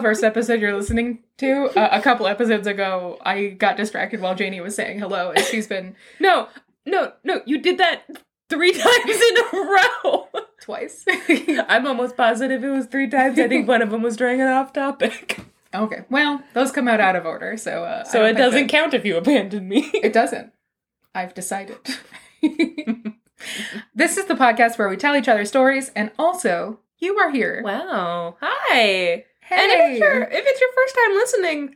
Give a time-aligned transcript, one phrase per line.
[0.00, 4.34] the first episode you're listening to, uh, a couple episodes ago, I got distracted while
[4.34, 6.48] Janey was saying hello, and she's been no,
[6.86, 8.04] no, no, you did that
[8.48, 10.28] three times in a row.
[10.62, 11.04] twice.
[11.68, 13.38] I'm almost positive it was three times.
[13.38, 15.40] I think one of them was during an off topic.
[15.74, 18.94] okay, well, those come out out of order, so uh, So it doesn't that- count
[18.94, 19.90] if you abandon me.
[19.94, 20.52] It doesn't.
[21.14, 21.78] I've decided.
[23.94, 27.62] this is the podcast where we tell each other stories, and also you are here.
[27.64, 28.36] Wow.
[28.40, 29.24] Hi.
[29.50, 31.74] Hey, And if it's, your, if it's your first time listening,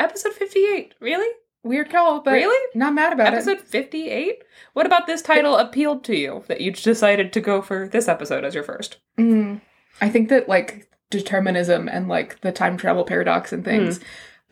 [0.00, 0.94] episode 58.
[1.00, 1.28] Really?
[1.64, 2.64] weird call, but Really?
[2.76, 3.36] not mad about it.
[3.36, 4.44] episode 58?
[4.74, 8.44] What about this title appealed to you that you decided to go for this episode
[8.44, 8.98] as your first?
[9.18, 9.60] Mm,
[10.00, 13.98] I think that like determinism and like the time travel paradox and things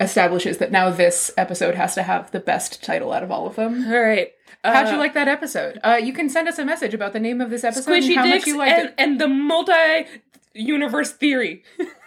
[0.00, 3.54] establishes that now this episode has to have the best title out of all of
[3.54, 3.86] them.
[3.86, 4.32] All right.
[4.64, 5.78] How'd you like that episode?
[5.84, 8.24] Uh, you can send us a message about the name of this episode and how
[8.24, 8.94] Dicks much you liked and, it.
[8.98, 10.06] and the multi
[10.54, 11.62] universe theory?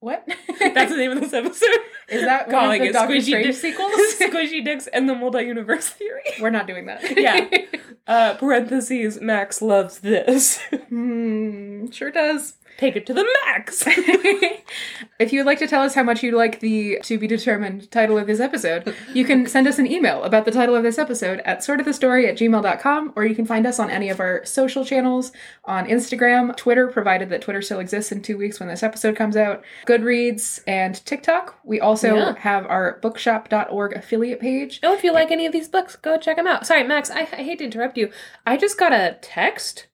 [0.00, 0.24] What?
[0.60, 1.68] That's the name of this episode.
[2.08, 3.92] Is that Calling it Doctor Squishy Strange Dick- sequels?
[4.20, 6.22] Squishy Dicks and the multi universe theory.
[6.40, 7.16] We're not doing that.
[7.18, 7.48] Yeah.
[8.06, 10.58] Uh, parentheses, Max loves this.
[10.88, 12.54] Hmm, sure does.
[12.78, 13.82] Take it to the max.
[15.18, 17.90] if you would like to tell us how much you like the to be determined
[17.90, 20.96] title of this episode, you can send us an email about the title of this
[20.96, 24.84] episode at sortofthestory at gmail.com, or you can find us on any of our social
[24.84, 25.32] channels
[25.64, 29.36] on Instagram, Twitter, provided that Twitter still exists in two weeks when this episode comes
[29.36, 31.58] out, Goodreads, and TikTok.
[31.64, 32.34] We also Yeah.
[32.38, 34.78] have our bookshop.org affiliate page.
[34.84, 36.64] Oh, if you like any of these books, go check them out.
[36.64, 38.12] Sorry, Max, I, I hate to interrupt you.
[38.46, 39.87] I just got a text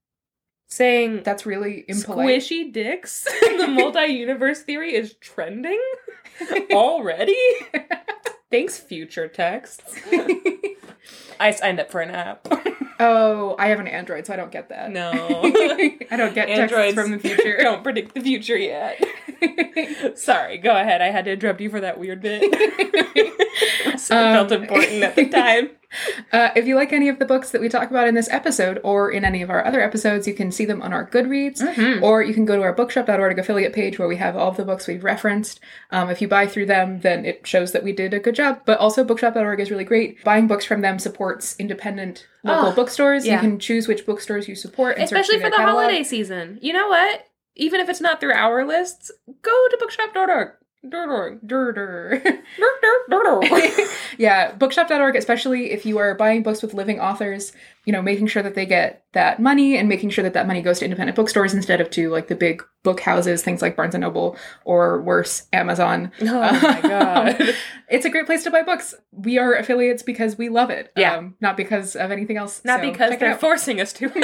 [0.66, 2.28] saying That's really impolite.
[2.28, 5.80] squishy dicks the multi-universe theory is trending
[6.72, 7.36] already.
[8.50, 9.98] Thanks, future texts.
[11.40, 12.46] I signed up for an app.
[13.00, 14.90] oh, I have an Android, so I don't get that.
[14.90, 15.10] No.
[15.12, 17.58] I don't get texts Androids from the future.
[17.60, 19.02] Don't predict the future yet.
[20.18, 21.02] Sorry, go ahead.
[21.02, 22.42] I had to interrupt you for that weird bit.
[23.98, 25.70] so it felt Um, important at the time.
[26.32, 28.80] Uh, if you like any of the books that we talk about in this episode
[28.82, 32.02] or in any of our other episodes, you can see them on our Goodreads, Mm-hmm.
[32.02, 34.64] or you can go to our bookshop.org affiliate page where we have all of the
[34.64, 35.60] books we've referenced.
[35.92, 38.62] Um, if you buy through them, then it shows that we did a good job.
[38.64, 40.22] But also, bookshop.org is really great.
[40.24, 43.26] Buying books from them supports independent local Oh, bookstores.
[43.26, 43.34] yeah.
[43.34, 45.82] You can choose which bookstores you support, Especially for the catalog.
[45.84, 46.58] holiday season.
[46.62, 47.26] You know what?
[47.56, 49.10] Even if it's not through our lists,
[49.42, 50.50] go to bookshop.org.
[50.92, 51.40] Org.
[51.46, 52.22] Durder.
[53.50, 53.88] Org.
[54.18, 57.52] yeah, bookshop.org, especially if you are buying books with living authors,
[57.84, 60.62] you know, making sure that they get that money and making sure that that money
[60.62, 63.94] goes to independent bookstores instead of to like the big book houses, things like Barnes
[63.94, 66.12] and Noble or worse, Amazon.
[66.20, 67.36] Oh my god.
[67.88, 68.94] it's a great place to buy books.
[69.12, 70.92] We are affiliates because we love it.
[70.96, 71.16] Yeah.
[71.16, 72.62] Um, not because of anything else.
[72.64, 74.08] Not so because they're forcing us to.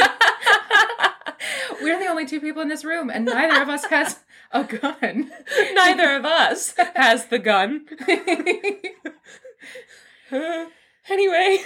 [1.82, 4.20] We're the only two people in this room, and neither of us has
[4.52, 5.30] a gun.
[5.74, 7.86] Neither of us has the gun.
[11.10, 11.58] anyway,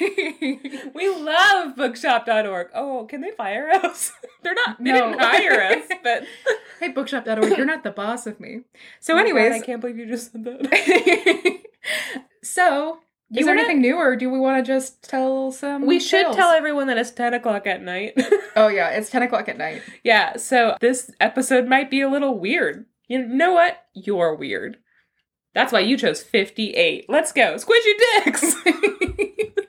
[0.94, 2.68] we love bookshop.org.
[2.74, 4.12] Oh, can they fire us?
[4.42, 5.10] They're not, they No.
[5.10, 6.24] didn't hire us, but.
[6.80, 8.60] hey, bookshop.org, you're not the boss of me.
[9.00, 11.60] So, Oh my God, anyways, I can't believe you just said that.
[12.42, 13.00] so,
[13.32, 15.86] is You there wanna- anything new, or do we want to just tell some?
[15.86, 16.36] We should tales?
[16.36, 18.14] tell everyone that it's 10 o'clock at night.
[18.56, 19.80] Oh yeah, it's ten o'clock at night.
[20.02, 22.84] yeah, so this episode might be a little weird.
[23.06, 23.78] You know what?
[23.94, 24.78] You're weird.
[25.54, 27.06] That's why you chose 58.
[27.08, 27.54] Let's go.
[27.54, 28.56] Squishy dicks!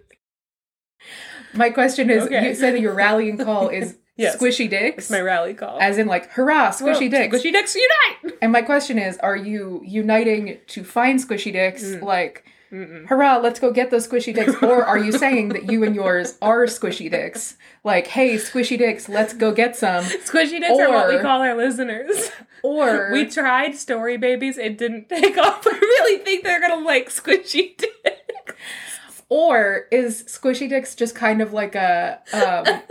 [1.53, 2.47] My question is: Okay.
[2.49, 4.37] You said that your rallying call is Yes.
[4.37, 5.79] squishy dicks, It's my rally call.
[5.81, 7.37] as in like hurrah, squishy Whoa, dicks.
[7.37, 8.37] Squishy dicks unite!
[8.41, 12.01] And my question is: Are you uniting to find squishy dicks, Mm.
[12.03, 13.07] like Mm-mm.
[13.07, 16.37] hurrah, let's go get those squishy dicks, or are you saying that you and yours
[16.41, 17.57] are squishy dicks?
[17.83, 21.55] Like, hey, squishy dicks, let's go get some, Squishy dicks are what we call our
[21.55, 22.31] listeners.
[22.63, 25.67] or we tried story babies, it didn't take off.
[25.67, 28.53] I really think they're gonna like squishy dicks.
[29.27, 32.81] Or is Squishy Dicks just kind of like a um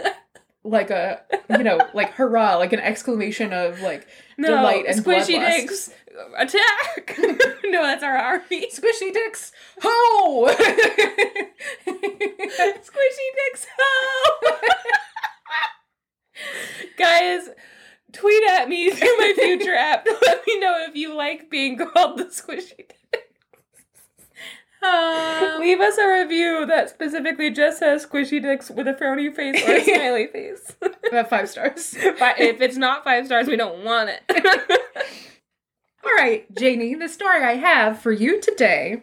[0.65, 4.07] like a you know, like hurrah, like an exclamation of like
[4.39, 5.91] No, delight and squishy dicks
[6.37, 7.19] attack.
[7.65, 8.67] no, that's our army.
[8.73, 9.53] Squishy Dicks
[9.83, 10.47] ho
[11.87, 14.41] Squishy dicks ho!
[16.99, 17.49] Guys,
[18.13, 21.77] tweet at me through my future app to let me know if you like being
[21.79, 22.97] called the squishy dick.
[24.83, 29.63] Um, Leave us a review that specifically just says squishy dicks with a frowny face
[29.69, 30.75] or a smiley face.
[31.07, 31.95] about five stars.
[32.19, 34.23] But if it's not five stars, we don't want it.
[36.05, 39.03] All right, Janey, the story I have for you today,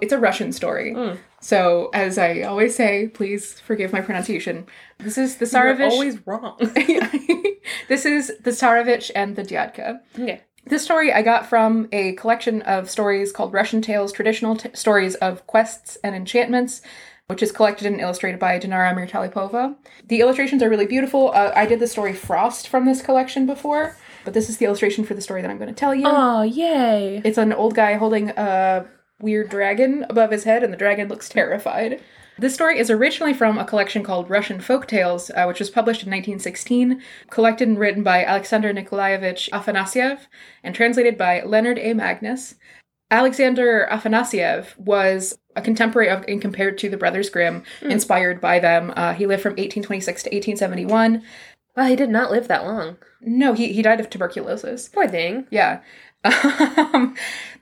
[0.00, 0.94] it's a Russian story.
[0.94, 1.18] Mm.
[1.40, 4.66] So, as I always say, please forgive my pronunciation.
[4.98, 5.90] This is the Tsarevich.
[5.90, 6.56] always wrong.
[7.88, 10.00] this is the Tsarevich and the Dyadka.
[10.18, 10.42] okay.
[10.66, 15.14] This story I got from a collection of stories called Russian Tales, Traditional t- Stories
[15.16, 16.82] of Quests and Enchantments,
[17.28, 19.76] which is collected and illustrated by Dinara Mirtalipova.
[20.06, 21.32] The illustrations are really beautiful.
[21.32, 25.04] Uh, I did the story Frost from this collection before, but this is the illustration
[25.04, 26.04] for the story that I'm going to tell you.
[26.06, 27.22] Oh, yay.
[27.24, 28.86] It's an old guy holding a
[29.20, 32.00] weird dragon above his head, and the dragon looks terrified.
[32.38, 36.02] This story is originally from a collection called Russian Folk Tales, uh, which was published
[36.02, 40.20] in 1916, collected and written by Alexander Nikolaevich Afanasyev,
[40.64, 41.92] and translated by Leonard A.
[41.92, 42.54] Magnus.
[43.10, 48.92] Alexander Afanasyev was a contemporary of and compared to the Brothers Grimm, inspired by them.
[48.96, 51.22] Uh, he lived from 1826 to 1871.
[51.88, 52.96] He did not live that long.
[53.20, 54.88] No, he, he died of tuberculosis.
[54.88, 55.46] Poor thing.
[55.50, 55.80] Yeah.
[56.22, 57.16] Um,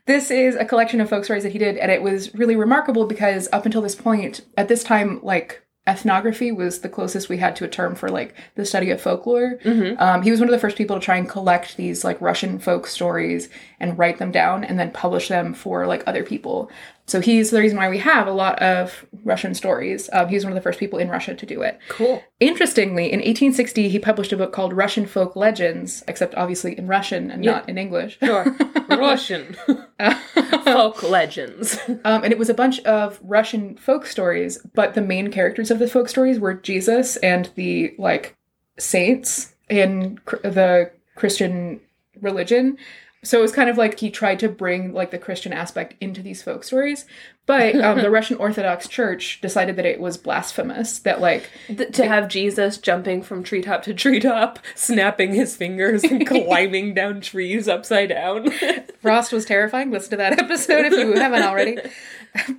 [0.06, 3.06] this is a collection of folk stories that he did, and it was really remarkable
[3.06, 7.54] because up until this point, at this time, like ethnography was the closest we had
[7.56, 9.58] to a term for like the study of folklore.
[9.98, 12.58] Um, he was one of the first people to try and collect these like Russian
[12.58, 13.48] folk stories
[13.80, 16.70] and write them down and then publish them for like other people.
[17.08, 20.10] So he's the reason why we have a lot of Russian stories.
[20.12, 21.78] Um, he was one of the first people in Russia to do it.
[21.88, 22.22] Cool.
[22.38, 27.30] Interestingly, in 1860, he published a book called Russian Folk Legends, except obviously in Russian
[27.30, 28.18] and not in English.
[28.22, 28.54] Sure.
[28.90, 29.56] Russian.
[30.64, 31.78] Folk legends.
[32.04, 35.78] Um, and it was a bunch of Russian folk stories, but the main characters of
[35.78, 38.36] the folk stories were Jesus and the like
[38.78, 41.80] saints in cr- the Christian
[42.20, 42.76] religion.
[43.24, 46.22] So it was kind of like he tried to bring like the Christian aspect into
[46.22, 47.04] these folk stories,
[47.46, 51.00] but um, the Russian Orthodox Church decided that it was blasphemous.
[51.00, 56.26] That like Th- to have Jesus jumping from treetop to treetop, snapping his fingers and
[56.26, 58.50] climbing down trees upside down.
[59.02, 59.90] Frost was terrifying.
[59.90, 61.78] Listen to that episode if you haven't already.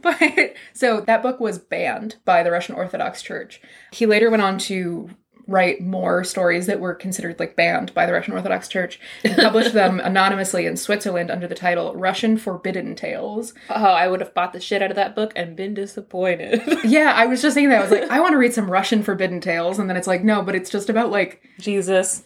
[0.02, 3.62] But so that book was banned by the Russian Orthodox Church.
[3.92, 5.12] He later went on to
[5.50, 9.74] write more stories that were considered like banned by the Russian Orthodox Church and published
[9.74, 13.54] them anonymously in Switzerland under the title Russian Forbidden Tales.
[13.70, 16.62] oh, I would have bought the shit out of that book and been disappointed.
[16.90, 17.80] Yeah, I was just thinking that.
[17.80, 19.80] I was like, I want to read some Russian Forbidden Tales.
[19.80, 22.24] And then it's like, no, but it's just about like, Jesus.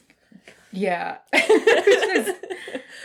[0.72, 1.18] yeah.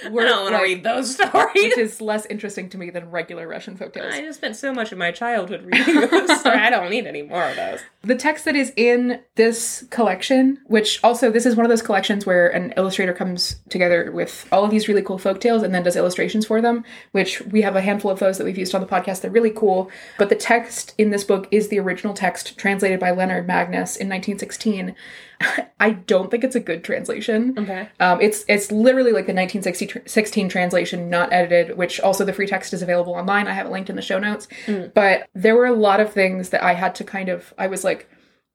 [0.03, 1.55] Is- I don't want to like- read those stories.
[1.55, 4.13] which is less interesting to me than regular Russian folktales.
[4.13, 6.41] I just spent so much of my childhood reading those.
[6.43, 7.81] so I don't need any more of those.
[8.03, 12.25] The text that is in this collection, which also this is one of those collections
[12.27, 15.83] where an illustrator comes together with all of these really cool folk tales and then
[15.83, 18.81] does illustrations for them, which we have a handful of those that we've used on
[18.81, 19.21] the podcast.
[19.21, 19.91] They're really cool.
[20.19, 24.09] But the text in this book is the original text translated by Leonard Magnus in
[24.09, 24.95] 1916.
[25.81, 27.55] I don't think it's a good translation.
[27.57, 27.89] Okay.
[28.01, 29.33] Um, it's it's literally like the
[29.97, 33.47] 1916 translation, not edited, which also the free text is available online.
[33.47, 34.49] I have it linked in the show notes.
[34.67, 34.93] Mm.
[34.95, 37.85] But there were a lot of things that I had to kind of, I was
[37.85, 38.09] like,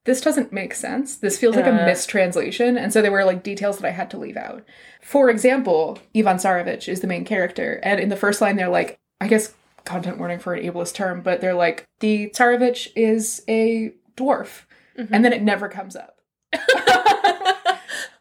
[0.04, 1.16] this doesn't make sense.
[1.16, 2.76] This feels like a mistranslation.
[2.76, 4.62] And so there were like details that I had to leave out.
[5.00, 7.80] For example, Ivan Tsarevich is the main character.
[7.82, 11.22] And in the first line, they're like, I guess content warning for an ableist term,
[11.22, 14.64] but they're like, the Tsarevich is a dwarf.
[14.98, 15.14] Mm-hmm.
[15.14, 16.18] And then it never comes up.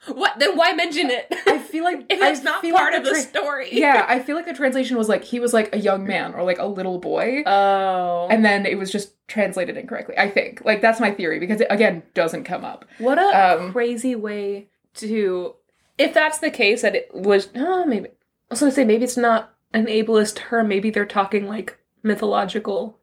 [0.08, 0.38] What?
[0.40, 1.28] Then why mention it?
[1.48, 3.70] I feel like if I it's not part like of the tra- story.
[3.72, 6.44] yeah, I feel like the translation was like he was like a young man or
[6.44, 8.28] like a little boy, Oh.
[8.30, 10.16] and then it was just translated incorrectly.
[10.18, 12.86] I think like that's my theory because it again doesn't come up.
[12.98, 15.56] what a um, crazy way to.
[15.98, 17.50] If that's the case, that it was.
[17.56, 18.08] Oh, maybe.
[18.10, 18.12] I
[18.50, 20.68] was going to say, maybe it's not an ableist term.
[20.68, 22.98] Maybe they're talking like mythological.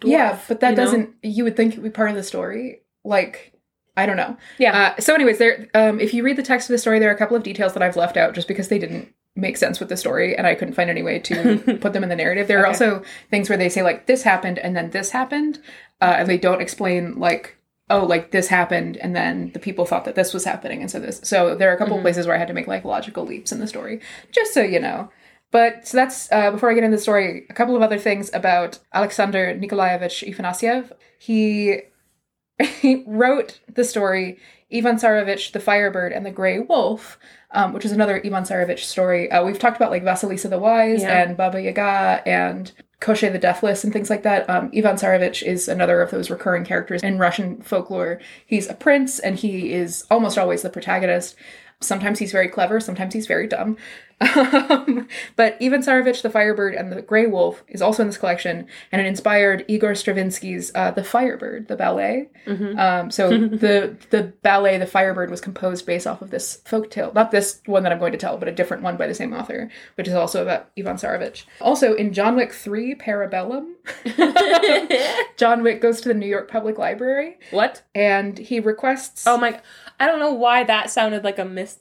[0.00, 1.14] dwarf, yeah, but that you doesn't.
[1.22, 2.82] You would think it would be part of the story.
[3.04, 3.51] Like
[3.96, 4.36] I don't know.
[4.58, 4.94] Yeah.
[4.96, 5.68] Uh, so, anyways, there.
[5.74, 7.74] Um, if you read the text of the story, there are a couple of details
[7.74, 10.54] that I've left out just because they didn't make sense with the story, and I
[10.54, 12.48] couldn't find any way to put them in the narrative.
[12.48, 15.58] There are also things where they say like this happened and then this happened,
[16.00, 17.58] uh, and they don't explain like
[17.90, 20.98] oh like this happened and then the people thought that this was happening and so
[20.98, 21.20] this.
[21.22, 23.52] So there are a couple of places where I had to make like logical leaps
[23.52, 25.10] in the story, just so you know.
[25.50, 27.46] But so that's uh, before I get into the story.
[27.50, 30.92] A couple of other things about Alexander Nikolaevich Afanasyev.
[31.18, 31.82] He
[33.06, 34.38] wrote the story
[34.72, 37.18] Ivan Tsarevich, the Firebird, and the Grey Wolf,
[37.50, 39.30] um, which is another Ivan Tsarevich story.
[39.30, 41.22] Uh, we've talked about like Vasilisa the Wise Yeah.
[41.22, 44.48] and Baba Yaga and Koshchei the Deathless and things like that.
[44.48, 48.20] Um, Ivan Tsarevich is another of those recurring characters in Russian folklore.
[48.46, 51.34] He's a prince and he is almost always the protagonist.
[51.82, 53.76] Sometimes he's very clever, sometimes he's very dumb.
[54.22, 58.66] Um, but Ivan Tsarevich, the Firebird, and the Grey Wolf is also in this collection,
[58.92, 62.28] and it inspired Igor Stravinsky's uh, The Firebird, the ballet.
[62.46, 67.12] Um, so the the ballet, The Firebird, was composed based off of this folk tale,
[67.14, 69.32] not this one that I'm going to tell, but a different one by the same
[69.32, 71.44] author, which is also about Ivan Tsarevich.
[71.60, 73.72] Also, in John Wick 3, Parabellum,
[75.36, 77.82] John Wick goes to the New York Public Library what?
[77.94, 79.26] and he requests.
[79.26, 79.60] Oh my!
[80.02, 81.78] I don't know why that sounded like a myth.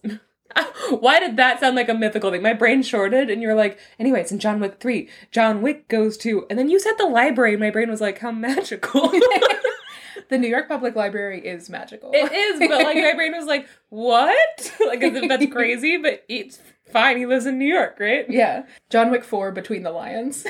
[0.92, 2.44] why did that sound like a mythical thing?
[2.44, 5.10] My brain shorted, and you're like, anyway, it's in John Wick three.
[5.32, 8.20] John Wick goes to, and then you said the library, and my brain was like,
[8.20, 9.10] how magical.
[10.30, 12.12] the New York Public Library is magical.
[12.14, 14.72] it is, but like my brain was like, what?
[14.88, 16.60] like as if that's crazy, but it's
[16.92, 17.18] fine.
[17.18, 18.30] He lives in New York, right?
[18.30, 18.68] yeah.
[18.92, 20.46] John Wick 4, Between the Lions.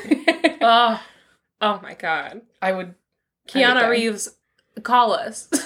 [0.61, 1.01] Oh,
[1.61, 2.41] oh my god.
[2.61, 2.95] I would.
[3.47, 3.87] Keanu die.
[3.87, 4.35] Reeves,
[4.83, 5.49] call us.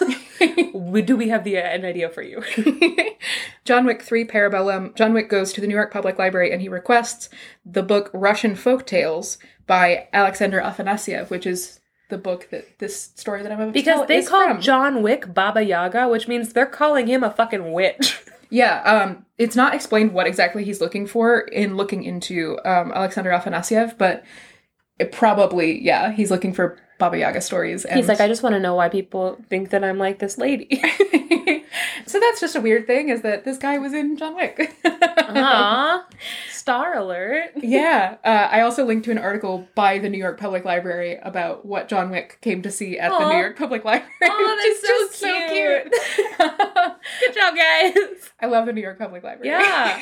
[0.73, 2.43] We- Do we have the an idea for you?
[3.65, 4.93] John Wick 3 Parabellum.
[4.95, 7.29] John Wick goes to the New York Public Library and he requests
[7.65, 13.41] the book Russian Folk Tales by Alexander Afanasyev, which is the book that this story
[13.43, 14.61] that I'm about to Because tell they is call from.
[14.61, 18.21] John Wick Baba Yaga, which means they're calling him a fucking witch.
[18.51, 23.31] Yeah, um, it's not explained what exactly he's looking for in looking into um, Alexander
[23.31, 24.23] Afanasyev, but
[24.99, 27.83] it probably, yeah, he's looking for Baba Yaga stories.
[27.85, 30.37] And He's like, I just want to know why people think that I'm like this
[30.37, 30.81] lady.
[32.05, 34.73] so that's just a weird thing is that this guy was in John Wick.
[34.85, 36.03] Aww.
[36.49, 37.51] Star alert.
[37.57, 41.65] yeah, uh, I also linked to an article by the New York Public Library about
[41.65, 44.11] what John Wick came to see at the New York Public Library.
[44.23, 45.93] Oh, that's so so cute.
[47.19, 48.31] Good job, guys.
[48.39, 49.49] I love the New York Public Library.
[49.49, 49.99] Yeah.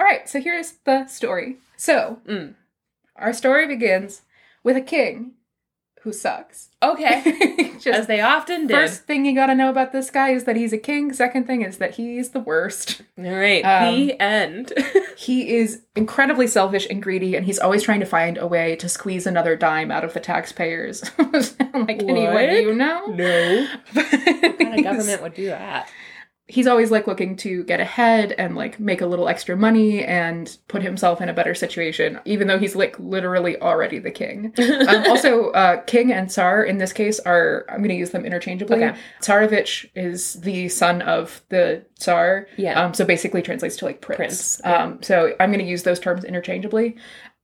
[0.00, 1.56] All right, so here's the story.
[1.76, 2.54] So, Mm.
[3.16, 4.22] our story begins
[4.62, 5.32] with a king
[6.02, 6.68] who sucks.
[6.82, 7.72] Okay.
[7.80, 8.74] Just As they often did.
[8.76, 11.12] first thing you gotta know about this guy is that he's a king.
[11.12, 13.02] Second thing is that he's the worst.
[13.18, 13.62] All right.
[13.62, 14.72] Um, the end.
[15.18, 18.88] He is incredibly selfish and greedy, and he's always trying to find a way to
[18.88, 21.02] squeeze another dime out of the taxpayers.
[21.74, 22.52] like anyone What?
[22.52, 23.06] you know?
[23.06, 23.66] no.
[23.94, 25.90] what What kind of government would do that?
[26.50, 30.56] He's always like looking to get ahead and like make a little extra money and
[30.66, 34.52] put himself in a better situation even though he's like literally already the king
[34.88, 38.24] um, also uh, king and tsar in this case are i'm going to use them
[38.24, 38.96] interchangeably Okay.
[39.20, 42.82] tsarevich is the son of the tsar Yeah.
[42.82, 44.82] um, so basically translates to like prince, Prince, yeah.
[44.84, 46.96] um, so i'm going to use those terms interchangeably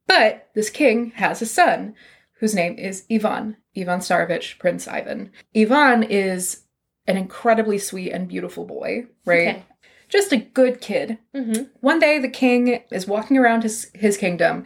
[0.06, 1.94] but this king has a son
[2.40, 6.62] whose name is ivan ivan tsarevich prince ivan ivan is
[7.06, 9.48] an incredibly sweet and beautiful boy, right?
[9.48, 9.62] Okay.
[10.08, 11.18] Just a good kid.
[11.34, 11.64] Mm-hmm.
[11.80, 14.64] One day the king is walking around his, his kingdom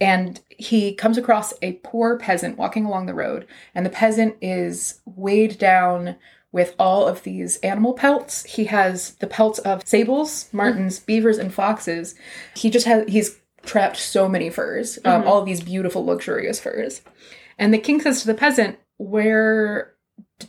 [0.00, 5.00] and he comes across a poor peasant walking along the road, and the peasant is
[5.04, 6.16] weighed down
[6.52, 8.44] with all of these animal pelts.
[8.44, 12.14] He has the pelts of sables, martens, beavers, and foxes.
[12.56, 17.02] He just has he's trapped so many furs, um, all of these beautiful, luxurious furs.
[17.58, 19.94] And the king says to the peasant, "Where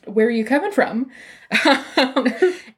[0.06, 1.10] where are you coming from?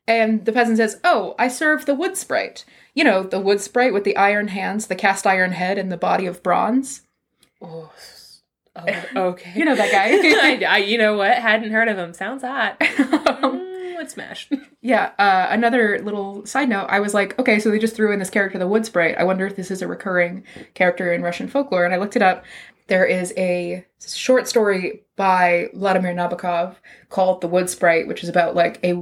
[0.08, 2.66] and the peasant says, Oh, I serve the wood sprite.
[2.94, 5.98] You know, the wood sprite with the iron hands, the cast iron head, and the
[5.98, 7.02] body of bronze.
[7.62, 7.92] Oh,
[8.76, 9.54] oh, okay.
[9.56, 10.10] You know that guy.
[10.70, 11.34] I, I- you know what?
[11.38, 12.14] Hadn't heard of him.
[12.14, 12.80] Sounds hot.
[12.80, 14.50] Mm, let's smash.
[14.82, 18.20] yeah, uh, another little side note I was like, okay, so they just threw in
[18.20, 19.16] this character, the wood sprite.
[19.18, 20.44] I wonder if this is a recurring
[20.74, 21.86] character in Russian folklore.
[21.86, 22.44] And I looked it up.
[22.88, 26.76] There is a short story by Vladimir Nabokov
[27.10, 29.02] called The Wood Sprite, which is about like a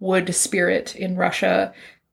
[0.00, 1.72] wood spirit in Russia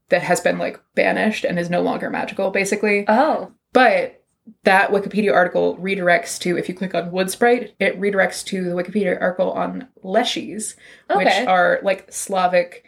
[0.10, 3.06] that has been like banished and is no longer magical, basically.
[3.08, 3.52] Oh.
[3.74, 4.24] But
[4.64, 8.72] that Wikipedia article redirects to, if you click on Wood Sprite, it redirects to the
[8.72, 10.76] Wikipedia article on Leshies,
[11.16, 12.84] which are like Slavic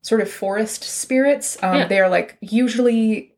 [0.00, 1.62] sort of forest spirits.
[1.62, 1.86] Um, Yeah.
[1.86, 3.31] They are like usually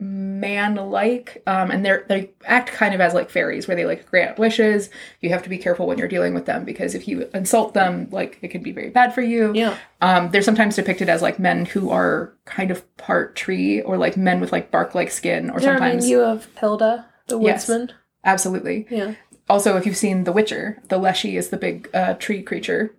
[0.00, 4.38] man-like, um, and they're they act kind of as like fairies, where they like grant
[4.38, 4.90] wishes.
[5.20, 8.08] You have to be careful when you're dealing with them because if you insult them,
[8.10, 9.52] like it can be very bad for you.
[9.54, 9.76] Yeah.
[10.00, 14.16] Um, they're sometimes depicted as like men who are kind of part tree, or like
[14.16, 17.68] men with like bark-like skin, or Does that remind sometimes you of Hilda, the Yes.
[17.68, 17.92] woodsman?
[18.24, 18.86] absolutely.
[18.90, 19.14] Yeah.
[19.50, 22.94] Also, if you've seen The Witcher, the Leshy is the big uh, tree creature.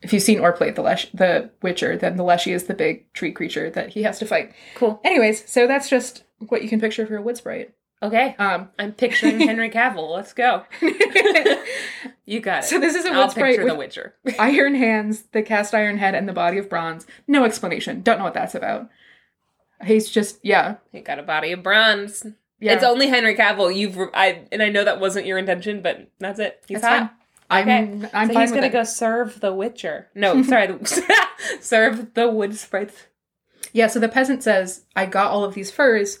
[0.00, 3.12] If you've seen or played the Lesh- the Witcher, then the Leshy is the big
[3.14, 4.52] tree creature that he has to fight.
[4.76, 5.00] Cool.
[5.04, 7.74] Anyways, so that's just what you can picture for a wood sprite.
[8.00, 8.36] Okay.
[8.38, 10.14] Um, I'm picturing Henry Cavill.
[10.14, 10.62] Let's go.
[12.24, 12.66] You got it.
[12.66, 14.14] so this is a I'll wood sprite picture with The Witcher.
[14.38, 17.06] iron hands, the cast iron head, and the body of bronze.
[17.26, 18.02] No explanation.
[18.02, 18.88] Don't know what that's about.
[19.84, 22.26] He's just yeah, He got a body of bronze.
[22.60, 22.74] yeah.
[22.74, 23.74] It's only Henry Cavill.
[23.74, 26.62] You've I and I know that wasn't your intention, but that's it.
[26.68, 26.98] He's It's hot.
[26.98, 27.10] fine.
[27.50, 28.10] I'm Okay.
[28.12, 28.72] I'm so he's gonna it.
[28.72, 30.08] go serve the Witcher.
[30.14, 30.78] No, sorry,
[31.60, 33.06] serve the wood sprites.
[33.72, 36.18] Yeah, so the peasant says, I got all of these furs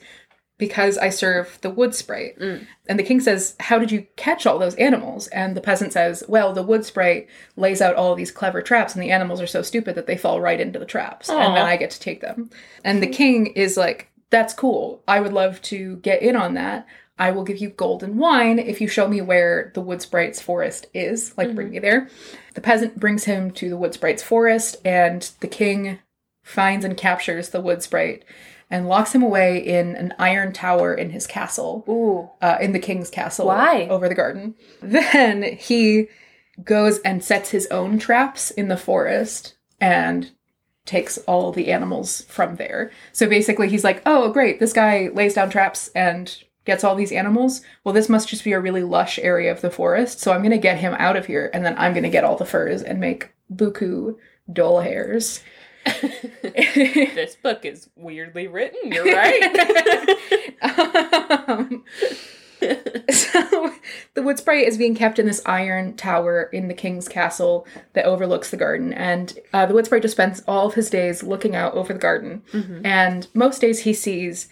[0.58, 2.38] because I serve the wood sprite.
[2.38, 2.66] Mm.
[2.88, 5.28] And the king says, How did you catch all those animals?
[5.28, 8.94] And the peasant says, Well, the wood sprite lays out all of these clever traps,
[8.94, 11.30] and the animals are so stupid that they fall right into the traps.
[11.30, 12.50] And then I get to take them.
[12.84, 15.02] And the king is like, That's cool.
[15.06, 16.86] I would love to get in on that.
[17.18, 20.40] I will give you gold and wine if you show me where the wood sprite's
[20.40, 21.36] forest is.
[21.36, 22.08] Like, bring me there.
[22.54, 25.98] The peasant brings him to the wood sprite's forest, and the king
[26.42, 28.24] finds and captures the wood sprite
[28.70, 32.30] and locks him away in an iron tower in his castle, Ooh.
[32.44, 33.86] uh, in the king's castle Why?
[33.88, 34.54] over the garden.
[34.82, 36.08] Then he
[36.62, 40.30] goes and sets his own traps in the forest and
[40.84, 42.90] takes all the animals from there.
[43.12, 47.12] So basically, he's like, oh, great, this guy lays down traps and gets all these
[47.12, 47.62] animals.
[47.82, 50.20] Well, this must just be a really lush area of the forest.
[50.20, 52.24] So I'm going to get him out of here and then I'm going to get
[52.24, 54.16] all the furs and make buku
[54.52, 55.42] doll hairs.
[56.42, 58.92] this book is weirdly written.
[58.92, 59.42] You're right.
[61.48, 61.84] um,
[63.10, 63.72] so
[64.12, 68.04] the wood sprite is being kept in this iron tower in the king's castle that
[68.04, 71.54] overlooks the garden and uh, the wood sprite just spends all of his days looking
[71.56, 72.42] out over the garden
[72.84, 74.48] and most days he sees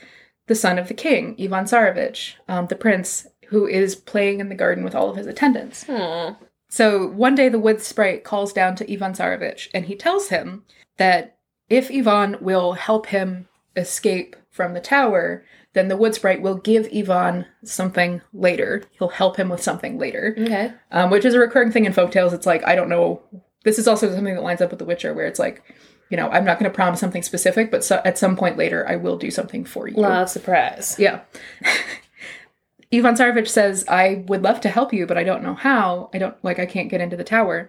[0.47, 4.55] the son of the king ivan tsarevich um, the prince who is playing in the
[4.55, 6.37] garden with all of his attendants Aw.
[6.69, 10.65] so one day the wood sprite calls down to Ivan Tsarevich and he tells him
[10.97, 11.37] that
[11.69, 16.89] if Ivan will help him escape from the tower, then the wood sprite will give
[16.95, 18.83] Ivan something later.
[18.99, 20.73] He'll help him with something later, Okay.
[20.91, 22.33] um, which is a recurring thing in folktales.
[22.33, 23.21] It's like, I don't know.
[23.65, 25.63] This is also something that lines up with The Witcher, where it's like,
[26.11, 28.87] you know, I'm not going to promise something specific, but so, at some point later,
[28.89, 29.97] I will do something for you.
[29.97, 30.97] Love surprise.
[30.99, 31.21] Yeah.
[32.93, 36.09] Ivan Tsarevich says, I would love to help you, but I don't know how.
[36.15, 37.69] I don't, like, I can't get into the tower.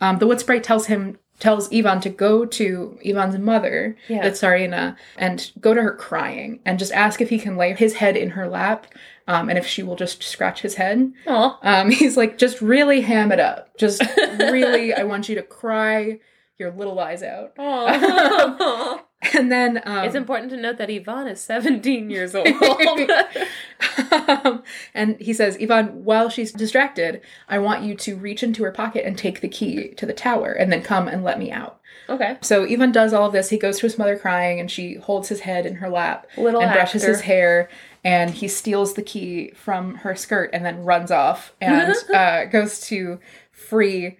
[0.00, 4.22] Um, the wood sprite tells him, tells Ivan to go to Ivan's mother, Yeah.
[4.22, 7.94] the Tsarina, and go to her crying and just ask if he can lay his
[7.94, 8.86] head in her lap
[9.28, 11.12] um, and if she will just scratch his head.
[11.26, 13.76] Um, he's like, just really ham it up.
[13.78, 14.02] Just
[14.38, 16.18] really, I want you to cry
[16.58, 17.52] your little eyes out.
[17.58, 19.02] Aw.
[19.34, 22.46] And then um, it's important to note that Ivan is 17 years old.
[24.12, 24.62] um,
[24.94, 29.04] and he says, Ivan, while she's distracted, I want you to reach into her pocket
[29.04, 31.80] and take the key to the tower and then come and let me out.
[32.08, 32.36] okay.
[32.42, 33.48] So Ivan does all of this.
[33.48, 36.60] He goes to his mother crying and she holds his head in her lap Little
[36.60, 37.68] and brushes his hair.
[38.04, 42.80] And he steals the key from her skirt and then runs off and uh, goes
[42.82, 43.18] to
[43.50, 44.18] free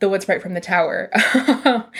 [0.00, 1.10] the wood sprite from the tower.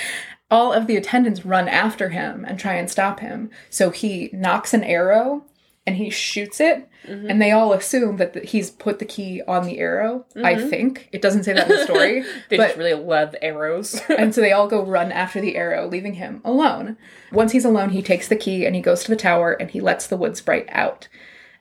[0.51, 3.51] All of the attendants run after him and try and stop him.
[3.71, 5.45] So he knocks an arrow
[5.87, 9.67] and he shoots it, and they all assume that the, he's put the key on
[9.67, 10.25] the arrow.
[10.43, 14.01] I think it doesn't say that in the story, They but just really love arrows.
[14.09, 16.97] and so they all go run after the arrow, leaving him alone.
[17.31, 19.81] Once he's alone, he takes the key and he goes to the tower and he
[19.81, 21.09] lets the wood sprite out.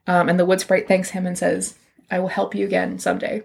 [0.08, 1.78] Um, and the wood sprite thanks him and says,
[2.10, 3.43] I will help you again someday.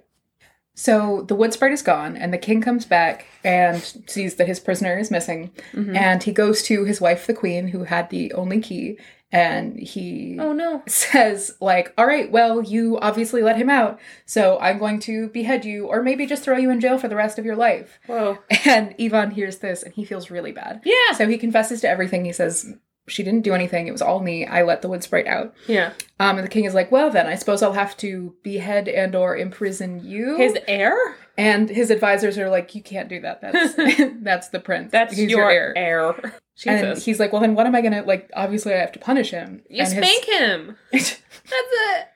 [0.79, 4.61] So the wood sprite is gone, and the king comes back and sees that his
[4.61, 5.51] prisoner is missing.
[5.73, 5.97] Mm-hmm.
[5.97, 8.97] And he goes to his wife, the queen, who had the only key,
[9.33, 10.83] and he oh no.
[10.89, 15.67] says like all right well you obviously let him out so i'm going to behead
[15.67, 18.39] you or maybe just throw you in jail for the rest of your life Whoa.
[18.65, 20.81] and Ivan hears this and he feels really bad.
[20.85, 21.13] Yeah.
[21.15, 22.25] So he confesses to everything.
[22.25, 22.75] He says,
[23.09, 23.87] She didn't do anything.
[23.89, 24.47] It was all me.
[24.47, 25.55] I let the wood sprite out.
[25.67, 25.93] yeah.
[26.21, 29.15] Um, and the king is like, Well, then, I suppose I'll have to behead and
[29.15, 30.37] or imprison you.
[30.37, 31.17] His heir?
[31.37, 33.41] and his advisors are like, You can't do that.
[33.41, 33.75] That's
[34.23, 34.93] that's the prince.
[34.93, 35.73] That's He's your, heir.
[35.77, 36.35] heir.
[36.67, 38.31] And he's like, Well, then what am I gonna like?
[38.35, 39.63] Obviously, I have to punish him.
[39.71, 40.77] you and his- spank him.
[40.93, 41.21] That's
[41.53, 42.07] it.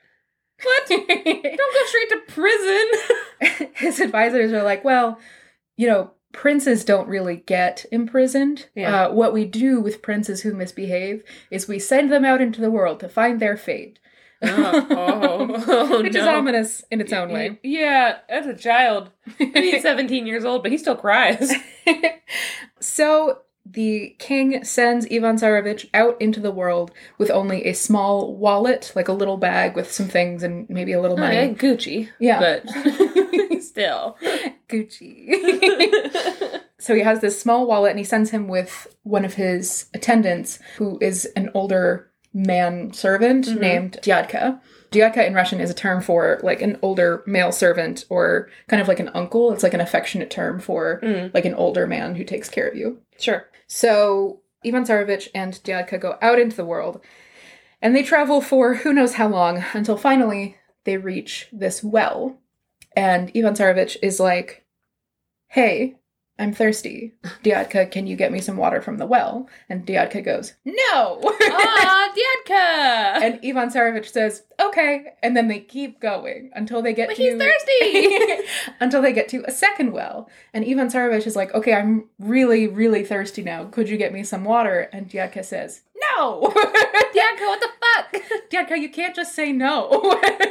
[0.64, 0.88] What?
[0.88, 3.70] Don't go straight to prison.
[3.74, 5.18] his advisors are like, well,
[5.76, 8.68] you know, princes don't really get imprisoned.
[8.74, 9.06] Yeah.
[9.06, 12.70] Uh, what we do with princes who misbehave is we send them out into the
[12.70, 13.98] world to find their fate.
[14.42, 17.60] oh, oh, oh, Which is ominous in its own way.
[17.62, 19.10] Yeah, as a child.
[19.38, 21.52] He's 17 years old, but he still cries.
[22.80, 28.92] so the king sends Ivan Tsarevich out into the world with only a small wallet,
[28.96, 31.36] like a little bag with some things and maybe a little money.
[31.36, 32.08] Okay, Gucci.
[32.18, 32.40] Yeah.
[32.40, 34.18] But still.
[34.68, 35.28] Gucci.
[36.78, 40.58] so he has this small wallet and he sends him with one of his attendants
[40.76, 43.60] who is an older man servant Mhm.
[43.60, 44.60] named Dyadka.
[44.90, 48.88] Dyadka in Russian is a term for like an older male servant or kind of
[48.88, 49.52] like an uncle.
[49.52, 51.32] It's like an affectionate term for Mm.
[51.34, 52.98] like an older man who takes care of you.
[53.18, 53.46] Sure.
[53.66, 57.00] So Ivan Tsarevich and Dyadka go out into the world
[57.80, 62.38] and they travel for who knows how long until finally they reach this well.
[62.96, 64.64] And Ivan Tsarevich is like,
[65.48, 65.96] hey,
[66.38, 67.12] I'm thirsty.
[67.44, 69.48] Dyadka, can you get me some water from the well?
[69.68, 71.20] And Dyadka goes, No!
[71.24, 73.22] Ah, Dyadka!
[73.22, 75.12] and Ivan Tsarevich says, Okay.
[75.22, 77.22] And then they keep going until they get But to.
[77.22, 78.44] he's thirsty!
[78.80, 80.28] until they get to a second well.
[80.54, 83.64] And Ivan Tsarevich is like, Okay, I'm really, really thirsty now.
[83.66, 84.88] Could you get me some water?
[84.92, 85.82] And Dyadka says,
[86.16, 86.40] No!
[86.50, 88.22] Dyadka, what the fuck?
[88.50, 89.88] Dyadka, you can't just say no.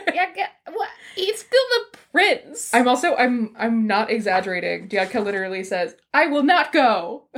[0.08, 0.90] Dyadka, what?
[1.15, 2.74] He's still the prince.
[2.74, 4.89] I'm also I'm I'm not exaggerating.
[4.89, 7.24] Dyadka literally says, "I will not go."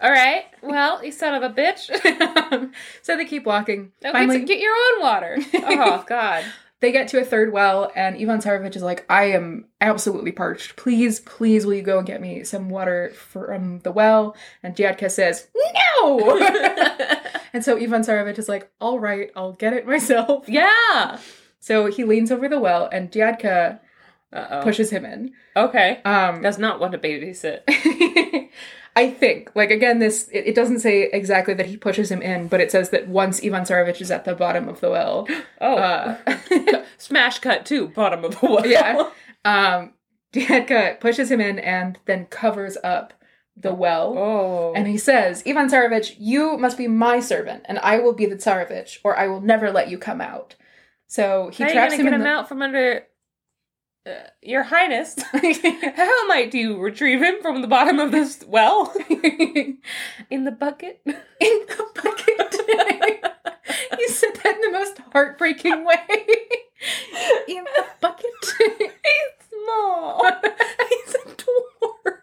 [0.00, 0.44] All right.
[0.62, 1.88] Well, you son of a bitch.
[3.02, 3.92] so they keep walking.
[4.04, 5.38] Okay, Finally, so get your own water.
[5.54, 6.44] Oh God.
[6.80, 10.74] they get to a third well, and Ivan Tsarevich is like, "I am absolutely parched.
[10.76, 15.08] Please, please, will you go and get me some water from the well?" And Dyadka
[15.10, 15.46] says,
[16.00, 16.36] "No."
[17.52, 21.18] and so Ivan Tsarevich is like, "All right, I'll get it myself." yeah.
[21.62, 23.78] So he leans over the well, and Dyadka
[24.32, 24.62] Uh oh.
[24.62, 25.32] pushes him in.
[25.56, 26.00] Okay.
[26.04, 27.60] Um, Does not want to babysit.
[28.96, 32.48] I think, like again, this it, it doesn't say exactly that he pushes him in,
[32.48, 35.26] but it says that once Ivan Tsarevich is at the bottom of the well,
[35.60, 35.76] Oh.
[35.76, 36.16] uh,
[36.98, 38.66] Smash cut to Bottom of the well.
[38.66, 39.08] yeah,
[39.44, 39.92] um,
[40.32, 43.14] Dyadka pushes him in and then covers up
[43.56, 44.14] the well.
[44.18, 44.72] Oh.
[44.74, 48.36] And he says, Ivan Tsarevich, you must be my servant, and I will be the
[48.36, 50.54] Tsarevich, or I will never let you come out.
[51.12, 52.26] So he How traps him get him the...
[52.26, 53.02] out from under?
[54.06, 58.94] Uh, Your Highness, how might you retrieve him from the bottom of this well?
[60.30, 61.02] In the bucket?
[61.04, 61.14] in
[61.68, 62.56] the bucket.
[63.98, 66.26] you said that in the most heartbreaking way.
[67.46, 68.30] in the bucket.
[68.58, 70.24] He's small.
[70.24, 72.20] He's a dwarf.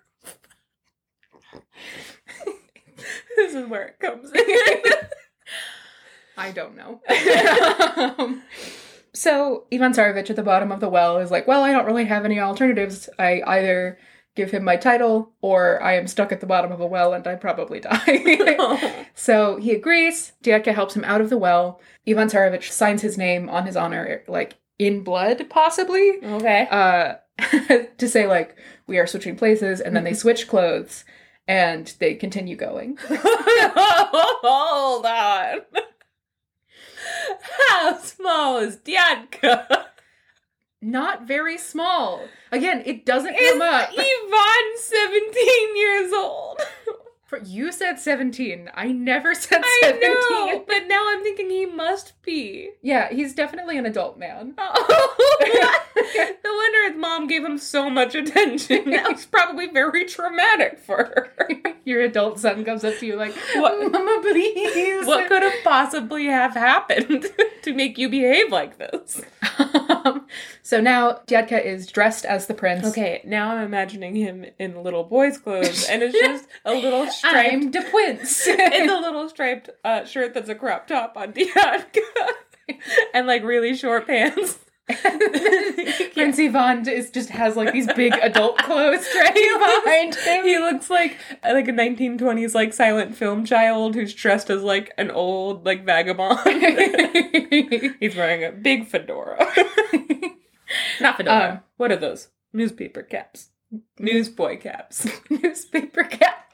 [3.35, 4.81] this is where it comes in.
[6.39, 7.01] I don't know.
[8.19, 8.43] Um,
[9.13, 12.05] so Ivan Tsarevich at the bottom of the well is like, well, I don't really
[12.05, 13.09] have any alternatives.
[13.17, 13.97] I either
[14.35, 17.27] give him my title or I am stuck at the bottom of a well and
[17.27, 19.05] I probably die.
[19.15, 20.31] so he agrees.
[20.43, 21.81] Dyadka helps him out of the well.
[22.07, 26.23] Ivan Tsarevich signs his name on his honor, like in blood, possibly.
[26.23, 26.67] okay.
[26.71, 27.15] uh
[27.97, 28.55] to say like
[28.87, 31.05] we are switching places and then they switch clothes
[31.47, 32.97] and they continue going
[34.41, 35.61] Hold on.
[37.67, 39.85] How small is Dyadka?
[40.81, 42.21] not very small
[42.53, 46.61] again it doesn't Is come up Ivan 17 years old?
[47.29, 51.65] For- you said 17 i never said I 17 know, but now I'm thinking he
[51.67, 52.71] must be.
[52.81, 55.15] yeah he's definitely an adult man oh.
[56.43, 58.89] no wonder his mom gave him so much attention.
[58.91, 60.95] That was probably very traumatic for
[61.37, 61.61] her.
[61.85, 66.25] your adult son comes up to you like What- mama please What could have possibly
[66.25, 67.27] have happened
[67.63, 69.21] to make you behave like this?
[70.05, 70.27] Um,
[70.63, 75.03] so now Dyadka is dressed as the prince Okay, now I'm imagining him in little
[75.03, 77.53] boy's clothes, and it's just a little striped.
[77.53, 81.99] i'm the prince it's a little striped uh, shirt that's a crop top on Dyadka,
[83.13, 84.59] and like really short pants.
[86.13, 90.45] Prince Ivan is just has like these big adult clothes dragging behind him.
[90.45, 95.11] He looks like like a 1920s like silent film child who's dressed as like an
[95.11, 96.39] old like vagabond.
[97.99, 99.37] He's wearing a big fedora.
[100.99, 101.51] Not fedora.
[101.51, 102.29] Um, what are those?
[102.51, 103.49] Newspaper caps.
[103.99, 105.07] Newsboy caps.
[105.29, 106.51] Newspaper cap.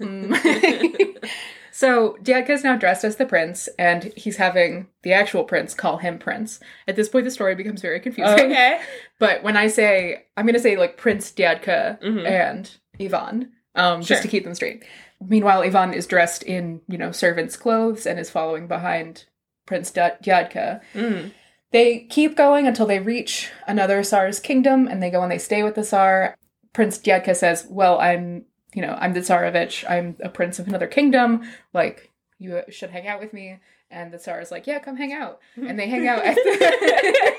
[0.00, 1.28] Mm.
[1.72, 5.96] So Dyadka is now dressed as the prince, and he's having the actual prince call
[5.96, 6.60] him prince.
[6.86, 8.52] At this point, the story becomes very confusing.
[8.52, 8.80] Okay.
[9.18, 12.26] But when I say, I'm going to say like Prince Dyadka Mhm.
[12.26, 14.08] and Ivan, um, Sure.
[14.16, 14.84] just to keep them straight.
[15.24, 19.24] Meanwhile, Ivan is dressed in, you know, servant's clothes and is following behind
[19.64, 20.80] Prince Di- Dyadka.
[20.94, 21.30] Mm.
[21.70, 25.62] They keep going until they reach another Tsar's kingdom, and they go and they stay
[25.62, 26.34] with the Tsar.
[26.72, 29.84] Prince Dyadka says, "Well, I'm, you know, I'm the Tsarevich.
[29.88, 31.42] I'm a prince of another kingdom.
[31.72, 33.58] Like, you should hang out with me."
[33.90, 36.22] And the Tsar is like, "Yeah, come hang out." And they hang out.
[36.24, 37.32] The-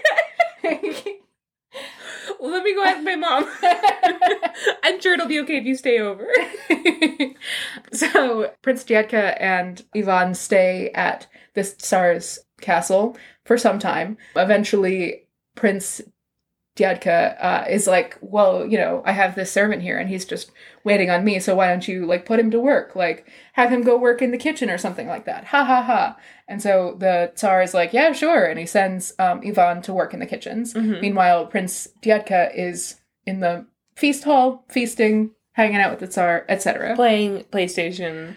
[2.40, 3.50] Well, let me go ask my mom.
[4.84, 6.28] I'm sure it'll be okay if you stay over.
[7.94, 14.18] so Prince Dyadka and Ivan stay at this Tsar's castle for some time.
[14.36, 16.02] Eventually, Prince
[16.76, 20.52] Dyadka uh, is like, "Well, you know, I have this servant here, and he's just
[20.84, 21.40] waiting on me.
[21.40, 22.96] So why don't you like put him to work?
[22.96, 26.18] Like have him go work in the kitchen or something like that." Ha ha ha!
[26.48, 30.14] And so the Tsar is like, "Yeah, sure," and he sends um, Ivan to work
[30.14, 30.74] in the kitchens.
[30.74, 31.00] Mhm.
[31.02, 36.96] Meanwhile, Prince Dyadka is in the feast hall, feasting, hanging out with the Tsar, etc.
[36.96, 38.36] Playing PlayStation,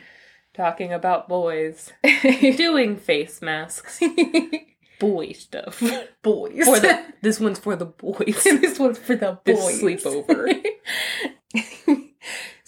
[0.53, 1.93] talking about boys,
[2.57, 3.99] doing face masks,
[4.99, 5.83] boy stuff.
[6.23, 6.65] boys.
[6.65, 8.43] For the this one's for the boys.
[8.45, 9.81] this one's for the boys.
[9.81, 10.63] This sleepover.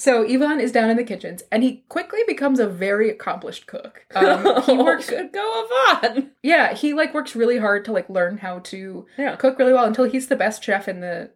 [0.01, 4.07] So Ivan is down in the kitchens, and he quickly becomes a very accomplished cook.
[4.15, 6.31] Um, he works, Good go on.
[6.41, 9.35] yeah, he like works really hard to like learn how to Yeah.
[9.35, 11.33] cook really well until he's the best chef in the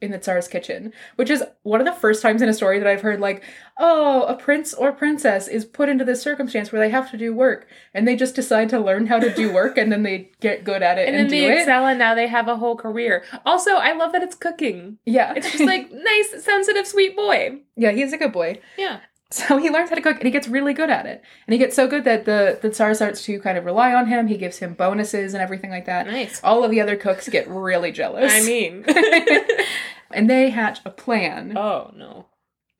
[0.00, 2.88] in the Tsar's kitchen, which is one of the first times in a story that
[2.88, 3.42] I've heard like,
[3.78, 7.34] oh, a prince or princess is put into this circumstance where they have to do
[7.34, 10.64] work, and they just decide to learn how to do work, and then they get
[10.64, 11.58] good at it And and, then do they it.
[11.60, 13.22] excel, and now they have a whole career.
[13.44, 14.98] Also, I love that it's cooking.
[15.04, 17.60] Yeah, It's just like nice, sensitive, sweet boy.
[17.76, 18.60] yeah, he's a good boy.
[18.78, 19.00] Yeah.
[19.28, 21.20] So he learns how to cook and he gets really good at it.
[21.48, 24.06] And he gets so good that the, the Tsar starts to kind of rely on
[24.06, 24.28] him.
[24.28, 26.06] He gives him bonuses and everything like that.
[26.06, 26.40] Nice.
[26.44, 28.32] All of the other cooks get really jealous.
[28.32, 28.84] I mean.
[30.12, 31.58] and they hatch a plan.
[31.58, 32.26] oh no.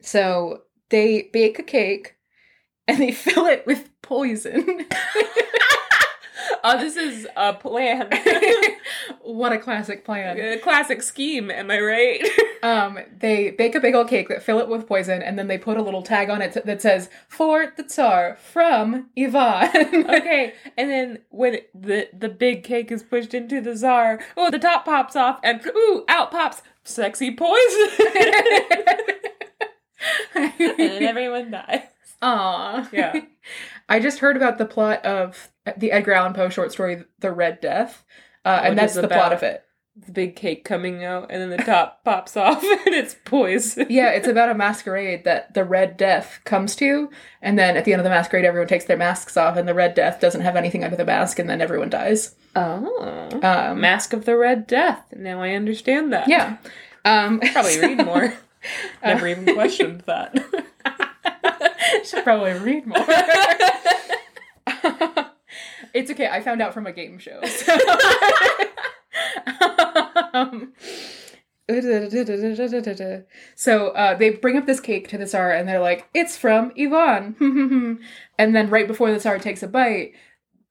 [0.01, 2.17] So they bake a cake
[2.87, 4.87] and they fill it with poison.
[6.69, 8.11] Oh, this is a plan.
[9.21, 10.37] what a classic plan.
[10.37, 12.29] A Classic scheme, am I right?
[12.63, 15.59] Um, they bake a big old cake that fill it with poison, and then they
[15.59, 20.91] put a little tag on it that says "For the Tsar from Ivan." okay, and
[20.91, 25.15] then when the the big cake is pushed into the Tsar, oh, the top pops
[25.15, 27.91] off, and ooh, out pops sexy poison,
[30.35, 31.83] and then everyone dies.
[32.23, 32.89] Aw.
[32.93, 33.21] Yeah.
[33.89, 37.61] I just heard about the plot of the Edgar Allan Poe short story, The Red
[37.61, 38.05] Death,
[38.45, 39.63] uh, and that's the plot of it.
[40.05, 43.87] The big cake coming out, and then the top pops off, and it's poison.
[43.89, 47.09] Yeah, it's about a masquerade that the Red Death comes to,
[47.41, 49.73] and then at the end of the masquerade, everyone takes their masks off, and the
[49.75, 52.35] Red Death doesn't have anything under the mask, and then everyone dies.
[52.55, 53.29] Oh.
[53.43, 55.03] Um, Mask of the Red Death.
[55.15, 56.29] Now I understand that.
[56.29, 56.57] yeah.
[57.05, 58.35] Um, Probably read more.
[59.05, 60.35] Never even questioned that.
[62.05, 62.99] Should probably read more.
[65.95, 66.29] it's okay.
[66.29, 67.41] I found out from a game show.
[67.45, 67.77] So,
[70.35, 70.75] Um,
[73.57, 76.73] so uh, they bring up this cake to the Tsar and they're like, it's from
[76.79, 77.99] Ivan.
[78.39, 80.13] and then right before the Tsar takes a bite,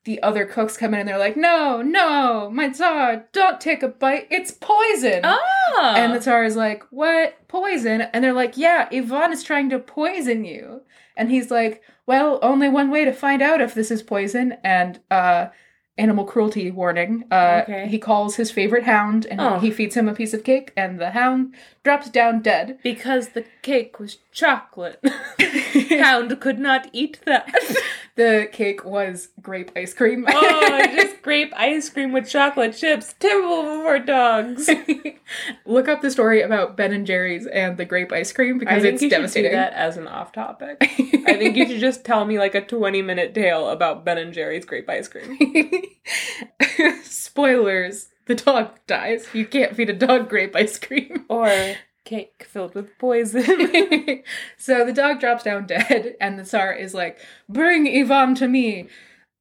[0.05, 3.87] the other cooks come in and they're like, no, no, my Tsar, don't take a
[3.87, 4.27] bite.
[4.29, 5.21] It's poison.
[5.23, 5.93] oh.
[5.97, 7.35] And the Tsar is like, What?
[7.47, 8.01] Poison?
[8.01, 10.81] And they're like, Yeah, Ivan is trying to poison you.
[11.17, 14.57] And he's like, Well, only one way to find out if this is poison.
[14.63, 15.47] And, uh,
[15.97, 17.23] animal cruelty warning.
[17.31, 17.87] Uh, Okay.
[17.87, 19.59] He calls his favorite hound and Oh.
[19.59, 22.77] he feeds him a piece of cake, and the hound drops down dead.
[22.83, 24.99] because the cake was chocolate.
[25.99, 27.49] Hound could not eat that.
[28.15, 30.25] the cake was grape ice cream.
[30.28, 33.13] oh, just grape ice cream with chocolate chips.
[33.19, 34.69] Terrible for dogs.
[35.65, 38.82] Look up the story about Ben and Jerry's and the grape ice cream I because
[38.84, 39.51] think it's you should devastating.
[39.51, 40.78] do that as an off topic.
[40.82, 44.34] I think you should just tell me like a 20 minute tale about Ben and
[44.34, 45.38] Jerry's grape ice cream.
[47.04, 48.10] Spoilers.
[48.28, 49.28] The dog dies.
[49.34, 51.25] You can't feed a dog grape ice cream.
[51.30, 51.47] Or
[52.05, 53.43] cake filled with poison.
[54.57, 58.87] so the dog drops down dead, and the Tsar is like, Bring Ivan to me.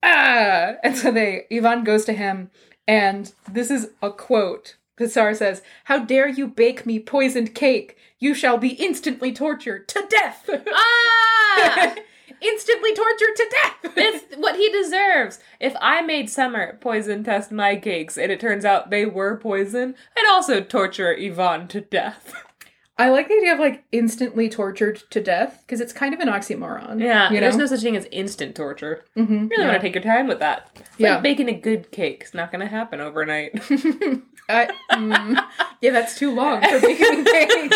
[0.02, 0.72] Ah!
[0.82, 2.50] And so they Ivan goes to him,
[2.88, 4.76] and this is a quote.
[4.96, 7.96] The Tsar says, How dare you bake me poisoned cake?
[8.18, 10.48] You shall be instantly tortured to death.
[10.68, 11.94] ah!
[12.40, 13.92] instantly tortured to death.
[13.96, 15.40] It's what he deserves.
[15.60, 19.94] If I made Summer poison test my cakes and it turns out they were poison,
[20.16, 22.34] I'd also torture Ivan to death.
[22.96, 26.28] I like the idea of like instantly tortured to death because it's kind of an
[26.28, 27.00] oxymoron.
[27.00, 27.40] Yeah, you know.
[27.40, 29.04] there's no such thing as instant torture.
[29.16, 29.68] Mhm, You really yeah.
[29.68, 30.70] want to take your time with that.
[30.76, 31.14] It's Yeah.
[31.14, 32.22] like baking a good cake.
[32.24, 33.52] is not going to happen overnight.
[34.48, 35.44] I, mm,
[35.80, 37.72] yeah, that's too long for baking cake.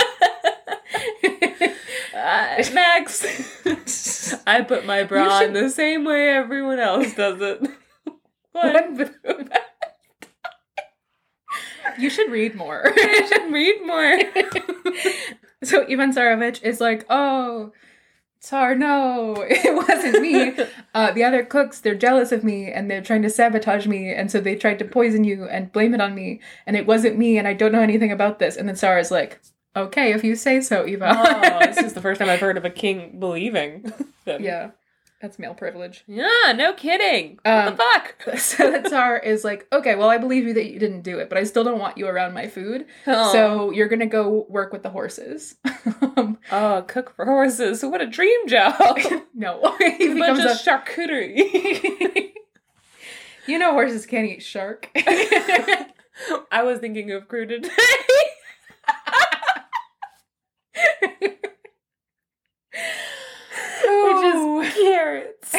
[2.15, 3.25] Uh, Max,
[4.47, 7.61] I put my bra should- on the same way everyone else does it.
[8.53, 8.91] what?
[9.25, 9.63] What?
[11.99, 12.83] You should read more.
[12.97, 14.21] I should read more.
[15.63, 17.73] so Ivan Tsarevich is like, oh,
[18.41, 20.55] Tsar, no, it wasn't me.
[20.95, 24.13] Uh, the other cooks, they're jealous of me and they're trying to sabotage me.
[24.13, 26.41] And so they tried to poison you and blame it on me.
[26.67, 28.57] And it wasn't me and I don't know anything about this.
[28.57, 29.41] And then Tsar is like,
[29.75, 31.17] okay, if you say so, Ivan.
[31.17, 33.93] oh, this is the first time I've heard of a king believing.
[34.25, 34.43] them.
[34.43, 34.71] yeah,
[35.21, 36.05] that's male privilege.
[36.07, 37.39] Yeah, no kidding.
[37.45, 38.39] Um, what the fuck?
[38.39, 41.29] So the Tsar is like, okay, well, I believe you that you didn't do it,
[41.29, 42.87] but I still don't want you around my food.
[43.07, 43.33] Oh.
[43.33, 45.57] So you're gonna go work with the horses.
[46.17, 47.83] um, Oh, cook for horses.
[47.85, 48.75] What a dream job.
[49.35, 50.55] no, he a bunch becomes of a.
[50.55, 52.33] charcuterie.
[53.47, 54.89] you know, horses can't eat shark.
[56.51, 57.71] I was thinking of crudités.
[61.01, 61.19] Ooh.
[61.21, 61.58] Which
[64.29, 65.55] is carrots.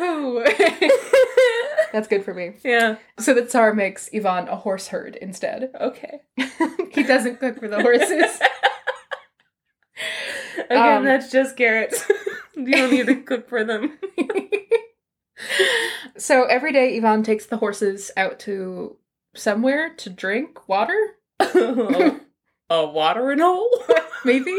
[0.00, 0.44] Ooh.
[1.92, 2.54] That's good for me.
[2.64, 2.96] yeah.
[3.18, 5.70] So the Tsar makes Ivan a horse herd instead.
[5.80, 6.20] Okay.
[6.92, 8.38] he doesn't cook for the horses.
[10.70, 12.04] Again, Um, that's just carrots.
[12.54, 13.98] you don't need to cook for them.
[16.16, 18.96] so every day, Ivan takes the horses out to
[19.34, 20.98] somewhere to drink water,
[21.40, 22.20] a
[22.70, 23.68] watering hole?
[24.24, 24.54] maybe.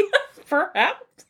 [0.50, 1.06] Perhaps.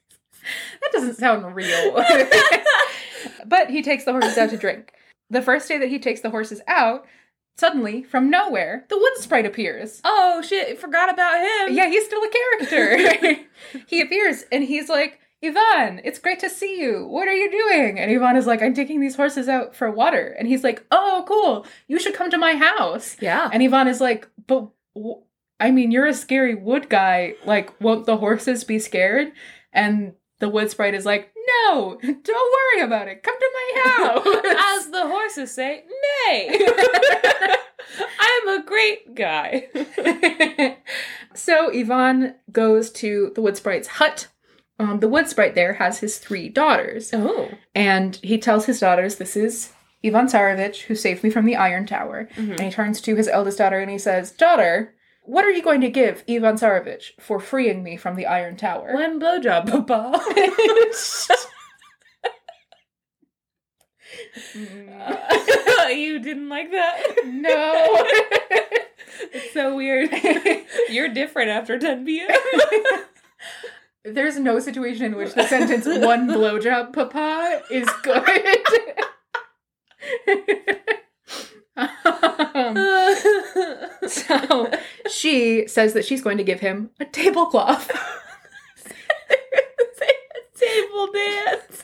[0.81, 1.93] That doesn't sound real.
[3.45, 4.93] but he takes the horses out to drink.
[5.29, 7.05] The first day that he takes the horses out,
[7.57, 10.01] suddenly, from nowhere, the wood sprite appears.
[10.03, 11.75] Oh shit, forgot about him.
[11.75, 13.43] Yeah, he's still a character.
[13.87, 17.05] he appears and he's like, Ivan, it's great to see you.
[17.05, 17.99] What are you doing?
[17.99, 20.35] And Ivan is like, I'm taking these horses out for water.
[20.39, 21.65] And he's like, Oh, cool.
[21.87, 23.17] You should come to my house.
[23.21, 23.49] Yeah.
[23.51, 25.21] And Ivan is like, But w-
[25.59, 27.35] I mean, you're a scary wood guy.
[27.45, 29.31] Like, won't the horses be scared?
[29.73, 31.31] And the wood sprite is like,
[31.65, 33.23] No, don't worry about it.
[33.23, 34.25] Come to my house.
[34.79, 35.83] As the horses say,
[36.27, 36.59] nay.
[38.19, 39.67] I'm a great guy.
[41.33, 44.27] so Ivan goes to the wood sprite's hut.
[44.79, 47.49] Um, the wood sprite there has his three daughters, Oh.
[47.75, 49.73] and he tells his daughters, "This is
[50.05, 53.57] Ivan Tsarevich, who saved me from the Iron Tower." And he turns to his eldest
[53.57, 54.93] daughter and he says, "Daughter,
[55.29, 58.93] what are you going to give Ivan Tsarevich for freeing me from the Iron Tower?"
[58.93, 60.19] One blowjob, Papa.
[65.93, 67.03] you didn't like that?
[67.25, 68.05] no.
[69.31, 70.09] It's so weird.
[70.89, 72.29] You're different after 10 p.m.
[74.05, 78.57] There's no situation in which the sentence "one blowjob, Papa" is good.
[81.75, 82.77] um,
[84.07, 84.71] so
[85.09, 87.89] she says that she's going to give him a tablecloth.
[90.59, 91.83] Table dance.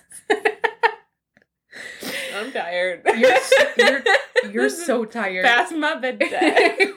[2.35, 3.01] I'm tired.
[3.17, 4.03] You're s- you're,
[4.51, 5.45] you're so tired.
[5.45, 6.95] past my bedtime.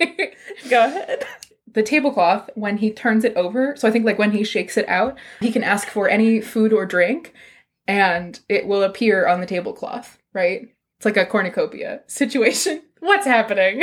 [0.69, 1.25] Go ahead.
[1.73, 4.89] the tablecloth, when he turns it over, so I think like when he shakes it
[4.89, 7.33] out, he can ask for any food or drink,
[7.87, 10.19] and it will appear on the tablecloth.
[10.33, 10.69] Right?
[10.99, 12.83] It's like a cornucopia situation.
[12.99, 13.83] What's happening?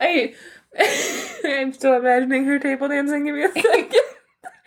[0.00, 0.34] I
[1.44, 3.24] I'm still imagining her table dancing.
[3.26, 3.94] Give me a second.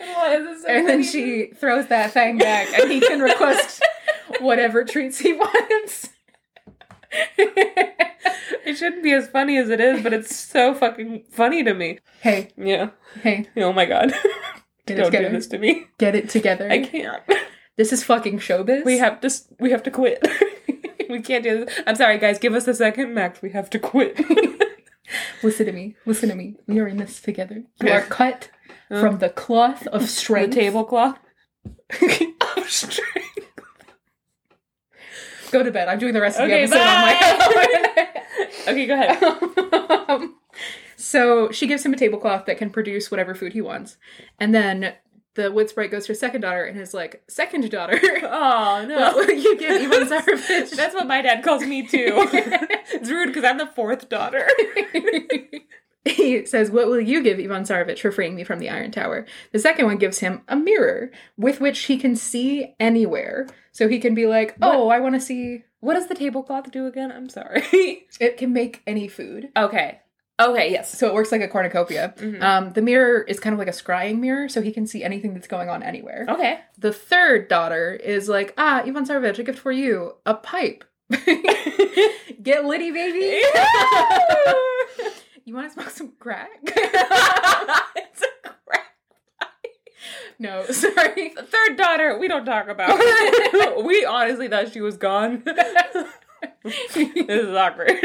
[0.01, 3.83] So and then she throws that thing back, and he can request
[4.39, 6.09] whatever treats he wants.
[7.37, 11.99] It shouldn't be as funny as it is, but it's so fucking funny to me.
[12.21, 12.91] hey, Yeah.
[13.23, 14.13] hey, Oh my god.
[14.85, 15.87] get it Don't do this to me.
[15.97, 16.69] Get it together.
[16.71, 17.21] I can't.
[17.77, 18.85] This is fucking showbiz.
[18.85, 19.29] We have to.
[19.59, 20.25] We have to quit.
[21.09, 21.79] we can't do this.
[21.87, 22.39] I'm sorry, guys.
[22.39, 23.41] Give us a second, Max.
[23.41, 24.17] We have to quit.
[25.43, 25.95] Listen to me.
[26.05, 26.55] Listen to me.
[26.67, 27.63] We are in this together.
[27.81, 28.49] You are cut
[28.89, 29.01] Huh?
[29.01, 30.55] from the cloth of the strength.
[30.55, 31.17] tablecloth.
[32.57, 33.25] of strength.
[35.51, 35.87] Go to bed.
[35.87, 38.07] I'm doing the rest of the Okay, episode on my
[38.67, 39.23] Okay, go ahead.
[39.23, 40.05] own.
[40.09, 40.35] Um,
[40.95, 43.97] so she gives him a tablecloth that can produce whatever food he wants.
[44.39, 44.93] And then
[45.35, 48.97] the wood sprite goes to her second daughter and is like, Second daughter, Oh no.
[48.99, 50.75] what will you give Ivan Tsarevich?
[50.75, 52.13] That's what my dad calls me too.
[52.91, 54.47] it's rude because I'm the fourth daughter.
[56.05, 59.25] he says, What will you give Ivan Tsarevich for freeing me from the Iron Tower?
[59.51, 63.47] The second one gives him a mirror with which he can see anywhere.
[63.71, 65.63] So he can be like, Oh, I want to see.
[65.81, 67.11] What does the tablecloth do again?
[67.11, 67.63] I'm sorry.
[68.19, 69.49] It can make any food.
[69.55, 70.01] okay.
[70.39, 70.71] Okay.
[70.71, 70.97] Yes.
[70.97, 72.13] So it works like a cornucopia.
[72.17, 72.41] Mhm.
[72.41, 75.33] Um, the mirror is kind of like a scrying mirror, so he can see anything
[75.33, 76.25] that's going on anywhere.
[76.29, 76.59] Okay.
[76.77, 80.85] The third daughter is like, Ah, Ivan Tsarevich, a gift for you a pipe.
[82.41, 83.41] Get litty, baby.
[85.45, 86.49] you want to smoke some crack?
[86.63, 88.85] it's a crap.
[90.37, 91.33] no, sorry.
[91.35, 92.97] The third daughter, we don't talk about.
[93.83, 95.43] we honestly thought she was gone.
[96.63, 97.91] This is awkward.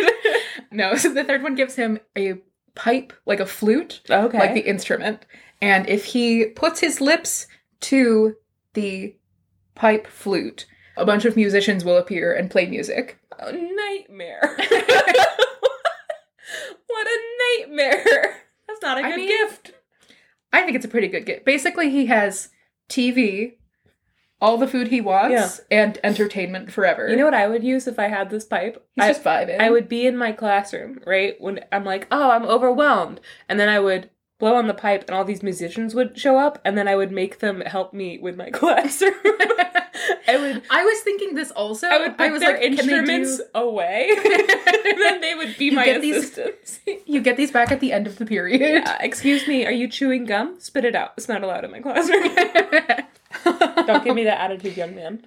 [0.70, 2.34] No, so the third one gives him a
[2.74, 4.38] pipe, like a flute, Okay.
[4.38, 5.24] like the instrument.
[5.62, 7.46] And if he puts his lips
[7.82, 8.34] to
[8.72, 9.14] the
[9.76, 10.66] pipe flute,
[10.96, 13.18] a bunch of musicians will appear and play music.
[13.38, 14.56] A nightmare.
[16.86, 17.18] what a
[17.58, 18.04] nightmare.
[18.66, 19.72] That's not a good mean- gift.
[20.52, 21.44] I think it's a pretty good gift.
[21.44, 22.48] Basically, he has
[22.88, 23.54] TV,
[24.44, 27.08] all the food he wants, and entertainment forever.
[27.08, 28.84] You know what I would use if I had this pipe?
[28.94, 29.58] he's I, just vibing.
[29.58, 31.34] I would be in my classroom, right?
[31.40, 33.20] When I'm like, oh, I'm overwhelmed.
[33.48, 36.60] And then I would blow on the pipe and all these musicians would show up
[36.64, 39.14] and then I would make them help me with my classroom.
[40.26, 41.86] I would I was thinking this also.
[41.86, 44.10] I would put was their like, instruments do- away.
[44.10, 44.24] and
[45.00, 46.80] then they would be You my get these- assistants.
[47.06, 48.60] you get these back at the end of the period.
[48.60, 50.56] Yeah, excuse me, are you chewing gum?
[50.58, 51.12] Spit it out.
[51.16, 52.28] It's not allowed in my classroom.
[53.86, 55.26] Don't give me that attitude, young man.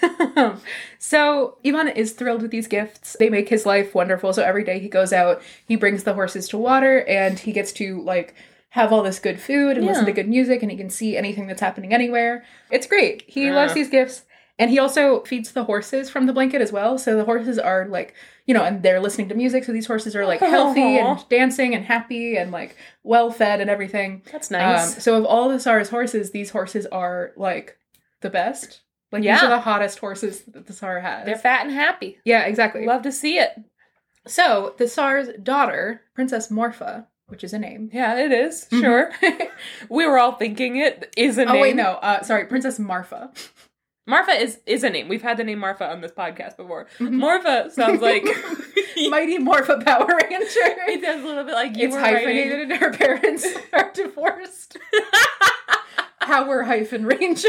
[0.98, 3.16] so Ivan is thrilled with these gifts.
[3.18, 4.32] They make his life wonderful.
[4.32, 7.72] So every day he goes out, he brings the horses to water, and he gets
[7.74, 8.34] to like
[8.70, 11.46] have all this good food and listen to good music and he can see anything
[11.46, 12.44] that's happening anywhere.
[12.70, 13.24] It's great.
[13.26, 13.54] He Yeah.
[13.54, 14.22] loves these gifts.
[14.58, 16.98] And he also feeds the horses from the blanket as well.
[16.98, 18.12] So the horses are like,
[18.44, 19.64] you know, and they're listening to music.
[19.64, 23.70] So these horses are like healthy and dancing and happy and like well fed and
[23.70, 24.22] everything.
[24.32, 24.96] That's nice.
[24.96, 27.78] Um, so of all the Tsar's horses, these horses are like
[28.20, 28.80] the best.
[29.10, 31.24] Like these are the hottest horses that the Tsar has.
[31.24, 32.18] They're fat and happy.
[32.24, 32.84] yeah, exactly.
[32.86, 33.52] Love to see it.
[34.26, 37.88] so the Tsar's daughter, Princess Morpha, which is a name.
[37.92, 38.66] Yeah, it is.
[38.70, 38.80] Mhm.
[38.80, 39.12] Sure.
[39.88, 41.54] we were all thinking it is a name.
[41.56, 43.32] Oh wait, no, uh, sorry, Princess Marfa.
[44.06, 45.08] Marfa is is a name.
[45.08, 46.86] We've had the name Marfa on this podcast before.
[46.98, 47.14] Mhm.
[47.20, 48.24] Morpha sounds like
[49.10, 50.46] Mighty Morpha Power Ranger.
[50.88, 54.76] it sounds a little bit like you It's hyphenated and her parents are divorced.
[56.20, 57.48] Power hyphen Ranger.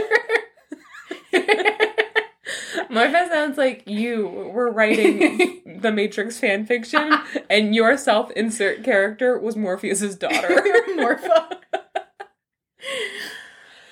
[2.90, 7.14] Morpha sounds like you were writing the Matrix fan fiction,
[7.50, 10.48] and your self-insert character was Morpheus's daughter.
[10.96, 11.58] Morpha.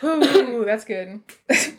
[0.03, 1.21] Ooh, that's good.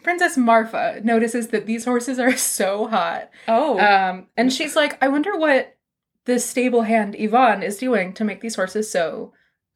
[0.03, 3.31] Princess Marfa notices that these horses are so hot.
[3.47, 5.77] oh, Um, and she's like, I wonder what
[6.25, 9.33] this stable hand Ivan is doing to make these horses so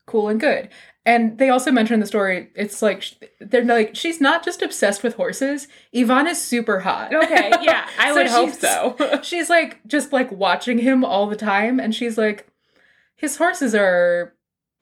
[0.07, 0.69] cool and good.
[1.05, 3.05] And they also mention in the story, it's like
[3.41, 5.67] they're like she's not just obsessed with horses.
[5.93, 7.13] Ivan is super hot.
[7.13, 9.21] okay, yeah, I So would hope so.
[9.23, 12.47] She's like just like watching him all the time, and she's like,
[13.17, 14.35] his horses are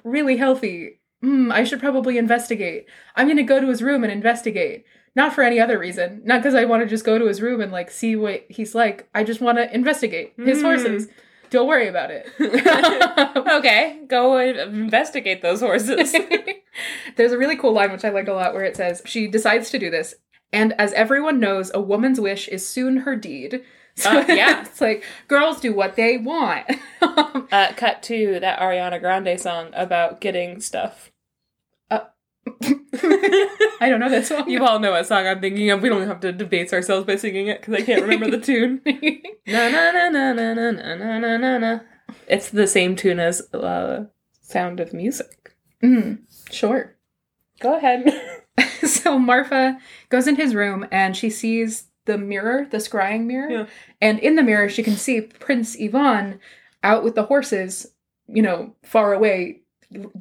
[0.05, 1.01] really healthy.
[1.23, 2.87] Hmm, I should probably investigate.
[3.17, 4.85] I'm gonna go to his room and investigate.
[5.17, 6.21] Not for any other reason.
[6.25, 8.75] Not because I want to just go to his room and like see what he's
[8.75, 9.09] like.
[9.15, 10.65] I just want to investigate his Hmm.
[10.67, 11.09] horses.
[11.51, 12.29] Don't worry about it.
[13.49, 16.15] okay, go and investigate those horses.
[17.17, 19.71] There's a really cool line which I like a lot where it says, She decides
[19.71, 20.15] to do this,
[20.53, 23.63] and as everyone knows, a woman's wish is soon her deed.
[23.97, 24.61] So Uh, yeah.
[24.67, 26.67] it's like girls do what they want.
[27.03, 31.10] Uh, cut to that Ariana Grande song about getting stuff.
[33.81, 34.49] I don't know that song.
[34.49, 35.83] You all know what song I'm thinking of.
[35.83, 38.81] We don't have to debase ourselves by singing it because I can't remember the tune.
[39.47, 41.81] Na na na na na na na na na na na.
[42.29, 44.05] It's the same tune as uh,
[44.41, 45.55] Sound of Music.
[45.83, 46.21] Mm,
[46.51, 46.97] sure.
[47.61, 48.13] Go ahead.
[48.85, 49.79] so Marfa
[50.09, 53.51] goes in his room and she sees the mirror, the scrying mirror.
[53.51, 53.67] Yeah.
[54.01, 56.41] And in the mirror, she can see Prince Ivan
[56.83, 57.87] out with the horses,
[58.27, 59.63] you know, far away,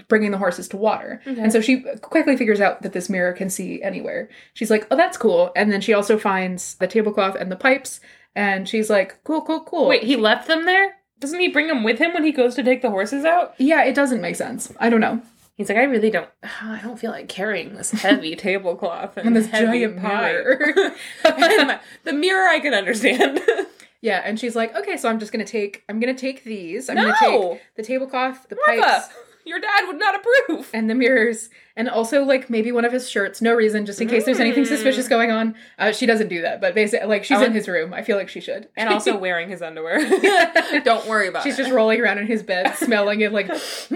[0.08, 1.22] bringing the horses to water.
[1.26, 4.30] And so she quickly figures out that this mirror can see anywhere.
[4.54, 5.52] She's like, oh, that's cool.
[5.56, 8.00] And then she also finds the tablecloth and the pipes.
[8.36, 9.88] And she's like, cool, cool, cool.
[9.88, 10.96] Wait, he left them there?
[11.20, 13.54] Doesn't he bring them with him when he goes to take the horses out?
[13.58, 14.72] Yeah, it doesn't make sense.
[14.80, 15.22] I don't know.
[15.56, 16.30] He's like, I really don't.
[16.62, 20.32] I don't feel like carrying this heavy tablecloth and, And this heavy giant pipe.
[20.32, 20.96] mirror.
[22.06, 23.42] the mirror I can understand.
[24.02, 26.90] yeah, and she's like, okay, so I'm just gonna take, I'm gonna take these.
[26.90, 29.10] I'm gonna take the tablecloth, the Martha, pipes,
[29.46, 30.70] your dad would not approve.
[30.74, 33.42] and the mirrors, and also like maybe one of his shirts.
[33.42, 34.68] No reason, just in case there's anything Mm.
[34.68, 35.56] suspicious going on.
[35.78, 37.94] Uh, she doesn't do that, but basically, like she's I in his room.
[37.94, 38.68] I feel like she should.
[38.78, 40.00] And also wearing his underwear.
[40.84, 41.50] don't worry about it.
[41.50, 41.64] she's it.
[41.64, 43.48] just rolling around in his bed, smelling it like.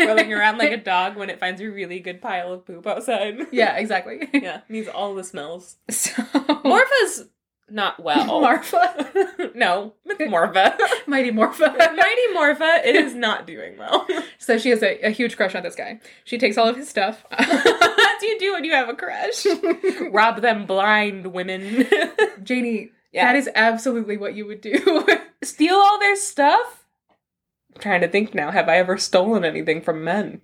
[0.00, 3.38] rolling around like a dog when it finds a really good pile of poop outside.
[3.52, 4.28] Yeah, exactly.
[4.32, 5.76] Yeah, needs all the smells.
[5.90, 6.22] So
[6.64, 7.28] Morpha's
[7.70, 8.40] not well.
[8.42, 10.78] Marfa, no, Morpha.
[11.06, 11.76] mighty Morpha.
[11.76, 14.06] Mighty Morpha is not doing well.
[14.38, 16.00] So she has a, a huge crush on this guy.
[16.24, 17.24] She takes all of his stuff.
[17.30, 19.46] What do you do when you have a crush?
[20.10, 21.86] Rob them blind women.
[22.42, 23.26] Janey, Yeah.
[23.26, 25.06] that is absolutely what you would do.
[25.42, 26.84] Steal all their stuff?
[27.74, 28.50] I'm trying to think now.
[28.50, 30.40] Have I ever stolen anything from men?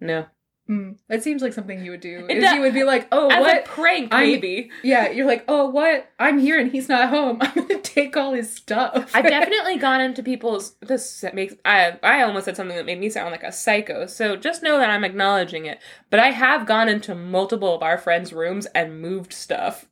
[0.00, 0.26] No.
[0.68, 2.26] Hmm, that seems like something you would do.
[2.28, 3.58] It Is you would be like, oh, As what?
[3.60, 4.70] a prank, I'm- maybe.
[4.82, 6.10] yeah, you're like, oh, what?
[6.20, 7.38] I'm here and he's not home.
[7.40, 9.10] I'm gonna take all his stuff.
[9.14, 10.74] I've definitely gone into people's.
[10.82, 14.04] This makes I I almost said something that made me sound like a psycho.
[14.06, 15.78] So just know that I'm acknowledging it.
[16.10, 19.86] But I have gone into multiple of our friends' rooms and moved stuff,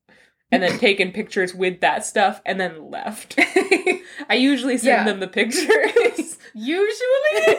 [0.53, 3.35] and then taken pictures with that stuff, and then left.
[4.29, 5.05] I usually send Yeah.
[5.05, 6.37] them the pictures.
[6.55, 7.57] Usually,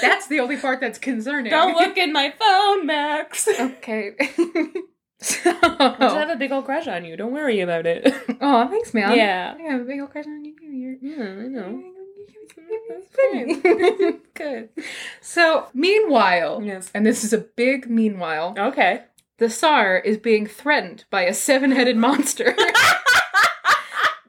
[0.00, 1.50] that's the only part that's concerning.
[1.50, 3.46] Don't look in my phone, Max.
[3.48, 4.12] Okay.
[5.20, 7.16] so, I just have a big old crush on you.
[7.16, 8.12] Don't worry about it.
[8.40, 9.16] oh, thanks, man.
[9.16, 9.54] Yeah.
[9.58, 10.54] I have a big old crush on you.
[10.62, 11.82] You're- Yeah, I know.
[12.88, 14.68] That's Good.
[15.20, 16.90] So, meanwhile, Yes.
[16.94, 19.02] and this is a big meanwhile, Okay.
[19.38, 22.54] the Tsar is being threatened by a seven headed monster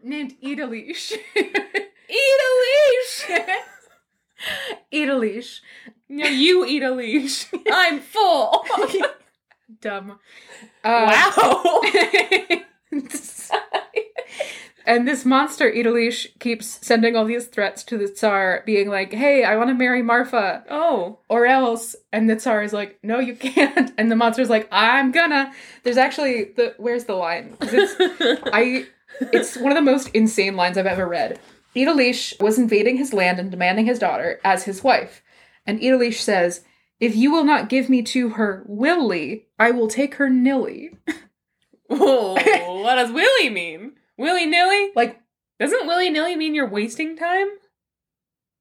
[0.03, 1.13] named Idalish.
[4.91, 5.61] Eat a leash.
[6.09, 7.47] No, you eat a leash.
[7.71, 8.65] I'm full.
[9.81, 10.19] Dumb.
[10.83, 11.81] Uh, wow.
[14.83, 19.43] And this monster, Idalish, keeps sending all these threats to the Tsar, being like, hey,
[19.43, 21.19] I want to marry Marfa, Oh.
[21.29, 21.95] or else.
[22.11, 23.91] And the Tsar is like, no, you can't.
[23.97, 25.53] And the monster's like, I'm gonna.
[25.83, 27.55] There's actually the where's the line?
[27.61, 27.95] It's
[28.51, 28.87] I
[29.31, 31.39] it's one of the most insane lines I've ever read.
[31.75, 35.21] Idalish was invading his land and demanding his daughter as his wife.
[35.65, 36.63] And Idalish says,
[36.99, 40.97] If you will not give me to her willy, I will take her nilly.
[41.87, 42.33] Whoa,
[42.81, 43.93] what does willy mean?
[44.17, 44.91] Willy nilly?
[44.95, 45.21] Like,
[45.59, 47.47] Doesn't willy nilly mean you're wasting time?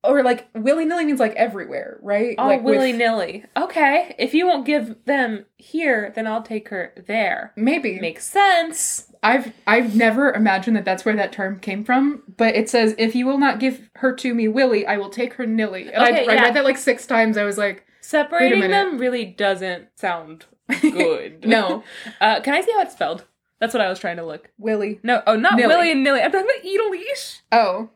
[0.02, 2.34] Or like willy nilly means like everywhere, right?
[2.38, 3.44] Oh, like willy nilly.
[3.56, 4.14] Okay.
[4.18, 7.52] If you won't give them here, then I'll take her there.
[7.56, 8.00] Maybe.
[8.00, 9.06] Makes sense.
[9.22, 13.14] I've I've never imagined that that's where that term came from, but it says if
[13.14, 15.92] you will not give her to me, Willie, I will take her nilly.
[15.92, 16.42] And I, Okay, I yeah.
[16.44, 17.36] read that like six times.
[17.36, 20.46] I was like, Separating them really doesn't sound
[20.80, 21.44] good.
[21.46, 21.84] no,
[22.20, 23.24] Uh, can I see how it's spelled?
[23.60, 24.48] That's what I was trying to look.
[24.56, 25.00] Willie.
[25.02, 25.66] No, oh, not Nilly.
[25.68, 26.22] Willy and Nilly.
[26.22, 27.40] I'm talking about Edelish.
[27.52, 27.90] Oh,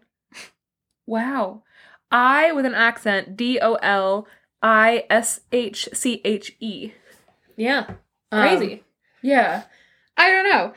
[1.07, 1.63] Wow.
[2.15, 3.37] I with an accent.
[3.37, 4.27] D O L
[4.63, 6.93] I S H C H E.
[7.57, 7.87] Yeah.
[8.31, 8.85] um, Crazy.
[9.21, 9.65] yeah,
[10.17, 10.73] I don't know,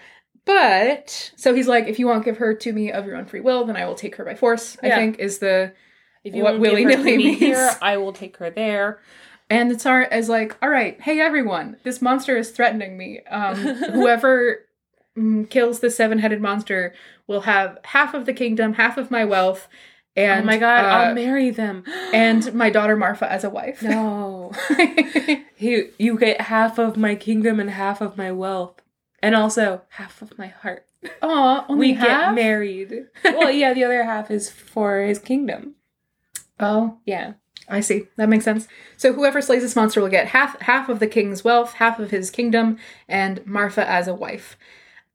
[0.45, 3.39] but so he's like, if you won't give her to me of your own free
[3.39, 4.77] will, then I will take her by force.
[4.81, 5.73] I think is the
[6.23, 7.39] if you what won't give her willy-nilly me means.
[7.39, 8.99] here, I will take her there.
[9.49, 13.21] And the Tsar is like, all right, hey everyone, this monster is threatening me.
[13.29, 13.55] Um,
[13.93, 14.65] whoever
[15.15, 16.93] mm, kills the seven headed monster
[17.27, 19.67] will have half of the kingdom, half of my wealth,
[20.17, 21.83] and oh my god, uh, I'll marry them.
[22.13, 23.81] and my daughter Marfa as a wife.
[23.81, 24.51] no.
[25.57, 28.81] you you get half of my kingdom and half of my wealth.
[29.23, 30.85] And also half of my heart.
[31.23, 32.07] Aw, only we half?
[32.07, 33.05] get married.
[33.23, 35.75] well, yeah, the other half is for his kingdom.
[36.59, 37.33] Oh, Yeah.
[37.69, 38.03] I see.
[38.15, 38.65] That makes sense.
[38.95, 42.11] So whoever slays this monster will get half half of the king's wealth, half of
[42.11, 42.77] his kingdom,
[43.09, 44.55] and Marfa as a wife.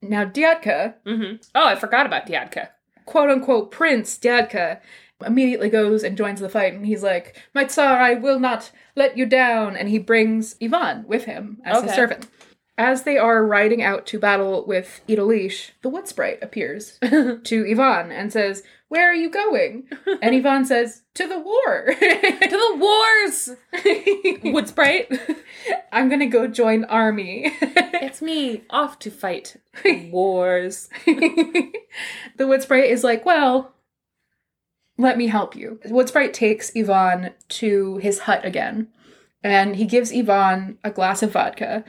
[0.02, 1.36] Now Dyadka, Mm-hmm.
[1.54, 2.68] Oh, I forgot about Dyadka.
[3.12, 4.80] Quote unquote Prince Dyadka,
[5.26, 9.18] immediately goes and joins the fight, and he's like, "My Tsar, I will not let
[9.18, 12.26] you down," and he brings Ivan with him as his servant.
[12.82, 18.10] As they are riding out to battle with Idalish, the wood sprite appears to Ivan
[18.10, 19.88] and says, Where are you going?
[20.20, 21.86] And Ivan says, To the war.
[21.94, 21.94] to
[22.40, 23.50] the wars!
[24.52, 25.16] Wood Sprite.
[25.92, 27.52] I'm gonna go join army.
[27.62, 29.58] it's me, off to fight
[30.10, 30.88] wars.
[31.06, 31.70] the
[32.48, 33.76] wood sprite is like, well,
[34.98, 35.78] let me help you.
[35.84, 37.30] Wood sprite takes Ivan
[37.60, 38.88] to his hut again,
[39.40, 41.84] and he gives Ivan a glass of vodka,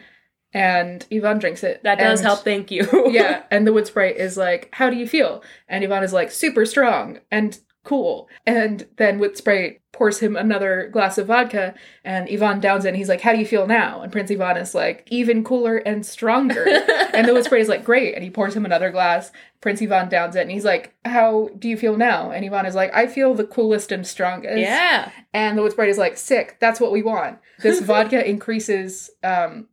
[0.54, 1.82] and Ivan drinks it.
[1.84, 2.88] That does and- help, thank you.
[3.12, 6.32] yeah, and the wood sprite is like, "How do you feel?" And Ivan is like,
[6.32, 12.28] "Super strong and cool." And then wood sprite pours him another glass of vodka, and
[12.28, 14.74] Ivan downs it, and he's like, "How do you feel now?" And Prince Ivan is
[14.76, 16.66] like, "Even cooler and stronger."
[17.14, 19.32] and the wood sprite is like, "Great," and he pours him another glass.
[19.62, 22.76] Prince Ivan downs it, and he's like, "How do you feel now?" And Ivan is
[22.76, 25.12] like, "I feel the coolest and strongest." yeah.
[25.34, 26.58] And the wood sprite is like, "Sick.
[26.60, 29.10] That's what we want." This vodka increases.
[29.24, 29.68] um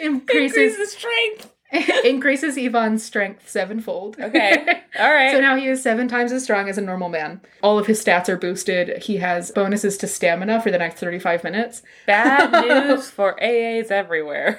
[0.00, 1.54] Increases Increase the strength.
[2.04, 4.16] increases Ivan's strength sevenfold.
[4.18, 4.56] Okay.
[4.98, 5.30] All right.
[5.30, 7.40] so now he is seven times as strong as a normal man.
[7.62, 9.04] All of his stats are boosted.
[9.04, 11.82] He has bonuses to stamina for the next 35 minutes.
[12.06, 14.58] Bad news for AAs everywhere.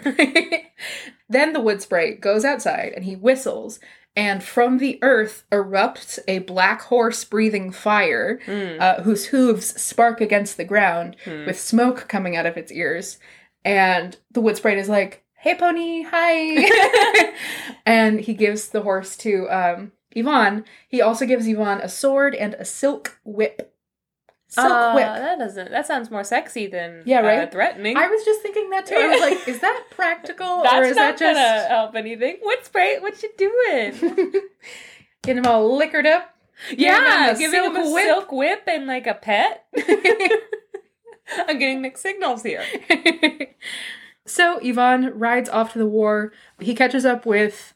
[1.29, 3.79] then the wood sprite goes outside and he whistles,
[4.15, 8.39] and from the earth erupts a black horse breathing fire,
[8.79, 13.19] uh, whose hooves spark against the ground with smoke coming out of its ears.
[13.63, 17.33] And the wood sprite is like, Hey, pony, hi.
[17.85, 20.65] and he gives the horse to um, Ivan.
[20.87, 23.73] He also gives Ivan a sword and a silk whip.
[24.47, 25.05] Silk Uh, whip.
[25.05, 25.71] That doesn't.
[25.71, 27.51] That sounds more sexy than Yeah, uh, right?
[27.51, 27.97] threatening.
[27.97, 28.95] I was just thinking that too.
[28.95, 32.37] I was like, is that practical That's or is not that just gonna help anything.
[32.41, 32.99] what's spray?
[32.99, 34.33] What you doing?
[35.23, 36.35] Get him all liquored up.
[36.75, 38.05] yeah, him a giving him a whip.
[38.05, 39.65] silk whip and like a pet.
[41.47, 42.63] I'm getting mixed signals here.
[44.25, 46.31] So Ivan rides off to the war.
[46.59, 47.73] He catches up with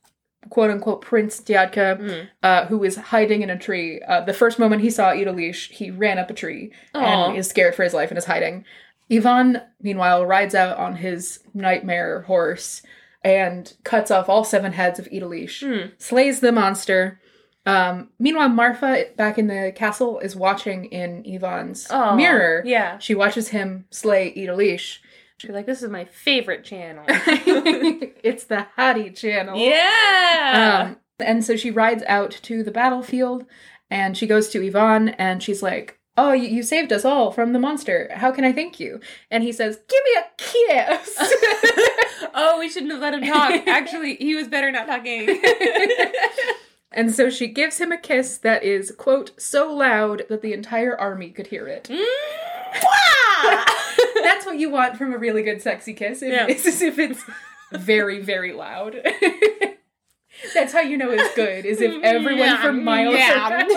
[0.50, 2.28] quote unquote Prince Dyadka, Mm.
[2.44, 4.00] uh, who is hiding in a tree.
[4.08, 7.30] Uh, the first moment he saw Idalish, he ran up a tree Aw.
[7.30, 8.64] and is scared for his life and is hiding.
[9.12, 12.84] Ivan, meanwhile, rides out on his nightmare horse
[13.24, 15.90] and cuts off all seven heads of Idalish, Hmm.
[15.98, 17.20] slays the monster.
[17.66, 22.62] Um, meanwhile, Marfa, back in the castle, is watching in Ivan's Aw, mirror.
[22.66, 23.00] Yeah.
[23.00, 24.32] She watches him slay
[25.38, 25.42] Idalish.
[25.42, 27.06] She's like, this is my favorite channel.
[27.08, 29.58] it's the Hattie channel.
[29.58, 30.88] yeah.
[30.90, 33.46] Um, and so she rides out to the battlefield
[33.90, 37.52] and she goes to Ivan and she's like, Oh, you, you saved us all from
[37.52, 38.10] the monster.
[38.14, 39.02] How can I thank you?
[39.30, 41.16] And he says, Give me a kiss.
[42.34, 43.68] oh, we shouldn't have let him talk.
[43.68, 45.42] Actually, he was better not talking.
[46.96, 50.98] And so she gives him a kiss that is, quote, so loud that the entire
[50.98, 51.90] army could hear it.
[51.92, 53.66] Mwah!
[54.26, 56.22] That's what you want from a really good sexy kiss.
[56.22, 56.48] If, Yeah.
[56.48, 57.24] It's as if it's
[57.72, 58.96] very, very loud.
[60.54, 63.70] That's how you know it's good, is if everyone for miles around,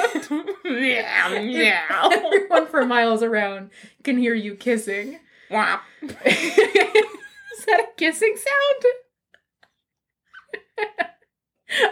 [0.64, 2.08] yeah, yeah.
[2.10, 3.70] everyone for miles around
[4.02, 5.20] can hear you kissing.
[5.52, 5.78] Wah.
[6.02, 8.84] is that a kissing sound?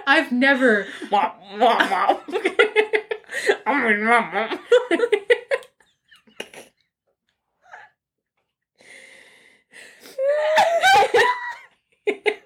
[0.07, 0.87] I've never.
[1.13, 2.21] Wah, wah, wah.
[3.67, 4.59] I'm mama.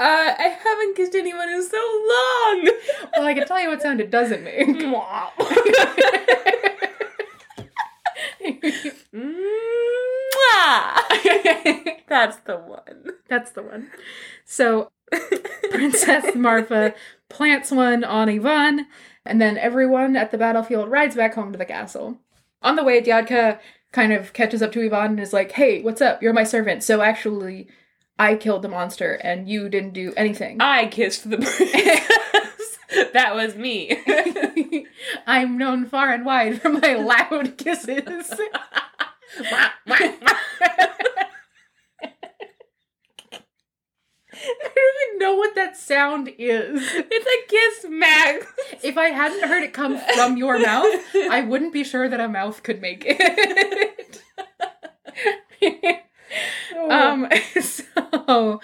[0.00, 2.70] Uh, I haven't kissed anyone in so long.
[3.14, 4.66] Well, I can tell you what sound it doesn't make.
[12.08, 13.12] That's the one.
[13.28, 13.90] That's the one.
[14.46, 14.90] So,
[15.70, 16.94] Princess Marfa
[17.28, 18.86] plants one on Ivan,
[19.26, 22.18] and then everyone at the battlefield rides back home to the castle.
[22.62, 23.58] On the way, Dyadka
[23.92, 26.22] kind of catches up to Ivan and is like, Hey, what's up?
[26.22, 26.82] You're my servant.
[26.82, 27.68] So, actually,
[28.18, 30.58] I killed the monster and you didn't do anything.
[30.60, 32.78] I kissed the princess.
[33.12, 33.98] that was me.
[35.26, 38.30] I'm known far and wide for my loud kisses.
[39.38, 40.36] Mwah, mwah, mwah.
[44.42, 46.80] I don't even know what that sound is.
[46.94, 48.46] it's a kiss, Max.
[48.82, 52.28] If I hadn't heard it come from your mouth, I wouldn't be sure that a
[52.28, 54.22] mouth could make it.
[56.90, 57.28] um,
[57.60, 58.60] so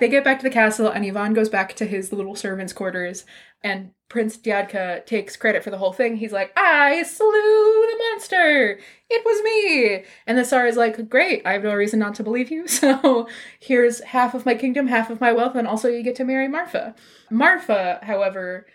[0.00, 3.24] they get back to the castle, and Ivan goes back to his little servants' quarters,
[3.62, 6.16] and Prince Dyadka takes credit for the whole thing.
[6.16, 8.80] He's like, I slew the monster!
[9.08, 10.04] It was me!
[10.26, 13.28] And the Tsar is like, Great, I have no reason not to believe you, so
[13.60, 16.48] here's half of my kingdom, half of my wealth, and also you get to marry
[16.48, 16.94] Marfa.
[17.30, 18.66] Marfa, however,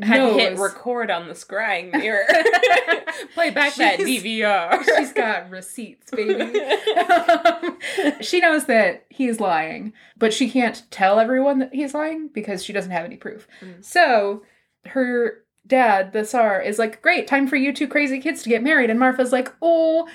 [0.00, 2.24] had to hit record on the scrying mirror.
[3.34, 4.82] Play back that DVR.
[4.96, 6.60] She's got receipts, baby.
[6.60, 7.78] Um,
[8.20, 12.72] she knows that he's lying, but she can't tell everyone that he's lying because she
[12.72, 13.46] doesn't have any proof.
[13.60, 13.84] Mm.
[13.84, 14.42] So
[14.86, 18.62] her dad, the Tsar, is like, Great, time for you two crazy kids to get
[18.62, 18.90] married.
[18.90, 20.08] And Marfa's like, Oh,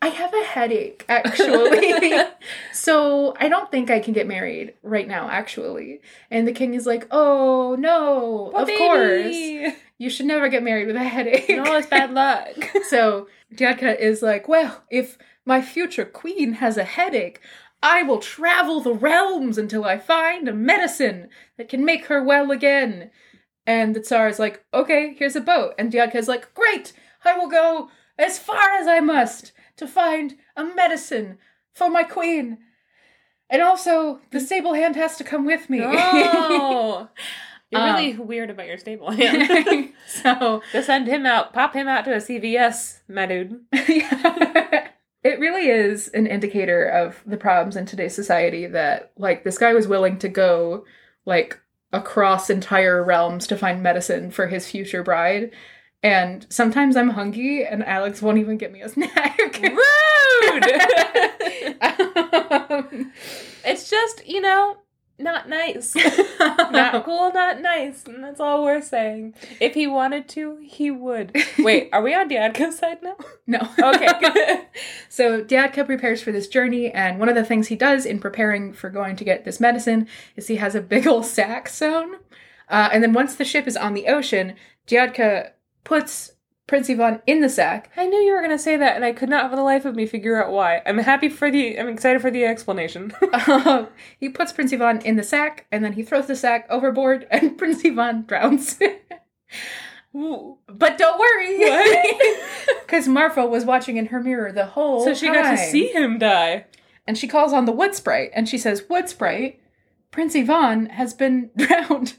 [0.00, 2.12] I have a headache, actually.
[2.72, 6.00] so I don't think I can get married right now, actually.
[6.30, 9.34] And the king is like, Oh, no, of course.
[10.00, 11.48] You should never get married with a headache.
[11.48, 12.48] No, it's bad luck.
[12.88, 17.40] So Dyadka is like, well, if my future queen has a headache,
[17.82, 22.50] I will travel the realms until I find a medicine that can make her well
[22.50, 23.10] again.
[23.66, 25.74] And the Tsar is like, okay, here's a boat.
[25.78, 26.92] And Dyadka is like, great,
[27.24, 31.38] I will go as far as I must to find a medicine
[31.72, 32.58] for my queen.
[33.50, 35.78] And also, the stable hand has to come with me.
[35.78, 37.08] No.
[37.70, 39.92] You're Um, really weird about your stable hand.
[40.06, 43.60] so to send him out, pop him out to a CVS, my dude.
[43.72, 49.74] it really is an indicator of the problems in today's society that like this guy
[49.74, 50.84] was willing to go
[51.26, 51.60] like
[51.92, 55.50] across entire realms to find medicine for his future bride
[56.02, 60.64] and sometimes i'm hungry and alex won't even get me a snack Rude!
[62.50, 63.12] Um,
[63.64, 64.78] it's just, you know,
[65.18, 65.94] not nice.
[66.70, 68.04] Not cool, not nice.
[68.04, 69.34] And that's all we're saying.
[69.60, 71.36] If he wanted to, he would.
[71.58, 73.16] Wait, are we on Dyadka's side now?
[73.46, 74.68] no Okay.
[75.08, 78.72] So Dyadka prepares for this journey, and one of the things he does in preparing
[78.72, 82.16] for going to get this medicine is he has a big old sack sewn.
[82.68, 84.54] Uh, and then once the ship is on the ocean,
[84.86, 85.50] Dyadka
[85.84, 86.32] puts
[86.68, 87.90] Prince Ivan in the sack.
[87.96, 89.96] I knew you were gonna say that, and I could not for the life of
[89.96, 90.82] me figure out why.
[90.86, 91.78] I'm happy for the.
[91.78, 93.12] I'm excited for the explanation.
[93.32, 93.86] Uh,
[94.20, 97.56] he puts Prince Ivan in the sack, and then he throws the sack overboard, and
[97.56, 98.78] Prince Ivan drowns.
[100.12, 101.58] But don't worry,
[102.80, 106.18] because Marfa was watching in her mirror the whole so she got to see him
[106.18, 106.66] die.
[107.06, 109.60] And she calls on the wood sprite and she says, Wood sprite,
[110.10, 112.14] Prince Ivan has been drowned.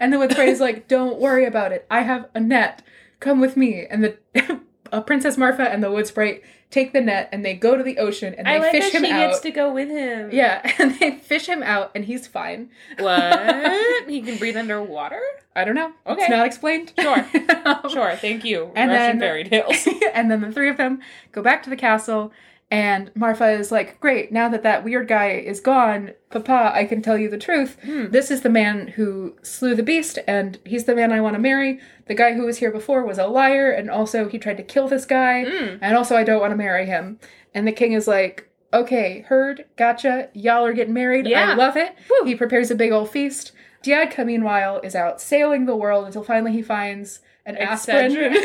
[0.00, 1.86] And the wood sprite is like, Don't worry about it.
[1.90, 2.82] I have a net.
[3.20, 3.86] Come with me.
[3.88, 4.16] And the
[4.92, 7.98] uh, Princess Marfa and the wood sprite take the net and they go to the
[7.98, 9.28] ocean and they I like fish that him she out.
[9.30, 10.30] gets to go with him.
[10.32, 12.68] yeah, and they fish him out and he's fine.
[12.98, 14.04] What?
[14.08, 15.20] he can breathe underwater?
[15.54, 15.92] I don't know.
[16.06, 16.22] Okay.
[16.22, 16.92] It's not explained.
[16.98, 17.24] Sure.
[17.64, 18.72] Um, Sure, thank you.
[18.74, 19.86] And Russian then- fairy tales.
[20.12, 21.00] and then the three of them
[21.32, 22.32] go back to the castle,
[22.70, 27.02] and Marfa is like, Great, now that that weird guy is gone, Papa, I can
[27.02, 27.76] tell you the truth.
[27.84, 28.06] Hmm.
[28.10, 31.40] This is the man who slew the beast, and he's the man I want to
[31.40, 31.78] marry.
[32.06, 34.88] The guy who was here before was a liar, and also he tried to kill
[34.88, 35.78] this guy, Mm.
[35.80, 37.18] and also I don't want to marry him.
[37.54, 40.30] And the king is like, Okay, heard, gotcha.
[40.32, 41.28] Y'all are getting married.
[41.28, 41.52] Yeah.
[41.52, 41.94] I love it.
[42.24, 43.52] He prepares a big old feast.
[43.84, 48.36] Dyadka, meanwhile, is out sailing the world until finally he finds an aspirin.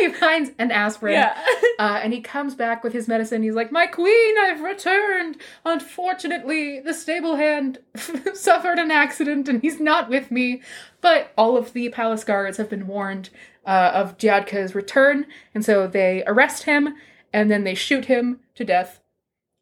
[0.00, 1.14] He finds an aspirin.
[1.14, 1.38] yeah.
[1.78, 3.42] Uh, and he comes back with his medicine.
[3.42, 5.36] He's like, My queen, I've returned.
[5.64, 7.78] Unfortunately, the stable hand
[8.34, 10.62] suffered an accident and he's not with me.
[11.00, 13.30] But all of the palace guards have been warned
[13.66, 15.26] uh, of Dyadka's return.
[15.54, 16.94] And so they arrest him
[17.32, 19.00] and then they shoot him to death.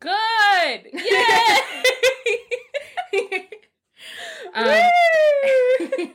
[0.00, 0.86] Good.
[0.92, 1.58] Yay.
[4.54, 6.14] Um!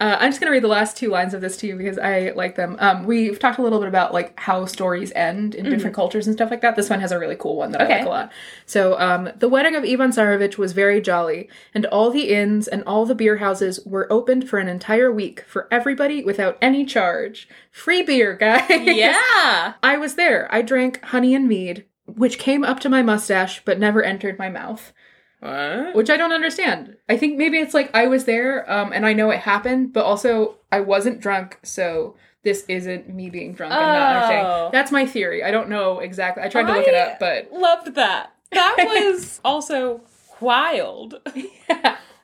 [0.00, 2.30] Uh, I'm just gonna read the last two lines of this to you because I
[2.36, 2.76] like them.
[2.78, 6.36] Um, we've talked a little bit about like how stories end in different cultures and
[6.36, 6.76] stuff like that.
[6.76, 8.32] This one has a really cool one that I like a lot.
[8.64, 12.84] So, um, the wedding of Ivan Tsarevich was very jolly, and all the inns and
[12.84, 17.48] all the beer houses were opened for an entire week for everybody without any charge.
[17.72, 18.70] Free beer, guys.
[18.70, 19.74] yeah.
[19.82, 20.46] I was there.
[20.54, 24.48] I drank honey and mead, which came up to my mustache but never entered my
[24.48, 24.92] mouth
[25.40, 25.94] What?
[25.94, 26.96] which I don't understand.
[27.08, 30.04] I think maybe it's like I was there um, and I know it happened, but
[30.04, 34.16] also I wasn't drunk, so this isn't me being drunk and not Oh.
[34.16, 34.70] understanding.
[34.72, 35.44] That's my theory.
[35.44, 36.42] I don't know exactly.
[36.42, 38.32] I tried to look it up, but Loved that.
[38.52, 40.00] That was also
[40.40, 41.20] wild.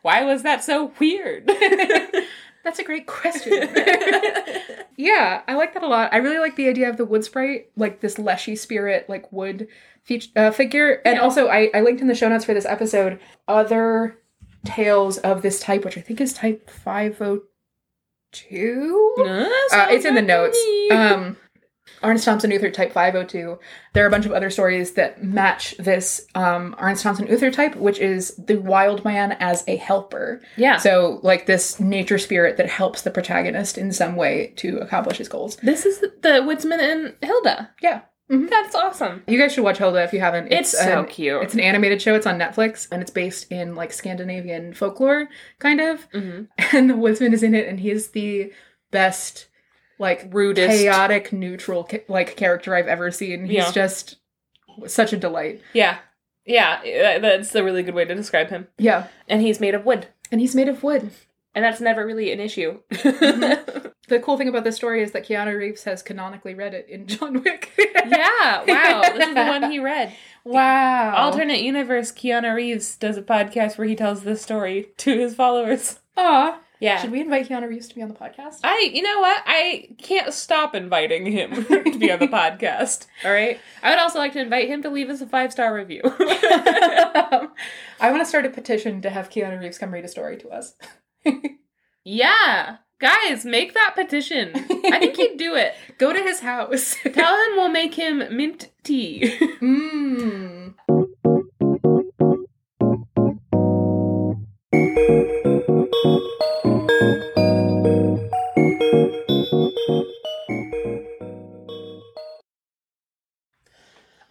[0.03, 1.47] Why was that so weird?
[2.65, 3.53] that's a great question.
[4.97, 6.13] yeah, I like that a lot.
[6.13, 9.69] I really like the idea of the wood sprite, like this leshy spirit, like wood
[10.05, 11.01] feature, uh, figure.
[11.05, 11.23] And Yeah.
[11.23, 14.19] also, I, I linked in the show notes for this episode other
[14.65, 19.15] tales of this type, which I think is type 502.
[19.73, 20.59] Uh, it's in the notes.
[20.91, 21.37] Um,
[22.03, 23.59] Aarne Thompson Uther type 502.
[23.93, 27.77] There are a bunch of other stories that match this um, Aarne Thompson Uther type,
[27.77, 30.41] which is the wild man as a helper.
[30.57, 30.79] yeah.
[30.79, 35.29] So, like this nature spirit that helps the protagonist in some way to accomplish his
[35.29, 35.57] goals.
[35.57, 37.71] this is the Woodsman and Hilda.
[37.81, 38.03] Yeah.
[38.31, 38.49] Mhm.
[38.49, 39.23] That's awesome.
[39.27, 40.51] You guys should watch Hilda if you haven't.
[40.53, 41.43] It's, so an- cute.
[41.43, 42.15] It's an animated show.
[42.15, 46.11] It's on Netflix, and it's based in like Scandinavian folklore, kind of.
[46.13, 46.49] Mhm.
[46.73, 48.51] And the woodsman is in it, and he's the
[48.91, 49.49] best,
[49.99, 50.79] like Rudest.
[50.83, 53.45] chaotic, neutral like character I've ever seen.
[53.45, 53.73] He's Yeah.
[53.73, 54.17] just
[54.87, 55.61] such a delight.
[55.75, 55.99] Yeah.
[56.47, 56.81] Yeah.
[57.17, 58.69] uh, That's a really good way to describe him.
[58.79, 60.07] Yeah, And he's made of wood.
[60.33, 61.11] and he's made of wood.
[61.55, 62.81] And that's never really an issue.
[64.09, 67.07] The cool thing about this story is that Keanu Reeves has canonically read it in
[67.07, 67.73] John Wick.
[67.79, 68.63] yeah.
[68.67, 69.01] Wow.
[69.03, 70.15] This is the one he read.
[70.45, 71.15] Wow.
[71.17, 76.01] Alternate universe, Keanu Reeves does a podcast where he tells this story to his followers.
[76.19, 76.61] Aw.
[76.81, 77.01] Yeah.
[77.01, 78.61] Should we invite Keanu Reeves to be on the podcast?
[78.63, 79.43] I, you know what?
[79.47, 83.07] I can't stop inviting him to be on the podcast.
[83.25, 83.59] All right.
[83.83, 86.03] I would also like to invite him to leave us a five star review.
[86.05, 87.49] I
[88.03, 90.75] want to start a petition to have Keanu Reeves come read a story to us.
[92.05, 94.51] yeah, guys, make that petition.
[94.55, 95.75] I think he'd do it.
[95.99, 96.97] Go to his house.
[97.13, 99.37] Tell him we'll make him mint tea.
[99.61, 100.75] Mmm.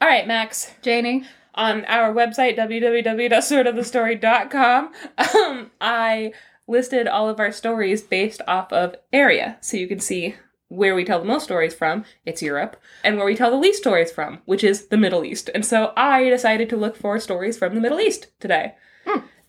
[0.02, 0.72] All right, Max.
[0.82, 1.24] Janey.
[1.56, 6.32] on our website www.sortofthestory.com um, i
[6.68, 10.36] listed all of our stories based off of area so you can see
[10.70, 13.80] where we tell the most stories from it's europe and where we tell the least
[13.80, 17.58] stories from which is the middle east and so i decided to look for stories
[17.58, 18.74] from the middle east today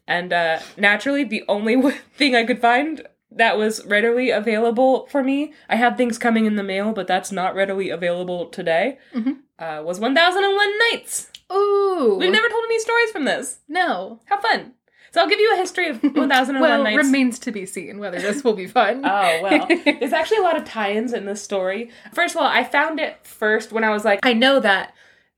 [0.07, 1.81] and uh, naturally the only
[2.17, 6.57] thing i could find that was readily available for me i had things coming in
[6.57, 9.39] the mail but that's not readily available today Mhm.
[9.59, 12.17] uh, was 1001 nights Ooh.
[12.19, 13.59] We've never told any stories from this.
[13.69, 14.19] No.
[14.25, 14.73] How fun.
[15.15, 16.97] So I'll give you a history of 1001 well, Nights.
[16.97, 19.05] remains to be seen whether this will be fun.
[19.15, 19.69] Oh, well.
[19.85, 21.91] There's actually a lot of tie ins in this story.
[22.13, 24.93] First of all, I found it first when I was like, I know that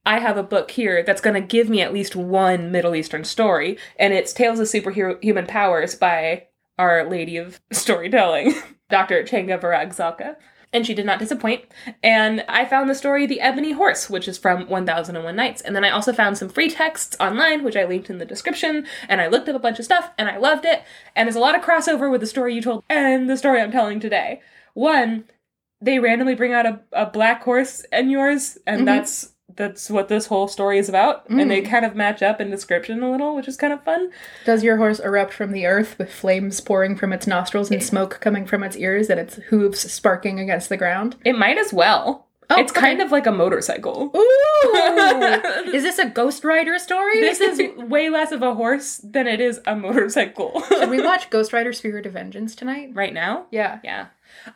[0.06, 3.24] I have a book here that's going to give me at least one Middle Eastern
[3.24, 6.46] story, and it's Tales of Superhuman Powers by
[6.78, 8.54] Our Lady of Storytelling,
[8.88, 9.24] Dr.
[9.24, 10.36] Csenge Virág Zalka.
[10.72, 11.64] And she did not disappoint.
[12.02, 15.62] And I found the story The Ebony Horse, which is from 1001 Nights.
[15.62, 18.86] And then I also found some free texts online, which I linked in the description.
[19.08, 20.82] And I looked up a bunch of stuff, and I loved it.
[21.14, 23.72] And there's a lot of crossover with the story you told and the story I'm
[23.72, 24.40] telling today.
[24.74, 25.24] One,
[25.80, 28.86] they randomly bring out a, a black horse and yours, and Mhm.
[28.86, 31.28] that's that's what this whole story is about.
[31.28, 31.68] And they Mm.
[31.70, 34.10] kind of match up in description a little, which is kind of fun.
[34.44, 38.18] Does your horse erupt from the earth with flames pouring from its nostrils and smoke
[38.20, 41.16] coming from its ears and its hooves sparking against the ground?
[41.24, 42.22] It might as well.
[42.48, 44.12] Oh, it's kind of like a motorcycle.
[44.14, 44.72] Ooh!
[45.74, 47.20] is this a Ghost Rider story?
[47.20, 50.62] This is way less of a horse than it is a motorcycle.
[50.68, 52.90] Should we watch Ghost Rider Spirit of Vengeance tonight?
[52.94, 53.46] right now?
[53.50, 53.80] Yeah.
[53.82, 54.06] Yeah.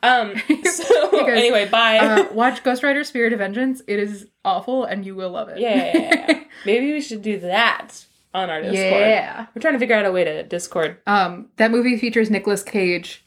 [0.03, 1.99] Um so Because, anyway, bye.
[1.99, 3.83] Uh, watch Ghost Rider Spirit of Vengeance.
[3.87, 5.59] It is awful and you will love it.
[5.59, 6.45] yeah, yeah, yeah, yeah.
[6.67, 8.05] Maybe we should do that.
[8.35, 8.79] on our Discord.
[8.79, 9.47] Yeah.
[9.55, 10.99] We're trying to figure out a way to Discord.
[11.07, 13.25] Um, that movie features Nicolas Cage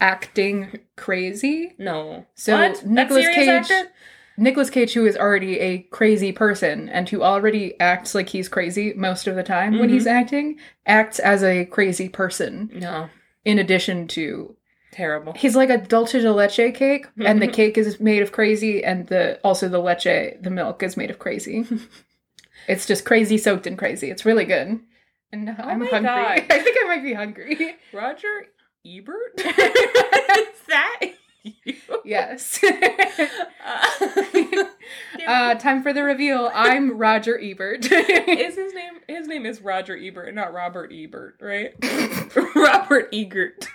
[0.00, 1.74] acting crazy.
[1.78, 2.26] No.
[2.34, 2.84] So what?
[2.84, 3.90] Nicolas Cage, actor?
[4.36, 8.92] Nicolas Cage, who is already a crazy person and who already acts like he's crazy
[8.94, 9.92] most of the time when Mm-hmm.
[9.94, 12.70] he's acting, acts as a crazy person.
[12.74, 13.08] No.
[13.44, 14.56] In addition to,
[14.92, 15.32] Terrible.
[15.32, 17.52] he's like a dulce de leche cake, and the Mhm.
[17.54, 20.04] cake is made of crazy, and the also the leche,
[20.40, 21.66] the milk, is made of crazy.
[22.68, 24.10] it's just crazy soaked in crazy.
[24.10, 24.80] It's really good.
[25.32, 26.02] And I'm Oh my hungry.
[26.02, 26.44] God.
[26.50, 27.76] I think I might be hungry.
[27.92, 28.46] Roger
[28.86, 29.32] Ebert?
[29.38, 31.00] Is that
[31.42, 31.74] you?
[32.04, 32.62] yes.
[33.64, 34.64] Uh,
[35.26, 36.50] Uh, time for the reveal.
[36.52, 37.86] I'm Roger Ebert.
[37.90, 41.72] is his name his name is Roger Ebert, not Robert Ebert, right?
[42.54, 43.68] Robert Egert.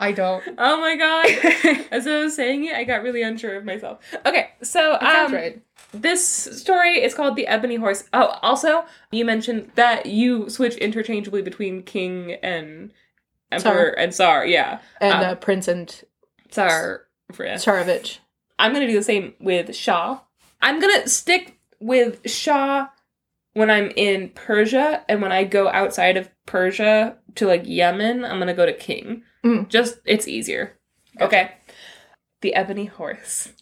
[0.00, 0.42] I don't.
[0.58, 1.86] Oh my god.
[1.90, 4.00] As I was saying it, I got really unsure of myself.
[4.24, 5.62] Okay, so um, right.
[5.92, 8.04] this story is called The Ebony Horse.
[8.12, 12.92] Oh, also, you mentioned that you switch interchangeably between king and
[13.50, 14.46] emperor and tsar.
[14.46, 14.80] Yeah.
[15.00, 16.04] And um, uh, Prince and
[16.50, 17.06] Tsar.
[17.32, 18.18] Tsarevich.
[18.58, 20.20] I'm gonna do the same with Shah.
[20.62, 22.88] I'm gonna stick with Shah
[23.54, 28.38] when I'm in Persia, and when I go outside of Persia to like Yemen, I'm
[28.38, 29.22] gonna go to King.
[29.44, 29.68] Mm.
[29.68, 30.78] Just it's easier.
[31.20, 31.52] Okay.
[32.40, 33.52] The Ebony Horse.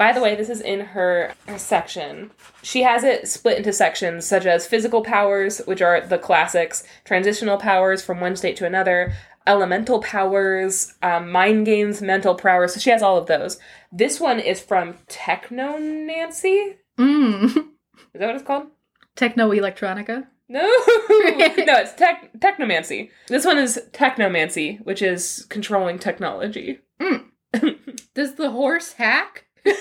[0.00, 2.30] By the way, this is in her, her section.
[2.62, 7.58] She has it split into sections such as physical powers, which are the classics, transitional
[7.58, 9.12] powers from one state to another,
[9.46, 12.72] elemental powers, um, mind games, mental powers.
[12.72, 13.58] So she has all of those.
[13.92, 16.78] This one is from Techno Nancy.
[16.98, 17.44] Mm.
[18.14, 18.68] Is that what it's called?
[19.16, 20.26] Techno Electronica.
[20.50, 23.10] No, no, it's tech technomancy.
[23.28, 26.80] This one is technomancy, which is controlling technology.
[28.14, 29.44] Does the horse hack?
[29.64, 29.76] the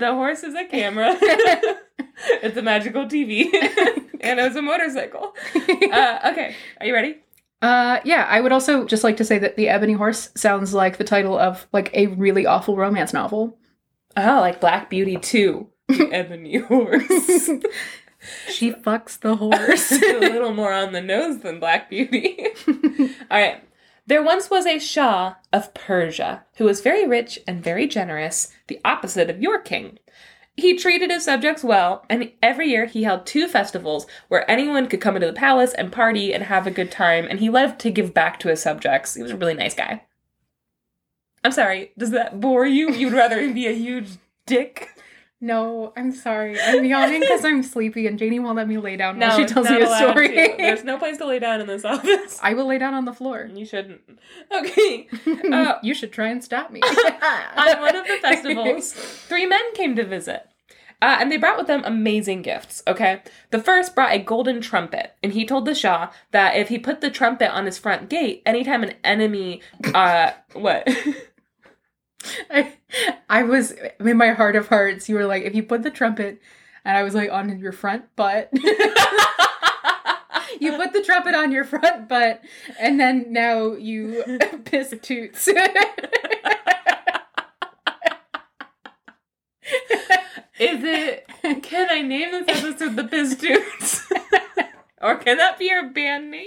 [0.00, 1.16] horse is a camera.
[1.22, 3.44] it's a magical TV,
[4.20, 5.34] and it's a motorcycle.
[5.90, 7.16] Uh, okay, are you ready?
[7.62, 10.98] Uh, yeah, I would also just like to say that The Ebony Horse sounds like
[10.98, 13.56] the title of like a really awful romance novel.
[14.14, 17.50] Oh, like Black Beauty Two, the Ebony Horse.
[18.48, 19.92] She fucks the horse.
[20.02, 22.48] A little more on the nose than Black Beauty.
[23.30, 23.62] All right.
[24.08, 28.80] There once was a Shah of Persia who was very rich and very generous, the
[28.84, 30.00] opposite of your king.
[30.56, 35.00] He treated his subjects well, and every year he held two festivals where anyone could
[35.00, 37.90] come into the palace and party and have a good time, and he loved to
[37.92, 39.14] give back to his subjects.
[39.14, 40.02] He was a really nice guy.
[41.44, 42.90] I'm sorry, does that bore you?
[42.92, 44.08] You'd rather be a huge
[44.46, 44.97] dick?
[45.40, 46.58] No, I'm sorry.
[46.60, 49.70] I'm yawning because I'm sleepy and Janey won't let me lay down while she tells
[49.70, 50.28] me a story.
[50.28, 50.54] to.
[50.56, 52.40] There's no place to lay down in this office.
[52.42, 53.48] I will lay down on the floor.
[53.54, 54.00] You shouldn't.
[54.52, 55.08] Okay.
[55.48, 56.80] Uh, you should try and stop me.
[56.82, 60.48] on one of the festivals, three men came to visit.
[61.00, 63.22] Uh, and they brought with them amazing gifts, okay?
[63.50, 67.00] The first brought a golden trumpet, and he told the Shah that if he put
[67.00, 69.62] the trumpet on his front gate, anytime an enemy,
[69.94, 70.88] uh, what?
[72.50, 72.74] I,
[73.28, 75.08] I was in my heart of hearts.
[75.08, 76.40] You were like, if you put the trumpet,
[76.84, 78.50] and I was like, on your front butt.
[78.52, 78.62] you
[80.72, 82.42] put the trumpet on your front butt,
[82.78, 84.24] and then now you
[84.64, 85.48] piss toots.
[90.58, 91.28] Is it,
[91.62, 94.10] can I name this episode The Piss Toots?
[95.00, 96.46] or can that be your band name?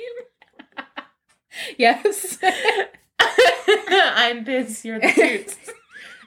[1.78, 2.38] yes.
[3.87, 5.57] I'm Biz, you're the Toots.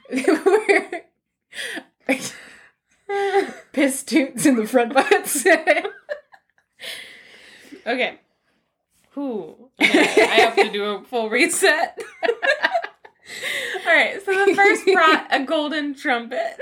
[3.73, 5.45] piss toots in the front butts.
[7.87, 8.19] Okay.
[9.11, 9.69] Who?
[9.79, 11.99] I have to do a full reset.
[13.85, 14.19] All right.
[14.25, 16.59] So the first brought a golden trumpet,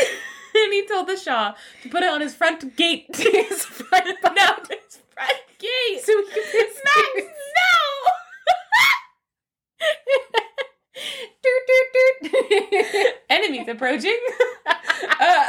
[0.55, 3.05] and he told the Shah to put it on his front gate.
[3.15, 4.33] his front butt.
[4.35, 6.01] no, his front gate.
[6.03, 7.27] So he can piss Max,
[10.35, 10.39] no.
[11.67, 13.13] Doot, doot, doot.
[13.29, 14.19] Enemies approaching.
[15.19, 15.47] Uh,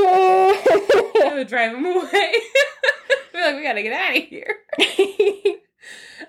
[0.00, 2.02] I would drive them away.
[3.32, 4.56] Be like, we gotta get out of here.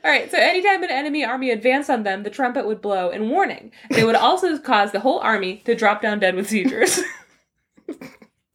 [0.04, 3.30] All right, so anytime an enemy army advanced on them, the trumpet would blow in
[3.30, 3.72] warning.
[3.90, 7.02] It would also cause the whole army to drop down dead with seizures.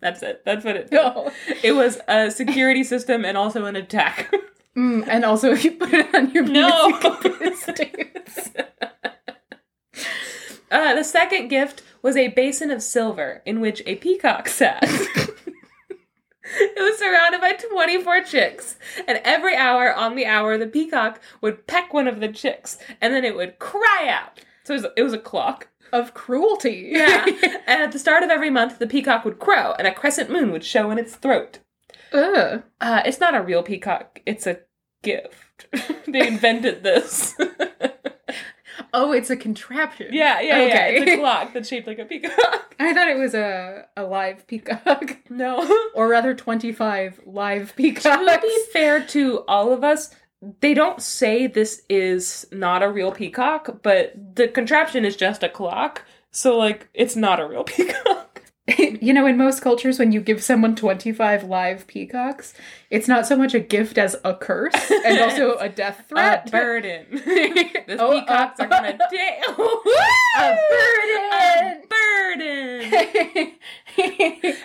[0.00, 0.42] That's it.
[0.44, 0.96] That's what it did.
[0.96, 1.30] no.
[1.62, 4.32] It was a security system and also an attack.
[4.76, 6.88] Mm, and also, if you put it on your No.
[6.88, 8.50] music, you can piss toots.
[10.70, 14.82] Uh, the second gift was a basin of silver in which a peacock sat.
[14.82, 15.38] it
[16.78, 21.94] was surrounded by 24 chicks, and every hour on the hour, the peacock would peck
[21.94, 24.40] one of the chicks, and then it would cry out.
[24.64, 25.68] So it was, it was a clock.
[25.92, 26.88] of cruelty.
[26.90, 27.24] Yeah.
[27.68, 30.50] and at the start of every month, the peacock would crow and a crescent moon
[30.50, 31.60] would show in its throat.
[32.14, 34.60] Uh, it's not a real peacock, it's a
[35.02, 35.66] gift.
[36.06, 37.34] they invented this.
[38.92, 40.08] Oh, it's a contraption.
[40.12, 40.64] yeah, yeah, yeah.
[40.66, 40.96] Okay.
[40.96, 42.74] It's a clock that's shaped like a peacock.
[42.80, 45.16] I thought it was a, a live peacock.
[45.28, 45.68] No.
[45.94, 48.04] Or rather, 25 live peacocks.
[48.04, 50.10] to be fair to all of us,
[50.60, 55.48] they don't say this is not a real peacock, but the contraption is just a
[55.48, 56.02] clock.
[56.30, 58.33] So, like, it's not a real peacock.
[58.78, 62.54] you know, in most cultures, when you give someone 25 live peacocks,
[62.90, 66.50] it's not so much a gift as a curse and also a death A threat.
[66.50, 67.06] burden.
[67.10, 69.42] the Oh, peacocks uh, are gonna take
[70.38, 73.52] A burden.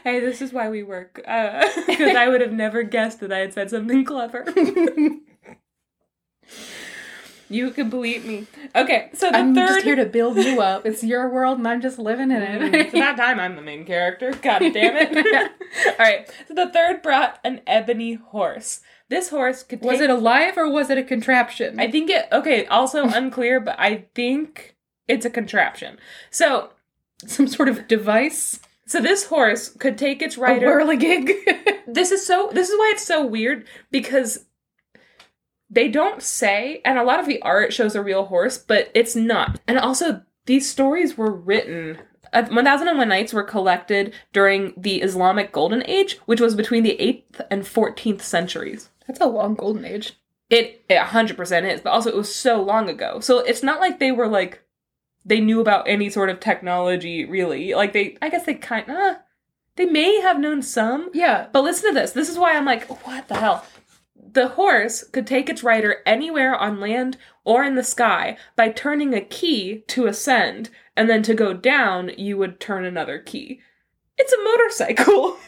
[0.03, 1.15] Hey, this is why we work.
[1.15, 4.45] Because I would have never guessed that I had said something clever.
[7.49, 8.45] You can believe me.
[8.75, 9.67] Okay, so the I'm third.
[9.67, 10.85] just here to build you up.
[10.85, 12.75] It's your world and I'm just living in Mm, it.
[12.75, 14.31] it's about time I'm the main character.
[14.31, 15.51] God damn it.
[15.87, 16.29] All right.
[16.47, 18.81] So the third brought an ebony horse.
[19.09, 21.79] This horse could was take- it alive or was it a contraption?
[21.79, 24.75] I think it okay, also unclear, but I think
[25.07, 25.97] it's a contraption.
[26.29, 26.69] So
[27.25, 28.59] Some sort of device?
[28.85, 30.67] so this horse could take its A rider.
[30.67, 31.31] whirligig?
[31.87, 34.45] this is so this is why it's so weird because
[35.69, 39.15] they don't say and a lot of the art shows a real horse but it's
[39.15, 41.97] not and also these stories were written
[42.33, 47.45] uh, 1001 nights were collected during the islamic golden age which was between the 8th
[47.51, 50.13] and 14th centuries That's a long golden age.
[50.49, 53.99] it, it 100% is but also it was so long ago so it's not like
[53.99, 54.63] they were like
[55.25, 59.17] they knew about any sort of technology really like they i guess they kind of
[59.75, 61.47] they may have known some Yeah.
[61.53, 62.11] but listen to this.
[62.11, 63.63] This is why I'm like, what the hell?
[64.33, 69.13] The horse could take its rider anywhere on land or in the sky by turning
[69.13, 73.61] a key to ascend, and then to go down, you would turn another key.
[74.17, 75.37] It's a motorcycle.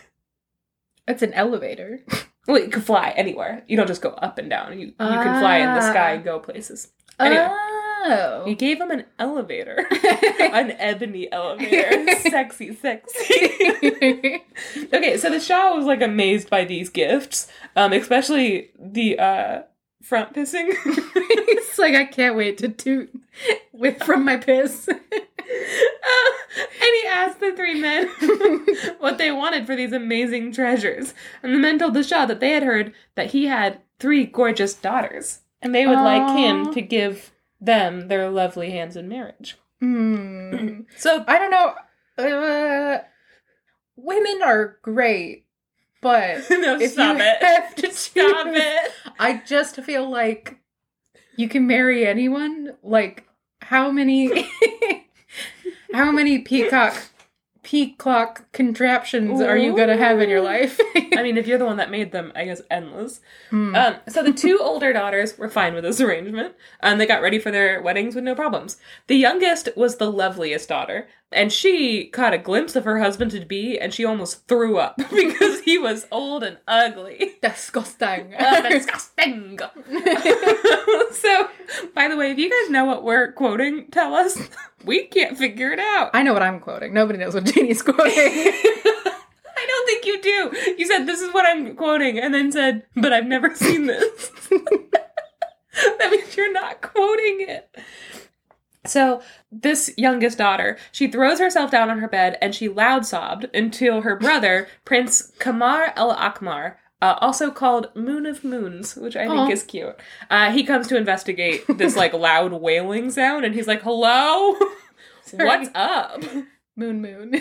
[1.08, 2.00] It's an elevator.
[2.48, 3.64] well, you can fly anywhere.
[3.68, 4.80] You don't just go up and down.
[4.80, 6.16] You, you can fly in the sky ah.
[6.16, 6.90] and go places.
[7.20, 7.48] Anyway.
[7.50, 7.81] Ah.
[8.04, 8.44] Oh.
[8.46, 9.88] He gave him an elevator.
[10.40, 12.16] an ebony elevator.
[12.30, 14.44] sexy, sexy.
[14.94, 19.62] Okay, so the Shah was like amazed by these gifts, um, especially the uh
[20.02, 20.70] front pissing.
[20.86, 23.12] it's like I can't wait to toot
[23.72, 24.88] with from my piss.
[24.88, 28.08] Uh, and he asked the three men
[29.00, 31.14] what they wanted for these amazing treasures.
[31.44, 34.74] And the men told the Shah that they had heard that he had three gorgeous
[34.74, 37.32] daughters, and they would like him to give
[37.62, 39.58] them their lovely hands in marriage.
[39.80, 40.82] Hmm.
[40.98, 41.74] So I don't know.
[42.18, 43.00] Uh,
[43.96, 45.46] women are great,
[46.02, 47.20] but no, if you it.
[47.42, 48.92] have to Stop choose- it.
[49.20, 50.58] I just feel like
[51.38, 52.76] you can marry anyone.
[52.84, 53.26] Like
[53.62, 54.50] how many
[55.94, 56.96] how many peacock
[57.72, 60.78] peacock contraptions are you gonna have in your life?
[61.16, 63.22] I mean, if you're the one that made them, I guess endless.
[63.50, 63.74] Hmm.
[63.74, 67.40] Um, so the two older daughters were fine with this arrangement, and they got ready
[67.40, 68.76] for their weddings with no problems.
[69.08, 73.46] The youngest was the loveliest daughter, and she caught a glimpse of her husband to
[73.46, 77.34] be, and she almost threw up because he was old and ugly.
[77.42, 78.36] Disgusting.
[78.42, 79.60] Uh, disgusting.
[81.12, 81.48] so,
[81.94, 84.38] by the way, if you guys know what we're quoting, tell us.
[84.84, 86.10] We can't figure it out.
[86.14, 86.94] I know what I'm quoting.
[86.94, 88.02] Nobody knows what Janey's quoting.
[88.08, 90.76] I don't think you do.
[90.78, 94.32] You said this is what I'm quoting, and then said, "But I've never seen this."
[94.50, 97.78] that means you're not quoting it.
[98.86, 99.22] So
[99.52, 104.02] this youngest daughter, she throws herself down on her bed and she loud sobbed until
[104.02, 109.30] her brother, Prince Kamar El Akmar, uh, also called Moon of Moons, which I Aw.
[109.30, 109.96] think is cute.
[110.30, 114.56] Uh, he comes to investigate this like loud wailing sound, and he's like, "Hello,
[115.32, 116.24] what's up?"
[116.76, 117.36] Moon Moon.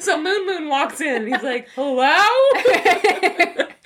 [0.00, 2.14] so Moon Moon walks in and he's like, Hello?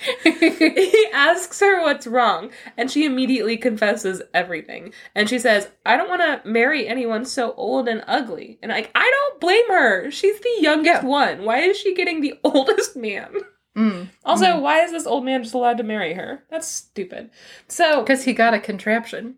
[0.25, 4.93] he asks her what's wrong, and she immediately confesses everything.
[5.15, 8.59] And she says, I don't want to marry anyone so old and ugly.
[8.63, 10.11] And like, I don't blame her.
[10.11, 11.09] She's the youngest Yeah.
[11.09, 11.45] one.
[11.45, 13.35] Why is she getting the oldest man?
[13.77, 14.09] Mm.
[14.25, 16.45] Also, why is this old man just allowed to marry her?
[16.51, 17.31] That's stupid.
[17.69, 19.37] So Because he got a contraption.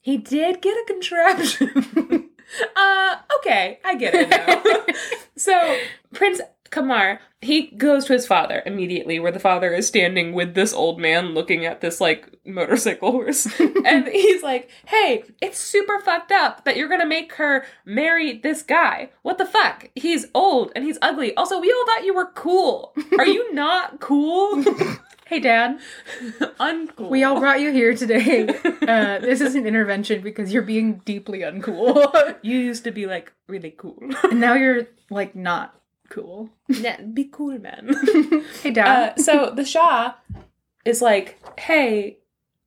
[0.00, 2.30] he did get a contraption.
[2.76, 4.84] uh, okay, I get it now.
[5.36, 5.76] so,
[6.14, 10.72] Prince Kamar, he goes to his father immediately, where the father is standing with this
[10.72, 13.46] old man looking at this, like, motorcycle horse.
[13.84, 18.62] and he's like, hey, it's super fucked up that you're gonna make her marry this
[18.62, 19.10] guy.
[19.22, 19.90] What the fuck?
[19.96, 21.34] He's old and he's ugly.
[21.34, 22.94] Also, we all thought you were cool.
[23.18, 24.64] Are you not cool?
[25.26, 25.78] Hey, Dad.
[26.60, 27.08] uncool.
[27.08, 28.48] We all brought you here today.
[28.82, 32.36] Uh, this is an intervention because you're being deeply uncool.
[32.42, 33.96] You used to be like really cool.
[34.24, 35.74] and now you're, like, not
[36.12, 36.50] cool.
[36.68, 37.94] yeah, be cool, man.
[38.62, 39.18] Hey, Dad.
[39.18, 40.14] Uh, so the Shah
[40.84, 42.18] is like, hey,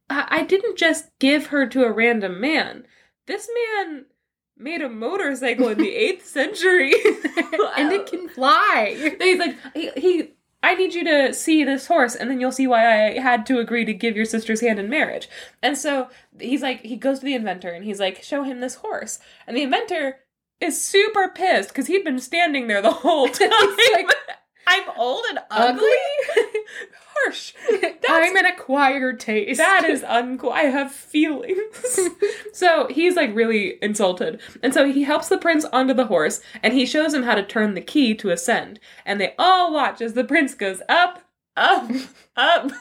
[0.09, 2.85] I-, I didn't just give her to a random man.
[3.27, 3.47] This
[3.79, 4.05] man
[4.57, 6.93] made a motorcycle in the 8th century.
[7.77, 9.15] and it can fly.
[9.19, 10.31] He's like, he, he,
[10.63, 13.59] I need you to see this horse, and then you'll see why I had to
[13.59, 15.29] agree to give your sister's hand in marriage.
[15.61, 18.75] And so he's like, he goes to the inventor and he's like, show him this
[18.75, 19.19] horse.
[19.45, 20.17] And the inventor
[20.61, 23.49] is super pissed because he'd been standing there the whole time.
[23.93, 24.11] like,
[24.67, 25.87] I'm old and ugly.
[27.17, 27.53] Harsh.
[27.69, 29.57] That's, I'm an acquired taste.
[29.57, 30.51] that is uncool.
[30.51, 31.99] I have feelings.
[32.53, 34.41] so he's like really insulted.
[34.63, 37.43] And so he helps the prince onto the horse and he shows him how to
[37.45, 38.79] turn the key to ascend.
[39.05, 41.21] And they all watch as the prince goes up,
[41.55, 41.89] up,
[42.35, 42.71] up,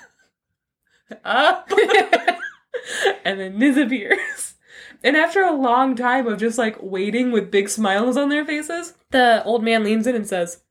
[1.25, 1.71] up,
[3.25, 4.54] and then disappears.
[5.05, 8.95] And after a long time of just like waiting with big smiles on their faces,
[9.11, 10.63] the old man leans in and says,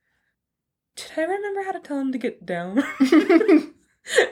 [0.96, 2.84] Did I remember how to tell him to get down?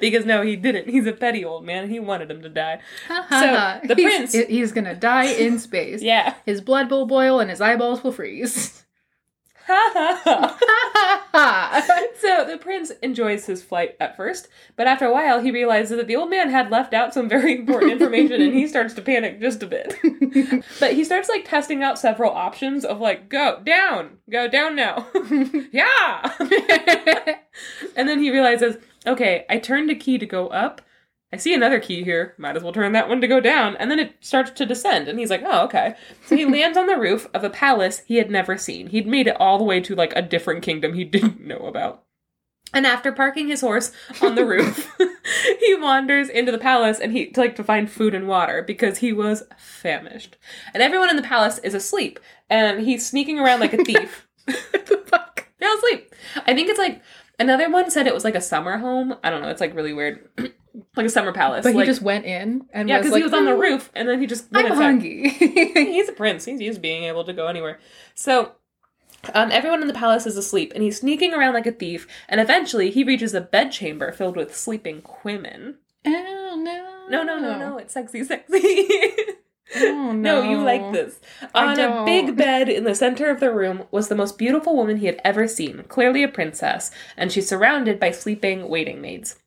[0.02, 0.90] because no, he didn't.
[0.90, 1.90] He's a petty old man.
[1.90, 2.82] He wanted him to die.
[3.08, 6.02] So, the he's, prince- He's gonna die in space.
[6.12, 6.34] Yeah.
[6.46, 8.81] His blood will boil and his eyeballs will freeze.
[12.20, 16.08] so the prince enjoys his flight at first, but after a while he realizes that
[16.08, 19.40] the old man had left out some very important information and he starts to panic
[19.40, 19.96] just a bit.
[20.80, 25.08] but he starts like testing out several options of like go down, go down now.
[25.72, 26.36] yeah.
[27.96, 30.82] and then he realizes, okay, I turned a key to go up.
[31.34, 32.36] I see another key here.
[32.38, 33.78] Might as well turn that one to go down.
[33.78, 35.08] And then it starts to descend.
[35.08, 35.96] And he's like, oh, okay.
[36.26, 38.88] So he lands on the roof of a palace he had never seen.
[38.88, 42.04] He'd made it all the way to like a different kingdom he didn't know about.
[42.74, 44.96] And after parking his horse on the roof,
[45.60, 49.00] he wanders into the palace and he to, like to find food and water because
[49.00, 50.38] he was famished.
[50.74, 52.20] And everyone in the palace is asleep.
[52.50, 54.28] And he's sneaking around like a thief.
[54.46, 55.48] The fuck.
[55.60, 56.14] They're all asleep.
[56.48, 57.02] I think it's like
[57.40, 59.16] another one said it was like a summer home.
[59.24, 59.50] I don't know.
[59.50, 60.30] It's like really weird,
[60.96, 61.64] like a summer palace.
[61.64, 63.92] But he just went in and yeah, because like, he was on the "Oh, roof
[63.94, 64.84] and then he just went I'm inside.
[64.84, 65.30] hungry.
[65.92, 66.46] He's a prince.
[66.46, 67.80] He's used to being able to go anywhere.
[68.16, 68.54] So.
[69.36, 72.08] Um, everyone in the palace is asleep, and he's sneaking around like a thief.
[72.28, 75.78] And eventually, he reaches a bedchamber filled with sleeping women.
[76.08, 77.08] oh no.
[77.08, 77.78] No, no, no, no!
[77.78, 78.88] It's sexy, sexy.
[79.76, 81.20] Oh, No, you like this.
[81.54, 84.98] On a big bed in the center of the room was the most beautiful woman
[84.98, 89.38] he had ever seen, clearly a princess, and she's surrounded by sleeping waiting maids.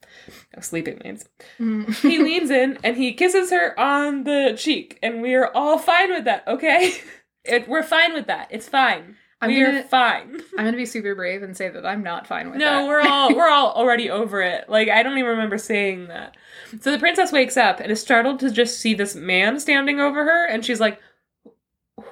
[0.61, 1.29] Sleeping means.
[1.59, 1.95] Mm.
[2.09, 6.11] He leans in and he kisses her on the cheek, and we are all fine
[6.11, 6.93] with that, okay?
[7.47, 8.49] It, we're fine with that.
[8.51, 9.17] It's fine.
[9.43, 10.41] I'm we're gonna- fine.
[10.57, 12.89] I'm gonna be super brave and say that I'm not fine with No, that.
[12.89, 14.67] we're all we're all already over it.
[14.71, 16.39] Like I don't even remember saying that.
[16.81, 20.25] So the princess wakes up and is startled to just see this man standing over
[20.25, 20.99] her, and she's like,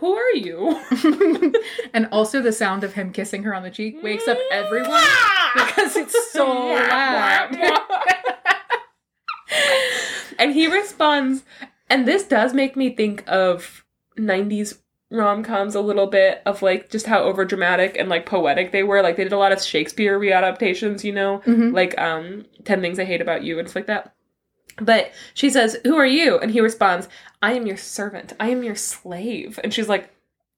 [0.03, 0.80] "Who are you?"
[1.94, 5.00] and also the sound of him kissing her on the cheek wakes up everyone
[5.55, 7.57] because it's so loud.
[10.38, 11.44] and he responds,
[11.88, 13.84] and this does make me think of
[14.18, 14.78] 90s
[15.11, 18.82] rom coms a little bit of like just how over dramatic and like poetic they
[18.82, 19.03] were.
[19.03, 21.72] Like they did a lot of Shakespeare readaptations, you know, Mhm.
[21.72, 24.14] like um 10 Things I Hate About You and stuff like that.
[24.78, 26.39] But she says, Who are you?
[26.39, 27.09] And he responds,
[27.43, 28.32] I am your servant.
[28.40, 29.59] I am your slave.
[29.62, 30.10] And she's like,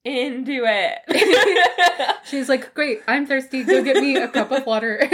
[0.03, 0.99] Into it.
[2.25, 3.63] She's like, "Great, I'm thirsty.
[3.63, 4.99] Go get me a cup of water."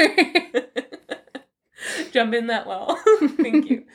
[2.11, 2.95] Jump in that well.
[3.41, 3.85] Thank you.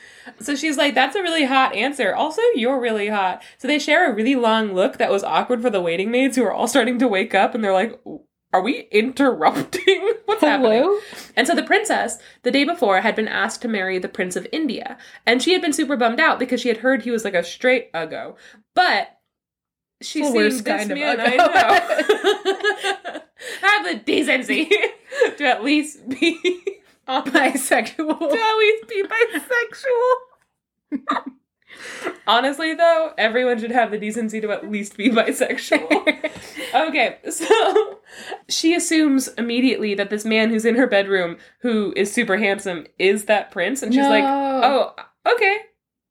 [0.41, 2.15] So she's like, that's a really hot answer.
[2.15, 3.43] Also, you're really hot.
[3.59, 6.45] So they share a really long look that was awkward for the waiting maids who
[6.45, 7.99] are all starting to wake up and they're like,
[8.57, 10.15] are we interrupting?
[10.25, 10.99] What's happening?
[11.37, 14.47] And so the princess, the day before, had been asked to marry the Prince of
[14.51, 14.97] India.
[15.27, 17.45] And she had been super bummed out because she had heard he was like a
[17.45, 18.37] straight uggo.
[18.75, 19.19] But
[20.01, 21.21] she The this kind of man.
[21.21, 23.21] I know.
[23.69, 24.71] Have the decency
[25.37, 26.39] to at least be
[27.07, 28.19] Bisexual.
[28.19, 30.15] to at least be bisexual.
[32.27, 36.31] Honestly, though, everyone should have the decency to at least be bisexual.
[36.75, 38.01] okay, so
[38.49, 43.27] she assumes immediately that this man who's in her bedroom, who is super handsome, is
[43.27, 44.95] that prince, and she's like, "Oh,
[45.35, 45.59] okay,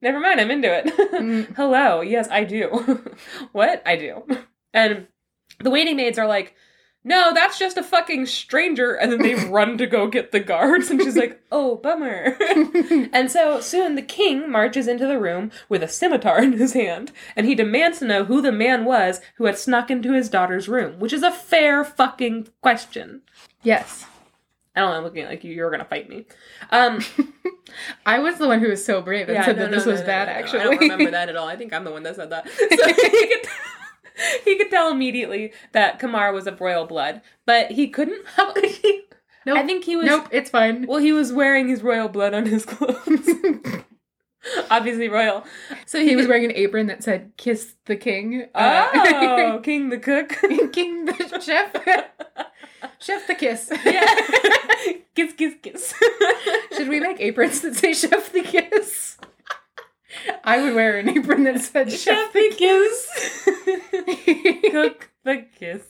[0.01, 1.53] never mind, I'm into it." Mm.
[1.55, 3.03] Hello, yes, I do.
[3.51, 3.81] what?
[3.85, 4.23] I do.
[4.73, 5.07] And
[5.59, 6.55] the waiting maids are like,
[7.07, 8.95] no, that's just a fucking stranger.
[8.95, 10.89] And then they run to go get the guards.
[10.89, 12.35] And she's like, oh, bummer.
[13.13, 17.11] and so soon the king marches into the room with a scimitar in his hand.
[17.35, 20.67] And he demands to know who the man was who had snuck into his daughter's
[20.67, 23.21] room, which is a fair fucking question.
[23.61, 24.07] Yes.
[24.75, 25.53] I don't know, I'm looking like you.
[25.53, 26.25] You're gonna fight me.
[26.71, 26.99] Um,
[28.05, 30.01] I was the one who was so brave and said no, that this no, was
[30.01, 30.27] no, bad.
[30.27, 30.39] no, no.
[30.39, 31.47] actually, I don't remember that at all.
[31.47, 32.49] I think I'm the one that said that.
[32.49, 33.51] So
[34.45, 38.25] he could, tell immediately that Kamar was of royal blood, but he couldn't.
[38.35, 39.01] How could he?
[39.45, 39.57] Nope.
[39.59, 40.05] I think he was.
[40.07, 40.87] nope, it's fine.
[40.87, 43.29] Well, he was wearing his royal blood on his clothes.
[44.69, 45.43] Obviously royal.
[45.85, 49.97] So he was wearing an apron that said "Kiss the King." Uh, Oh, King the
[49.97, 50.29] Cook.
[50.71, 51.73] King the chef,
[52.99, 53.71] chef the kiss.
[53.85, 54.13] yeah.
[55.15, 55.93] kiss, kiss, kiss.
[56.75, 59.17] Should we make aprons that say "Chef the kiss"?
[60.43, 63.49] I would wear an apron that said "Chef Chef the kiss.
[64.71, 65.83] Cook the kiss.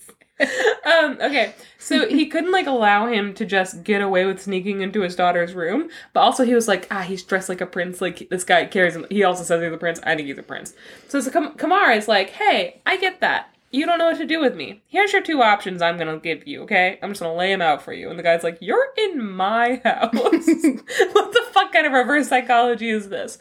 [0.85, 5.01] Um, okay, so he couldn't like allow him to just get away with sneaking into
[5.01, 8.01] his daughter's room, but also he was like, ah, he's dressed like a prince.
[8.01, 9.05] Like this guy carries him.
[9.09, 9.99] He also says he's a prince.
[10.03, 10.73] I think he's a prince.
[11.07, 13.49] So, so Kam- Kamar is like, hey, I get that.
[13.71, 14.83] You don't know what to do with me.
[14.87, 16.99] Here's your two options I'm gonna give you, okay?
[17.01, 18.09] I'm just gonna lay them out for you.
[18.09, 20.11] And the guy's like, You're in my house.
[20.13, 23.37] what the fuck kind of reverse psychology is this?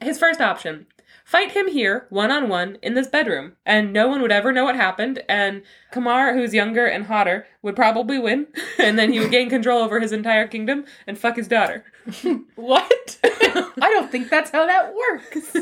[0.00, 0.86] His first option
[1.28, 4.64] fight him here, one on one, in this bedroom, and no one would ever know
[4.64, 5.60] what happened, and
[5.90, 8.46] Kamar, who's younger and hotter, would probably win,
[8.78, 11.84] and then he would gain control over his entire kingdom and fuck his daughter.
[12.54, 13.18] what?
[13.24, 15.54] I don't think that's how that works.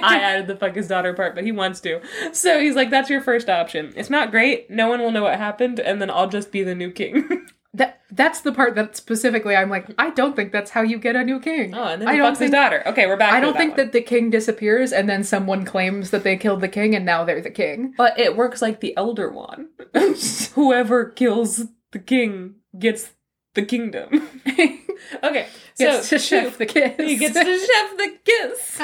[0.00, 2.00] I added the fuck his daughter part, but he wants to.
[2.32, 3.92] So he's like, that's your first option.
[3.96, 6.76] It's not great, no one will know what happened, and then I'll just be the
[6.76, 7.48] new king.
[7.74, 11.16] That that's the part that specifically I'm like, I don't think that's how you get
[11.16, 11.74] a new king.
[11.74, 12.82] oh, and then I he don't fucks his think daughter.
[12.86, 13.76] Okay, we're back I don't that think one.
[13.86, 17.24] that the king disappears and then someone claims that they killed the king and now
[17.24, 17.92] they're the king.
[17.98, 19.68] But it works like the Elder one.
[20.54, 23.10] Whoever kills the king gets
[23.54, 24.28] the kingdom.
[25.22, 26.94] okay, so Gets to chef the kiss.
[26.96, 28.80] he gets to chef the kiss.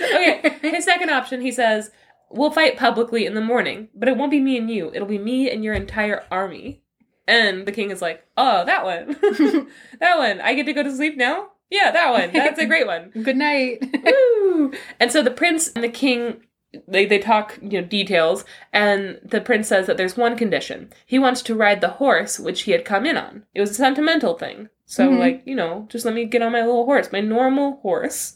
[0.00, 1.90] Okay, his second option, he says,
[2.30, 4.90] "We'll fight publicly in the morning, but it won't be me and you.
[4.94, 6.82] It'll be me and your entire army."
[7.30, 9.16] And the king is like, "Oh, that one,
[10.00, 10.40] that one.
[10.40, 11.48] I get to go to sleep now.
[11.70, 12.32] Yeah, that one.
[12.32, 13.78] That's a great one." Good night.
[14.04, 14.72] Woo!
[14.98, 16.42] And so the prince and the king
[16.88, 20.90] they they talk, you know, details, and the prince says that there's one condition.
[21.06, 23.44] He wants to ride the horse which he had come in on.
[23.54, 24.68] It was a sentimental thing.
[24.86, 25.18] So Mhm.
[25.18, 28.34] like, you know, just let me get on my little horse, my normal horse.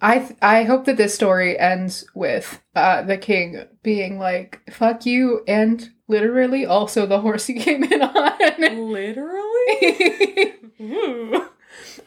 [0.00, 5.04] I th- I hope that this story ends with uh, the king being like, "Fuck
[5.06, 8.90] you," and literally also the horse he came in on.
[8.92, 10.54] Literally?
[10.80, 11.46] Ooh.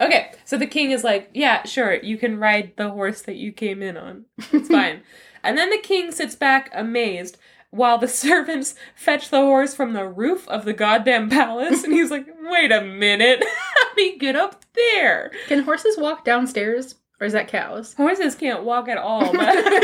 [0.02, 3.52] Okay, so the king is like, yeah, sure, you can ride the horse that you
[3.52, 4.26] came in on.
[4.52, 5.02] It's fine.
[5.44, 7.38] and then the king sits back amazed
[7.70, 11.84] while the servants fetch the horse from the roof of the goddamn palace.
[11.84, 15.32] And he's like, wait a minute, how do you get up there?
[15.48, 17.94] Can horses walk downstairs, or is that cows?
[17.98, 19.32] Horses can't walk at all.
[19.32, 19.56] But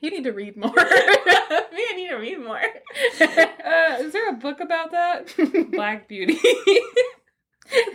[0.00, 0.70] You need to read more.
[0.74, 2.58] Me, I need to read more.
[3.20, 5.34] Uh, is there a book about that?
[5.72, 6.38] Black Beauty.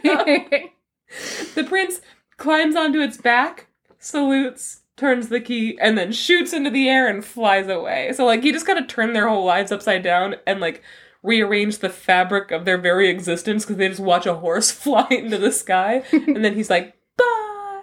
[0.04, 2.02] The prince
[2.38, 7.26] climbs onto its back, salutes, turns the key, and then shoots into the air and
[7.26, 8.12] flies away.
[8.14, 10.84] So, like, he just kind of turn their whole lives upside down and, like,
[11.26, 15.38] rearranged the fabric of their very existence because they just watch a horse fly into
[15.38, 16.04] the sky.
[16.12, 17.82] and then he's like, bye.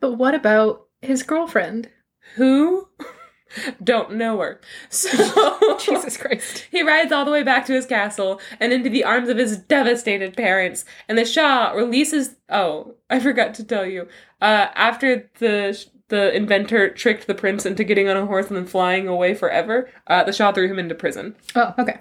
[0.00, 1.90] but what about his girlfriend?
[2.36, 2.88] Who?
[3.82, 4.60] Don't know her.
[4.90, 6.66] So, Jesus Christ.
[6.70, 9.56] He rides all the way back to his castle and into the arms of his
[9.56, 10.84] devastated parents.
[11.08, 12.36] And the Shah releases.
[12.48, 14.06] Oh, I forgot to tell you.
[14.40, 18.66] Uh, after the the inventor tricked the prince into getting on a horse and then
[18.66, 21.36] flying away forever, uh, the Shah threw him into prison.
[21.54, 22.00] Oh, okay.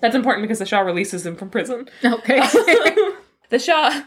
[0.00, 1.88] That's important because the Shah releases him from prison.
[2.04, 2.40] Okay.
[3.50, 4.04] the Shah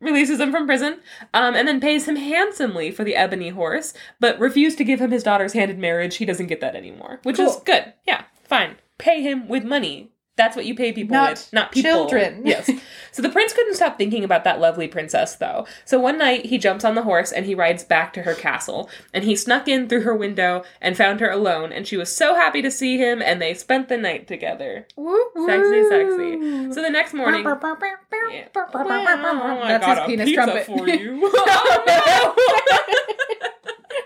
[0.00, 1.00] releases him from prison,
[1.34, 5.10] um, and then pays him handsomely for the ebony horse, but refused to give him
[5.10, 6.16] his daughter's hand in marriage.
[6.16, 7.92] He doesn't get that anymore, which is good.
[8.06, 8.76] Yeah, fine.
[8.98, 10.12] Pay him with money.
[10.38, 11.90] That's what you pay people Not with, not people.
[11.90, 12.42] children.
[12.46, 12.70] yes.
[13.12, 15.66] So the prince couldn't stop thinking about that lovely princess, though.
[15.84, 18.88] So one night he jumps on the horse and he rides back to her castle.
[19.12, 21.72] And he snuck in through her window and found her alone.
[21.72, 24.86] And she was so happy to see him, and they spent the night together.
[24.96, 25.88] Woo, Sexy, woo.
[25.90, 26.72] sexy.
[26.74, 27.42] So the next morning.
[27.44, 28.48] Yeah.
[28.54, 30.66] Oh, I his penis trumpet.
[30.66, 31.20] for you.
[31.24, 32.34] oh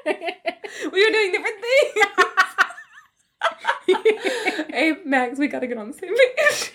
[0.04, 0.12] no!
[0.92, 2.06] we were doing different things.
[3.86, 6.73] hey Max, we gotta get on the same page.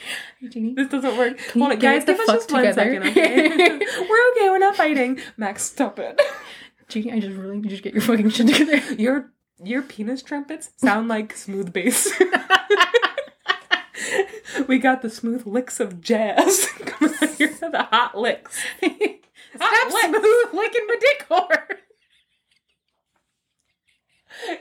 [0.51, 1.39] Genie, This doesn't work.
[1.55, 2.81] you Hold on, guys, give us just one together?
[2.83, 3.47] second, okay?
[4.09, 4.49] we're okay.
[4.49, 5.19] We're not fighting.
[5.37, 6.19] Max, stop it.
[6.89, 8.77] Genie, I just really need you to get your fucking shit together.
[8.95, 9.31] Your
[9.63, 12.11] your penis trumpets sound like smooth bass.
[14.67, 17.47] we got the smooth licks of jazz coming out here.
[17.59, 18.59] The hot licks.
[18.79, 20.07] Stop licks.
[20.19, 21.77] smooth licking my dick hard.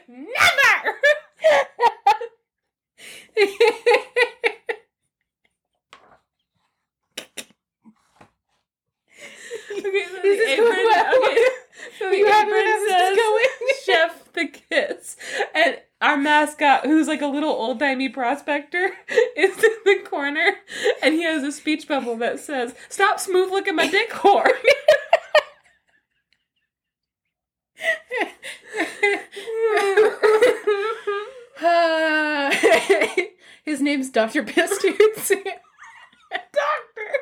[0.09, 0.97] Never
[9.79, 10.69] okay, so this the apron.
[10.69, 11.15] Well.
[11.17, 11.45] Okay,
[11.99, 13.19] so the you apron says
[13.85, 15.17] "Chef the Kiss,"
[15.55, 18.91] and our mascot, who's like a little old timey prospector,
[19.37, 20.57] is in the corner,
[21.03, 24.47] and he has a speech bubble that says, "Stop smooth looking my dick horn."
[33.65, 34.43] His name's Dr.
[34.43, 35.33] Pistoots.
[36.31, 37.13] Doctor.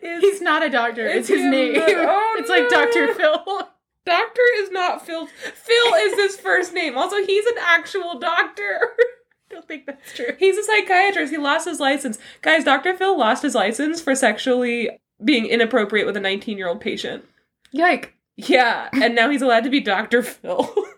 [0.00, 1.74] He's not a doctor, it's, his name.
[1.76, 3.14] Oh, it's like Dr.
[3.14, 3.68] Phil.
[4.04, 5.26] Doctor is not Phil.
[5.26, 6.96] Phil is his first name.
[6.96, 8.80] Also, he's an actual doctor.
[8.82, 9.04] I
[9.50, 10.34] don't think that's true.
[10.38, 11.30] He's a psychiatrist.
[11.30, 12.18] He lost his license.
[12.40, 12.96] Guys, Dr.
[12.96, 14.90] Phil lost his license for sexually
[15.22, 17.24] being inappropriate with a 19 year old patient.
[17.70, 18.14] Yike.
[18.36, 20.22] Yeah, and now he's allowed to be Dr.
[20.22, 20.74] Phil.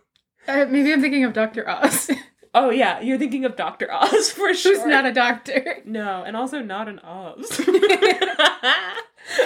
[0.51, 1.68] Uh, maybe I'm thinking of Dr.
[1.68, 2.10] Oz,
[2.55, 3.93] oh, yeah, you're thinking of Dr.
[3.93, 4.77] Oz for sure.
[4.77, 5.77] who's not a doctor.
[5.85, 7.60] No, and also not an Oz.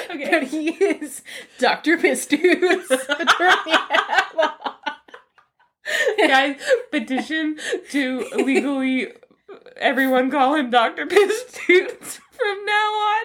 [0.09, 0.45] But okay.
[0.47, 1.23] he is
[1.59, 1.99] Dr.
[1.99, 2.91] Pistoots.
[2.91, 4.77] attorney at law.
[6.17, 6.57] Guys,
[6.91, 7.59] petition
[7.91, 9.13] to legally
[9.77, 11.07] everyone call him Dr.
[11.07, 13.25] Pistoots from now on.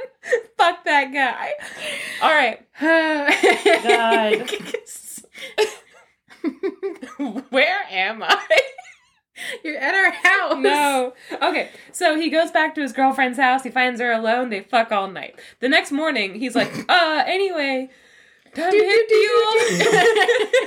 [0.57, 1.53] Fuck that guy.
[2.21, 2.65] All right.
[7.49, 8.59] Where am I?
[9.63, 10.57] You're at our house.
[10.57, 11.13] No.
[11.41, 13.63] Okay, so he goes back to his girlfriend's house.
[13.63, 14.49] He finds her alone.
[14.49, 15.39] They fuck all night.
[15.59, 17.89] The next morning, he's like, uh, anyway,
[18.53, 20.57] time to Do, hit do, the old.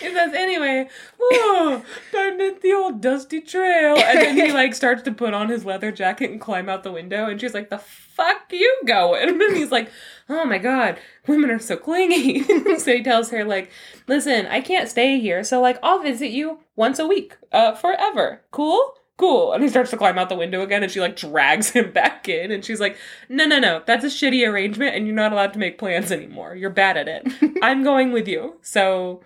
[0.00, 0.88] He says, anyway,
[1.20, 3.96] oh, to hit the old dusty trail.
[3.98, 6.92] And then he like starts to put on his leather jacket and climb out the
[6.92, 7.26] window.
[7.26, 9.28] And she's like, the fuck you going?
[9.48, 9.90] And he's like,
[10.28, 12.42] oh my god, women are so clingy.
[12.78, 13.70] so he tells her, like,
[14.06, 15.44] listen, I can't stay here.
[15.44, 18.42] So like, I'll visit you once a week, uh, forever.
[18.50, 18.94] Cool?
[19.18, 19.52] Cool.
[19.52, 22.28] And he starts to climb out the window again and she like drags him back
[22.28, 22.50] in.
[22.50, 22.96] And she's like,
[23.28, 26.54] no, no, no, that's a shitty arrangement and you're not allowed to make plans anymore.
[26.54, 27.58] You're bad at it.
[27.62, 28.58] I'm going with you.
[28.62, 29.20] So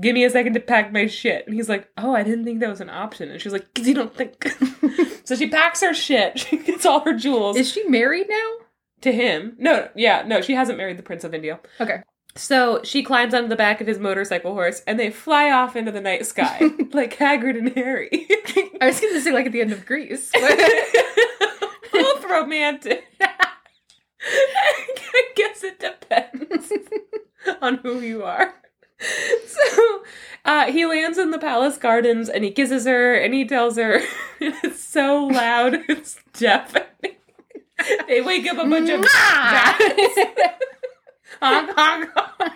[0.00, 1.46] give me a second to pack my shit.
[1.46, 3.30] And he's like, oh, I didn't think that was an option.
[3.30, 4.42] And she's like, because you don't think.
[5.24, 6.38] so she packs her shit.
[6.38, 8.52] She gets all her jewels Is she married now?
[9.02, 9.54] to him.
[9.58, 11.60] No, yeah, no, she hasn't married the Prince of India.
[11.80, 12.02] Okay.
[12.36, 15.90] So she climbs onto the back of his motorcycle horse and they fly off into
[15.90, 16.58] the night sky
[16.92, 18.26] like Hagrid and Harry.
[18.80, 20.30] I was going to say, like, at the end of Grease.
[21.92, 23.04] Both romantic.
[23.20, 26.72] I guess it depends
[27.62, 28.54] on who you are.
[29.46, 30.02] So
[30.44, 34.00] uh, he lands in the palace gardens and he kisses her and he tells her
[34.40, 36.86] it's so loud, it's deafening.
[38.08, 39.84] They wake up a bunch of bats.
[41.40, 42.52] Honk, honk, honk.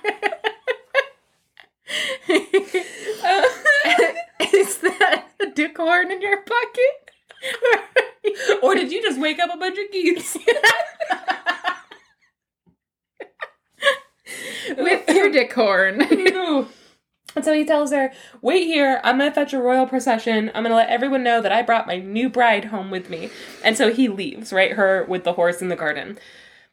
[4.53, 7.11] Is that a dick horn in your pocket?
[8.63, 10.37] or did you just wake up a bunch of geese?
[14.77, 16.03] With your dick horn.
[17.37, 20.51] And so he tells her, Wait here, I'm gonna fetch a royal procession.
[20.55, 23.31] I'm gonna let everyone know that I brought my new bride home with me.
[23.63, 24.73] And so he leaves, right?
[24.73, 26.19] Her with the horse in the garden.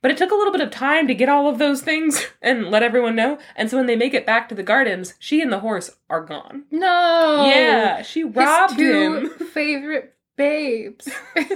[0.02, 2.69] But it took a little bit of time to get all of those things and
[2.69, 3.40] let everyone know.
[3.56, 6.24] And so when they make it back to the gardens, she and the horse are
[6.24, 6.65] gone.
[6.72, 7.45] No.
[7.49, 9.30] Yeah, she His robbed two him.
[9.53, 11.10] favorite babes.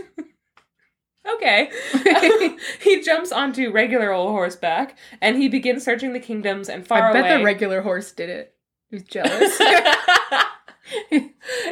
[1.35, 1.69] Okay.
[2.81, 7.13] he jumps onto regular old horseback and he begins searching the kingdoms and far I
[7.13, 7.37] bet away.
[7.37, 8.55] the regular horse did it.
[8.89, 9.59] He was jealous.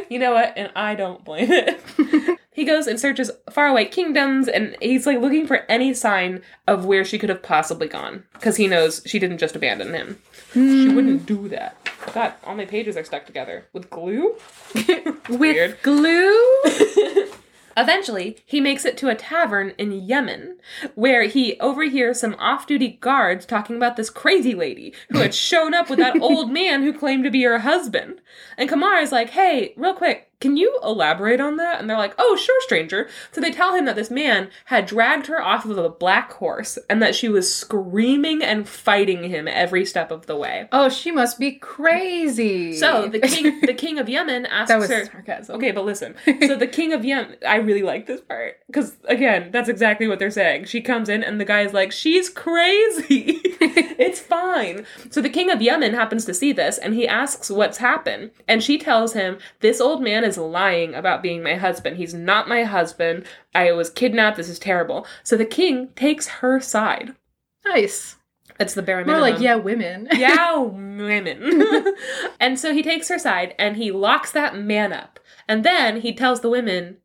[0.08, 0.54] you know what?
[0.56, 2.39] And I don't blame it.
[2.60, 7.06] He goes and searches faraway kingdoms and he's like looking for any sign of where
[7.06, 10.20] she could have possibly gone because he knows she didn't just abandon him.
[10.52, 10.94] She hmm.
[10.94, 11.78] wouldn't do that.
[12.14, 14.36] God, all my pages are stuck together with glue.
[15.30, 16.64] With glue?
[17.78, 20.58] Eventually, he makes it to a tavern in Yemen,
[20.96, 25.74] where he overhears some off duty guards talking about this crazy lady who had shown
[25.74, 28.20] up with that old man who claimed to be her husband.
[28.58, 31.80] And Kamar is like, hey, real quick, can you elaborate on that?
[31.80, 33.10] And they're like, oh, sure, stranger.
[33.32, 36.80] So they tell him that this man had dragged her off of a black horse
[36.90, 40.70] and that she was screaming and fighting him every step of the way.
[40.72, 42.74] Oh, she must be crazy.
[42.74, 45.56] So the king, the king of Yemen asks that was her, sarcasm.
[45.58, 46.16] Okay, but listen.
[46.50, 50.20] So the king of Yemen, I really like this part because again, that's exactly what
[50.20, 50.66] they're saying.
[50.66, 53.42] She comes in and the guy's like, "She's crazy.
[53.98, 57.78] it's fine." So the king of Yemen happens to see this and he asks what's
[57.78, 61.98] happened, and she tells him, "This old man is lying about being my husband.
[61.98, 63.26] He's not my husband.
[63.54, 64.38] I was kidnapped.
[64.38, 67.16] This is terrible." So the king takes her side.
[67.66, 68.18] Nice.
[68.60, 69.22] It's the bare minimum.
[69.22, 70.08] More like, yeah, women.
[70.14, 71.96] yeah, women.
[72.40, 75.20] and so he takes her side and he locks that man up.
[75.48, 76.98] And then he tells the women,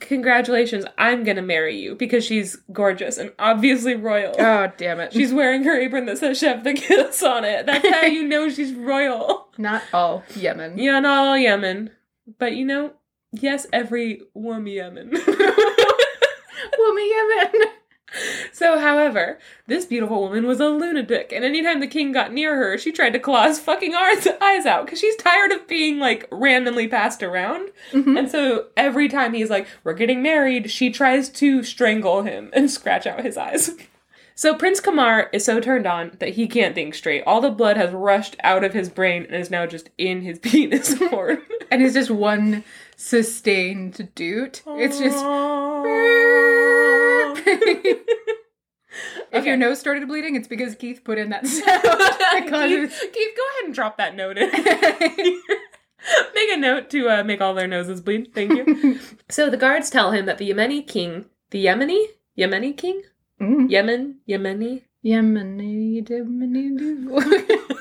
[0.00, 4.34] congratulations, I'm gonna marry you because she's gorgeous and obviously royal.
[4.38, 5.12] Oh, damn it.
[5.12, 7.66] She's wearing her apron that says Chef the Kiss on it.
[7.66, 9.48] That's how you know she's royal.
[9.58, 10.78] not all Yemen.
[10.78, 11.90] Yeah, not all Yemen.
[12.38, 12.92] But you know,
[13.32, 15.10] yes, every woman Yemen.
[16.78, 17.52] Woman Yemen.
[18.52, 22.78] So, however, this beautiful woman was a lunatic, and anytime the king got near her,
[22.78, 26.26] she tried to claw his fucking eyes eyes out because she's tired of being like
[26.32, 27.70] randomly passed around.
[27.92, 28.18] Mhm.
[28.18, 32.70] And so every time he's like, We're getting married, she tries to strangle him and
[32.70, 33.70] scratch out his eyes.
[34.34, 37.24] So Prince Kamar is so turned on that he can't think straight.
[37.26, 40.38] All the blood has rushed out of his brain and is now just in his
[40.42, 41.42] penis horn.
[41.72, 42.62] And it's just one
[42.94, 44.62] sustained doot.
[44.64, 45.24] It's just.
[49.30, 51.82] If your nose started bleeding, it's because Keith put in that sound.
[52.48, 54.50] Keith, Keith, go ahead and drop that note in.
[56.34, 58.32] make a note to uh, make all their noses bleed.
[58.34, 58.98] Thank you.
[59.28, 62.06] so the guards tell him that the Yemeni king, the Yemeni,
[62.38, 63.02] Yemeni king,
[63.40, 63.70] Mm.
[63.70, 67.78] Yemen, Yemeni, Yemeni, Yemeni.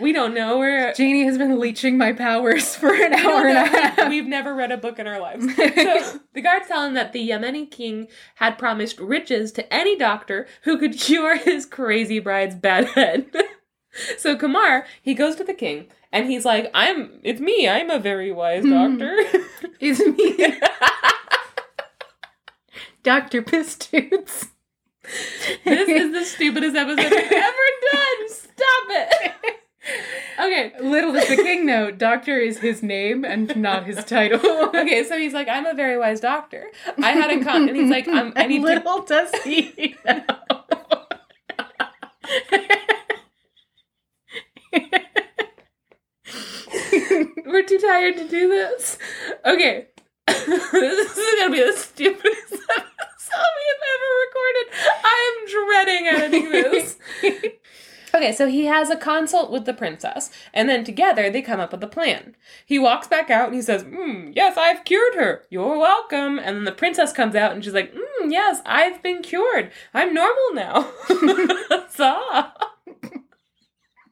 [0.00, 0.58] We don't know.
[0.58, 4.08] We're Janey has been leeching my powers for an hour and a half.
[4.08, 5.44] We've never read a book in our lives.
[5.56, 10.46] So the guards tell him that the Yemeni king had promised riches to any doctor
[10.62, 13.26] who could cure his crazy bride's bad head.
[14.18, 17.98] so Kamar, he goes to the king and he's like, I'm it's me, I'm a
[17.98, 18.98] very wise Mhm.
[18.98, 19.16] doctor.
[19.80, 20.58] It's me,
[23.04, 23.42] Dr.
[23.42, 24.48] Pistoots.
[25.64, 28.28] this is the stupidest episode I've ever done.
[28.28, 29.56] Stop it.
[30.38, 30.72] Okay.
[30.80, 34.40] Little does the king know, Doctor is his name and not his title.
[34.68, 36.66] Okay, so he's like, I'm a very wise doctor.
[37.02, 40.22] I had a con, and he's like, I'm, I need to little does he know.
[47.46, 48.98] We're too tired to do this.
[49.44, 49.88] Okay.
[50.26, 54.66] this is gonna be the stupidest episode we have ever recorded.
[55.04, 55.36] I am
[55.66, 56.98] dreading editing this.
[58.18, 61.70] Okay, so he has a consult with the princess, and then together they come up
[61.70, 62.34] with a plan.
[62.66, 65.44] He walks back out and he says, mm, Yes, I've cured her.
[65.50, 66.36] You're welcome.
[66.36, 69.70] And then the princess comes out and she's like, mm, Yes, I've been cured.
[69.94, 70.90] I'm normal now.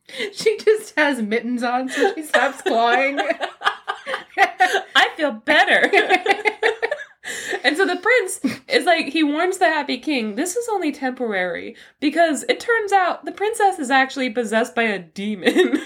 [0.33, 3.19] She just has mittens on so she stops clawing.
[4.39, 5.91] I feel better.
[7.65, 11.77] And so the prince is like, he warns the happy king, this is only temporary
[12.01, 15.81] because it turns out the princess is actually possessed by a demon.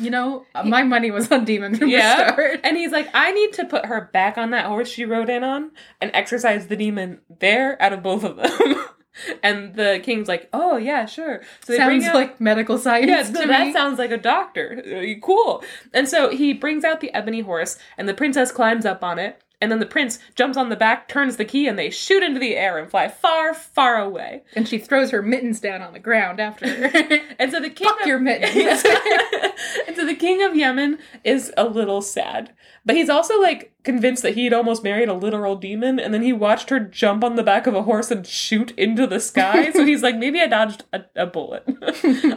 [0.00, 2.32] you know, my money was on Demon from the yeah.
[2.32, 2.60] start.
[2.64, 5.44] And he's like, I need to put her back on that horse she rode in
[5.44, 5.70] on
[6.00, 8.84] and exorcise the demon there out of both of them.
[9.42, 11.42] and the king's like, oh, yeah, sure.
[11.64, 13.72] So they Sounds bring out- like medical science yeah, to so that me.
[13.72, 15.16] sounds like a doctor.
[15.22, 15.62] Cool.
[15.92, 19.42] And so he brings out the ebony horse, and the princess climbs up on it,
[19.62, 22.40] and then the prince jumps on the back, turns the key, and they shoot into
[22.40, 24.42] the air and fly far, far away.
[24.56, 27.20] and she throws her mittens down on the ground after her.
[27.38, 28.84] And so the king Fuck of, your mittens.
[29.86, 32.52] and so the king of Yemen is a little sad,
[32.84, 36.32] but he's also like convinced that he'd almost married a literal demon, and then he
[36.32, 39.70] watched her jump on the back of a horse and shoot into the sky.
[39.72, 41.64] so he's like, maybe I dodged a, a bullet.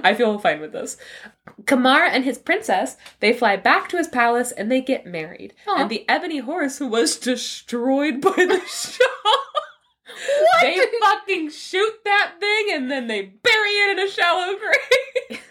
[0.04, 0.98] I feel fine with this.
[1.66, 5.54] Kamar and his princess they fly back to his palace and they get married.
[5.68, 5.82] Aw.
[5.82, 9.04] And the ebony horse was destroyed by the Shah.
[10.06, 10.62] What?
[10.62, 15.42] They fucking shoot that thing and then they bury it in a shallow grave.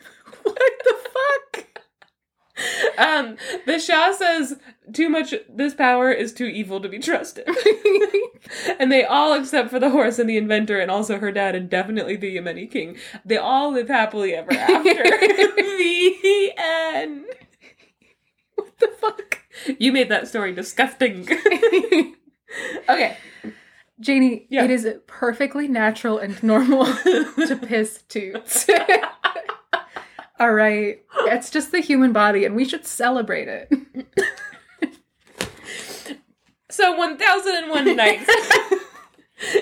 [0.42, 1.84] what the fuck?
[2.98, 4.56] Um, the Shah says
[4.92, 5.34] too much.
[5.48, 7.48] This power is too evil to be trusted,
[8.78, 11.70] and they all, except for the horse and the inventor, and also her dad, and
[11.70, 14.82] definitely the Yemeni king, they all live happily ever after.
[14.84, 17.24] the end.
[18.56, 19.38] what the fuck?
[19.78, 21.28] You made that story disgusting.
[22.88, 23.16] okay.
[24.00, 24.64] Janey, Yeah.
[24.64, 28.68] it is perfectly natural and normal to piss toots.
[30.40, 31.00] All right.
[31.26, 33.72] It's just the human body and we should celebrate it.
[36.74, 38.28] So, 1001 Nights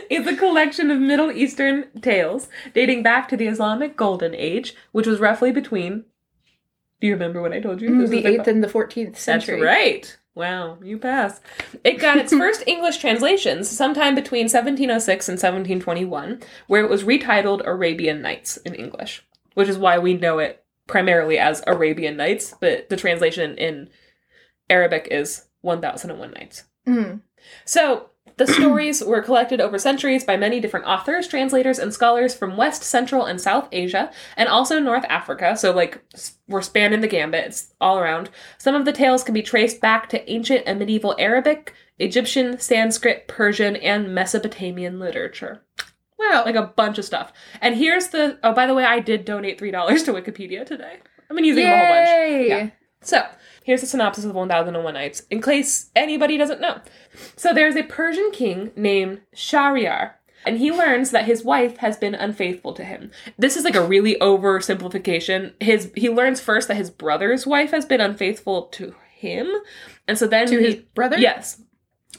[0.09, 5.06] is a collection of Middle Eastern tales dating back to the Islamic Golden Age, which
[5.06, 6.06] was roughly between.
[7.02, 7.90] Do you remember what I told you?
[7.90, 9.60] Mm, this the 8th and the 14th That's century.
[9.60, 10.16] right.
[10.34, 11.43] Wow, you pass.
[11.84, 17.60] It got its first English translations sometime between 1706 and 1721, where it was retitled
[17.66, 19.22] Arabian Nights in English,
[19.52, 23.90] which is why we know it primarily as Arabian Nights, but the translation in
[24.70, 26.64] Arabic is 1001 Nights.
[26.86, 27.20] Mm.
[27.64, 32.56] So, The stories were collected over centuries by many different authors, translators, and scholars from
[32.56, 35.56] West, Central, and South Asia, and also North Africa.
[35.56, 36.02] So, like,
[36.48, 38.30] we're spanning the gambit, it's all around.
[38.59, 43.28] Some of the tales can be traced back to ancient and medieval Arabic, Egyptian, Sanskrit,
[43.28, 45.62] Persian, and Mesopotamian literature.
[46.18, 46.42] Wow.
[46.44, 47.32] Like a bunch of stuff.
[47.60, 50.98] And here's the oh, by the way, I did donate $3 to Wikipedia today.
[51.28, 52.09] I've been using them a whole bunch.
[52.09, 52.48] Yay!
[52.48, 52.70] Yeah.
[53.02, 53.24] So,
[53.64, 56.80] here's a synopsis of 1001 Nights, in case anybody doesn't know.
[57.36, 60.12] So, there's a Persian king named Shahryar,
[60.44, 63.10] and he learns that his wife has been unfaithful to him.
[63.39, 65.52] This is like a really oversimplification.
[65.60, 69.48] His he learns first that his brother's wife has been unfaithful to him,
[70.09, 71.18] and so then To he, his brother?
[71.18, 71.60] Yes.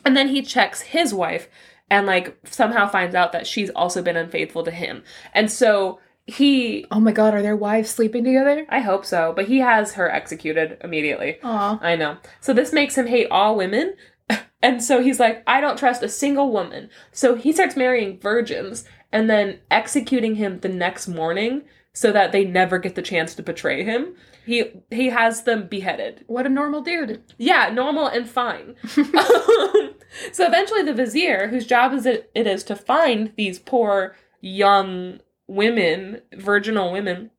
[0.06, 1.48] And then he checks his wife
[1.90, 5.03] and like somehow finds out that she's also been unfaithful to him.
[5.34, 8.66] And so he Oh my god, are their wives sleeping together?
[8.70, 11.40] I hope so, but he has her executed immediately.
[11.44, 11.80] Aw.
[11.82, 12.18] I know.
[12.40, 13.95] So this makes him hate all women.
[14.64, 16.90] And so he's like, I don't trust a single woman.
[17.12, 22.45] So he starts marrying virgins and then executing him the next morning so that they
[22.45, 24.16] never get the chance to betray him.
[24.45, 26.24] He he has them beheaded.
[26.28, 27.22] What a normal dude.
[27.38, 28.76] Yeah, normal and fine.
[28.88, 35.20] so eventually, the vizier, whose job is it, it is to find these poor young
[35.48, 37.32] women, virginal women,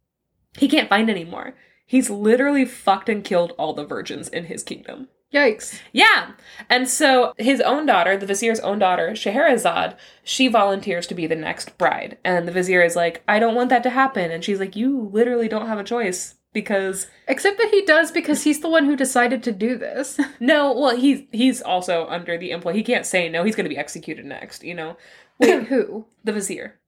[0.56, 1.54] he can't find anymore.
[1.86, 5.08] He's literally fucked and killed all the virgins in his kingdom.
[5.32, 5.80] Yikes.
[5.92, 6.30] Yeah.
[6.70, 11.34] And so his own daughter, the vizier's own daughter, Scheherazade, she volunteers to be the
[11.34, 12.18] next bride.
[12.24, 14.30] And the vizier is like, I don't want that to happen.
[14.30, 18.44] And she's like, You literally don't have a choice because Except that he does because
[18.44, 20.18] he's the one who decided to do this.
[20.40, 22.72] No, well, he's he's also under the employ.
[22.72, 23.44] He can't say no.
[23.44, 24.62] He's going to be executed next.
[24.62, 24.96] You know,
[25.38, 26.06] Wait, who?
[26.22, 26.78] the vizier.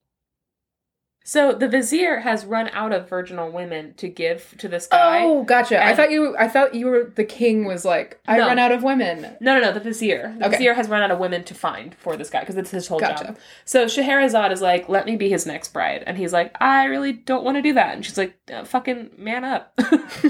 [1.29, 5.23] So the vizier has run out of virginal women to give to this guy.
[5.25, 5.85] Oh, gotcha.
[5.85, 8.47] I thought you I thought you were the king was like, I No.
[8.47, 9.35] run out of women.
[9.41, 9.73] No, no, no.
[9.73, 10.33] The vizier.
[10.39, 10.51] The Okay.
[10.55, 13.01] vizier has run out of women to find for this guy because it's his whole
[13.01, 13.25] Gotcha.
[13.25, 13.37] job.
[13.65, 17.11] So Scheherazade is like, "Let me be his next bride," and he's like, "I really
[17.11, 19.73] don't want to do that." And she's like, "Uh, "Fucking man up."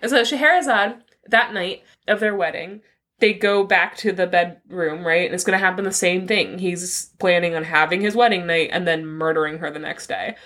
[0.00, 0.94] and so Scheherazade
[1.28, 2.82] that night of their wedding,
[3.20, 5.26] they go back to the bedroom, right?
[5.26, 6.58] And it's going to happen the same thing.
[6.58, 10.36] He's planning on having his wedding night and then murdering her the next day.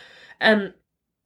[0.41, 0.75] And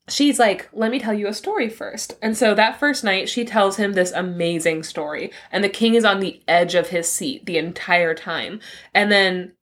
[0.09, 2.17] she's like, let me tell you a story first.
[2.23, 5.31] And so that first night, she tells him this amazing story.
[5.51, 8.61] And the king is on the edge of his seat the entire time.
[8.95, 9.53] And then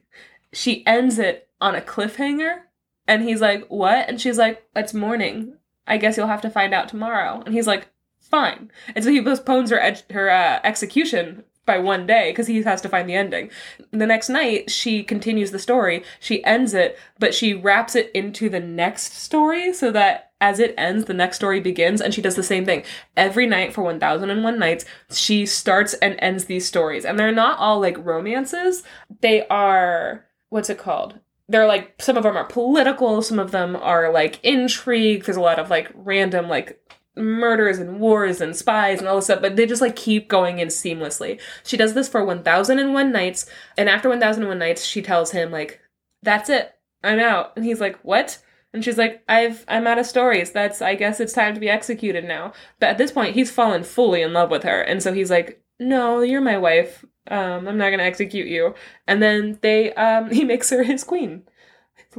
[0.53, 2.61] she ends it on a cliffhanger.
[3.07, 4.09] And he's like, what?
[4.09, 5.53] And she's like, it's morning.
[5.85, 7.41] I guess you'll have to find out tomorrow.
[7.45, 7.87] And he's like,
[8.27, 8.71] fine.
[8.95, 12.81] And so he postpones her, ed- her uh, execution by one day because he has
[12.81, 13.51] to find the ending.
[13.91, 16.03] The next night, she continues the story.
[16.19, 20.73] She ends it, but she wraps it into the next story so that as it
[20.77, 22.01] ends, the next story begins.
[22.01, 22.83] And she does the same thing.
[23.15, 27.05] Every night for 1001 Nights, she starts and ends these stories.
[27.05, 28.81] And they're not all like romances,
[29.21, 31.19] they are, what's it called?
[31.49, 35.23] They're like, some of them are political, some of them are like intrigue.
[35.23, 36.79] There's a lot of like random, like,
[37.17, 40.59] murders and wars and spies and all this stuff, but they just like keep going
[40.59, 41.39] in seamlessly.
[41.63, 43.45] She does this for 1001 nights,
[43.77, 45.81] and after 1001 nights, she tells him like,
[46.23, 46.73] "That's it.
[47.03, 48.39] I'm out." And he's like, "What?"
[48.73, 50.51] And she's like, "I've I'm out of stories.
[50.51, 53.83] That's I guess it's time to be executed now." But at this point, he's fallen
[53.83, 57.05] fully in love with her, and so he's like, "No, you're my wife.
[57.29, 58.75] Um, I'm not gonna execute you."
[59.07, 61.43] And then they um he makes her his queen.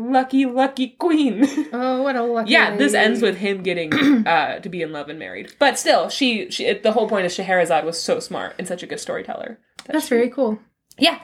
[0.01, 1.45] Lucky, lucky queen.
[1.73, 3.05] Oh, what a lucky Yeah, this lady.
[3.05, 3.93] ends with him getting
[4.27, 5.53] uh, to be in love and married.
[5.59, 8.83] But still, she, she it, the whole point is Scheherazade was so smart and such
[8.85, 9.59] a good storyteller.
[9.87, 10.61] that That's she- very cool.
[10.99, 11.21] yeah.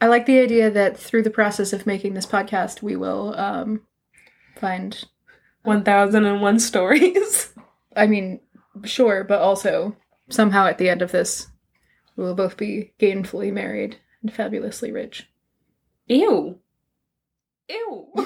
[0.00, 3.80] I like the idea that through the process of making this podcast, we will um,
[4.58, 5.04] find.
[5.62, 7.52] One thousand and one stories.
[7.96, 8.40] I mean,
[8.84, 9.96] sure, but also
[10.28, 11.48] somehow at the end of this,
[12.14, 15.28] we will both be gainfully married and fabulously rich.
[16.08, 16.58] Ew.
[17.68, 18.06] Ew.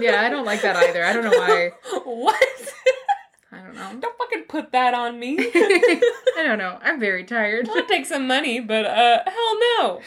[0.00, 1.04] yeah, I don't like that either.
[1.04, 1.70] I don't know why.
[2.04, 2.74] what?
[3.50, 4.00] I don't know.
[4.00, 5.36] Don't fucking put that on me.
[5.38, 6.78] I don't know.
[6.82, 7.68] I'm very tired.
[7.68, 10.00] I'll take some money, but uh, hell no.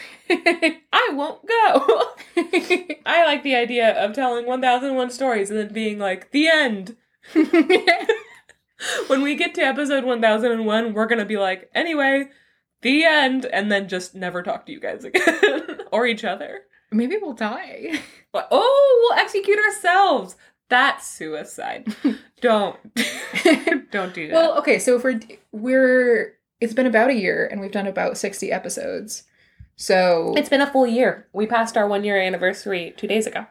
[0.92, 2.12] I won't go.
[3.04, 6.96] I like the idea of telling 1001 stories and then being like, the end.
[9.08, 12.28] when we get to episode 1001, we're going to be like, anyway,
[12.82, 16.62] the end, and then just never talk to you guys again or each other.
[16.90, 18.00] Maybe we'll die.
[18.32, 20.36] But, oh, we'll execute ourselves.
[20.68, 21.92] That's suicide.
[22.40, 22.76] Don't.
[23.90, 24.32] Don't do that.
[24.34, 28.16] well, okay, so if we're we're it's been about a year and we've done about
[28.16, 29.24] 60 episodes.
[29.74, 31.26] So it's been a full year.
[31.32, 33.46] We passed our one year anniversary two days ago.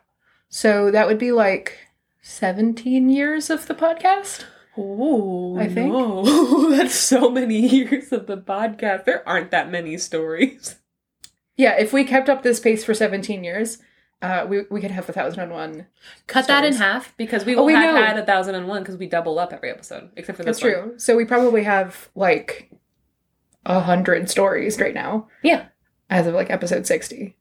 [0.47, 1.77] so that would be like
[2.21, 4.45] 17 years of the podcast.
[4.77, 5.91] Oh, I think.
[5.91, 6.69] no.
[6.71, 9.03] that's so many years of the podcast.
[9.03, 10.77] There aren't that many stories.
[11.59, 13.79] Yeah, if we kept up this pace for 17 years,
[14.21, 15.85] uh, we, we could have a 1001.
[16.25, 18.01] Cut that in half because we Oh, we have know.
[18.01, 20.63] had a thousand and one because we double up every episode, except for this That's
[20.77, 20.83] one.
[20.89, 20.93] true.
[20.99, 22.71] So we probably have like
[23.65, 25.65] a hundred stories right now Yeah,
[26.09, 27.35] as of like episode 60.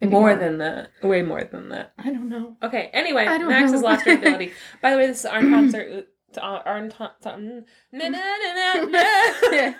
[0.00, 0.90] Maybe more than that.
[1.04, 1.92] Way more than that.
[1.98, 2.56] I don't know.
[2.64, 2.90] Okay.
[2.92, 3.50] Anyway, Max know.
[3.50, 4.52] has lost her ability.
[4.82, 6.08] By the way, this is our concert.
[6.40, 6.90] Our, our,
[7.20, 7.64] something.
[7.92, 9.74] Na, na, na, na, na.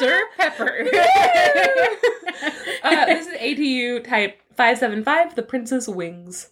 [0.00, 0.20] Dr.
[0.36, 0.88] Pepper.
[2.82, 5.34] uh, this is ATU type five seven five.
[5.36, 6.50] The Prince's Wings.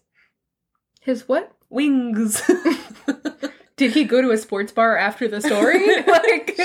[1.00, 1.52] His what?
[1.70, 2.42] Wings.
[3.76, 6.02] Did he go to a sports bar after the story?
[6.06, 6.58] like,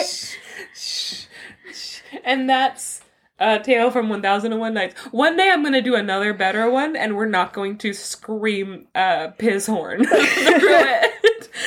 [2.24, 3.02] and that's
[3.40, 5.00] a tale from 1001 Nights.
[5.12, 8.88] One day I'm going to do another better one, and we're not going to scream
[8.96, 11.12] uh, piss horn through it.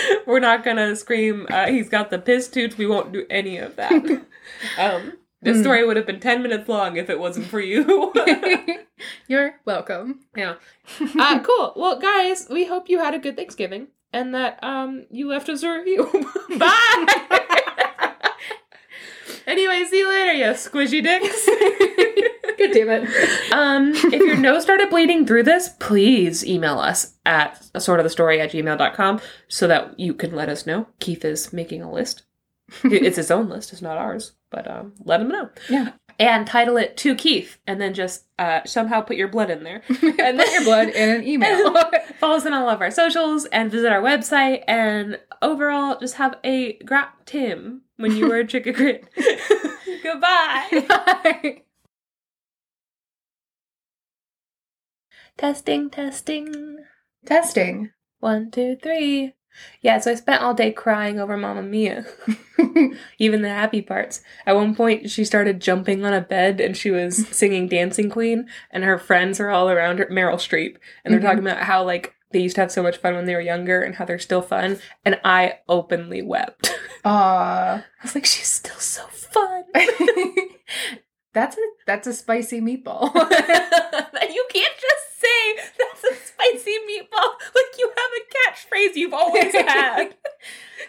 [0.27, 2.77] We're not going to scream, uh, he's got the piss toots.
[2.79, 4.23] We won't do any of that.
[4.79, 5.13] Um,
[5.43, 5.63] this Hmm.
[5.63, 8.13] story would have been 10 minutes long if it wasn't for you.
[9.29, 10.21] you're welcome.
[10.37, 10.55] yeah.
[11.19, 11.73] Uh, cool.
[11.77, 15.63] Well, guys, we hope you had a good Thanksgiving and that um, you left us
[15.63, 16.09] a review.
[16.59, 17.41] Bye!
[19.47, 21.47] Anyway, see you later, you squishy dicks.
[22.59, 23.53] God damn it.
[23.53, 28.11] um, if your nose started bleeding through this, please email us at sort of the
[28.11, 30.87] story at gmail.com so that you can let us know.
[30.99, 32.23] Keith is making a list.
[32.83, 34.33] It's his own list, it's not ours.
[34.51, 35.51] But um, let him know.
[35.69, 35.93] Yeah.
[36.19, 39.83] And title it to Keith, and then just uh, somehow put your blood in there.
[39.89, 39.99] And
[40.39, 41.75] put your blood in an email.
[42.21, 44.65] Follow us on all of our socials and visit our website.
[44.67, 49.05] And overall, just have a grap Tim when you wear chicken grit.
[50.03, 50.85] Goodbye.
[50.89, 51.63] Bye.
[55.37, 56.79] testing, testing.
[57.25, 57.91] Testing.
[58.21, 59.35] One, two, three.
[59.81, 62.05] Yeah, so I spent all day crying over Mamma Mia.
[63.19, 64.21] Even the happy parts.
[64.45, 68.49] At one point, she started jumping on a bed and she was singing Dancing Queen,
[68.71, 71.25] and her friends are all around her, Meryl Streep, and they're Mhm.
[71.25, 73.81] talking about how, like, they used to have so much fun when they were younger
[73.81, 74.79] and how they're still fun.
[75.07, 76.71] And I openly wept.
[77.07, 77.75] Aw.
[77.77, 79.63] I was like, she's still so fun.
[81.33, 83.15] that's a that's a spicy meatball.
[83.15, 89.53] you can't just say that's a spicy meatball like you have a catchphrase you've always
[89.55, 90.15] had.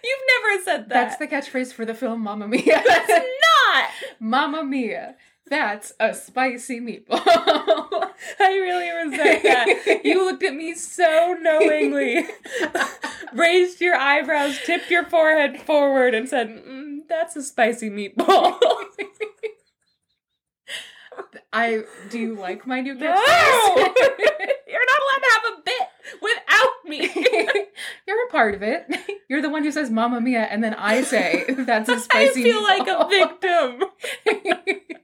[0.04, 0.90] You've never said that.
[0.90, 2.82] that's the catchphrase for the film Mamma Mia.
[2.86, 3.90] That's not.
[4.20, 5.16] Mamma Mia.
[5.50, 7.22] That's a spicy meatball.
[8.40, 10.02] I really resent that.
[10.04, 12.26] You looked at me so knowingly,
[13.34, 18.60] raised your eyebrows, tipped your forehead forward, and said, mm, "That's a spicy meatball."
[21.52, 23.96] I do you like my new no, catchphrase?
[24.68, 25.88] you're not allowed to have a bit
[26.22, 27.68] without me.
[28.08, 28.86] You're a part of it.
[29.30, 32.70] You're the one who says Mamma Mia, and then I say that's a spicy meatball.
[32.70, 35.04] I feel like a victim.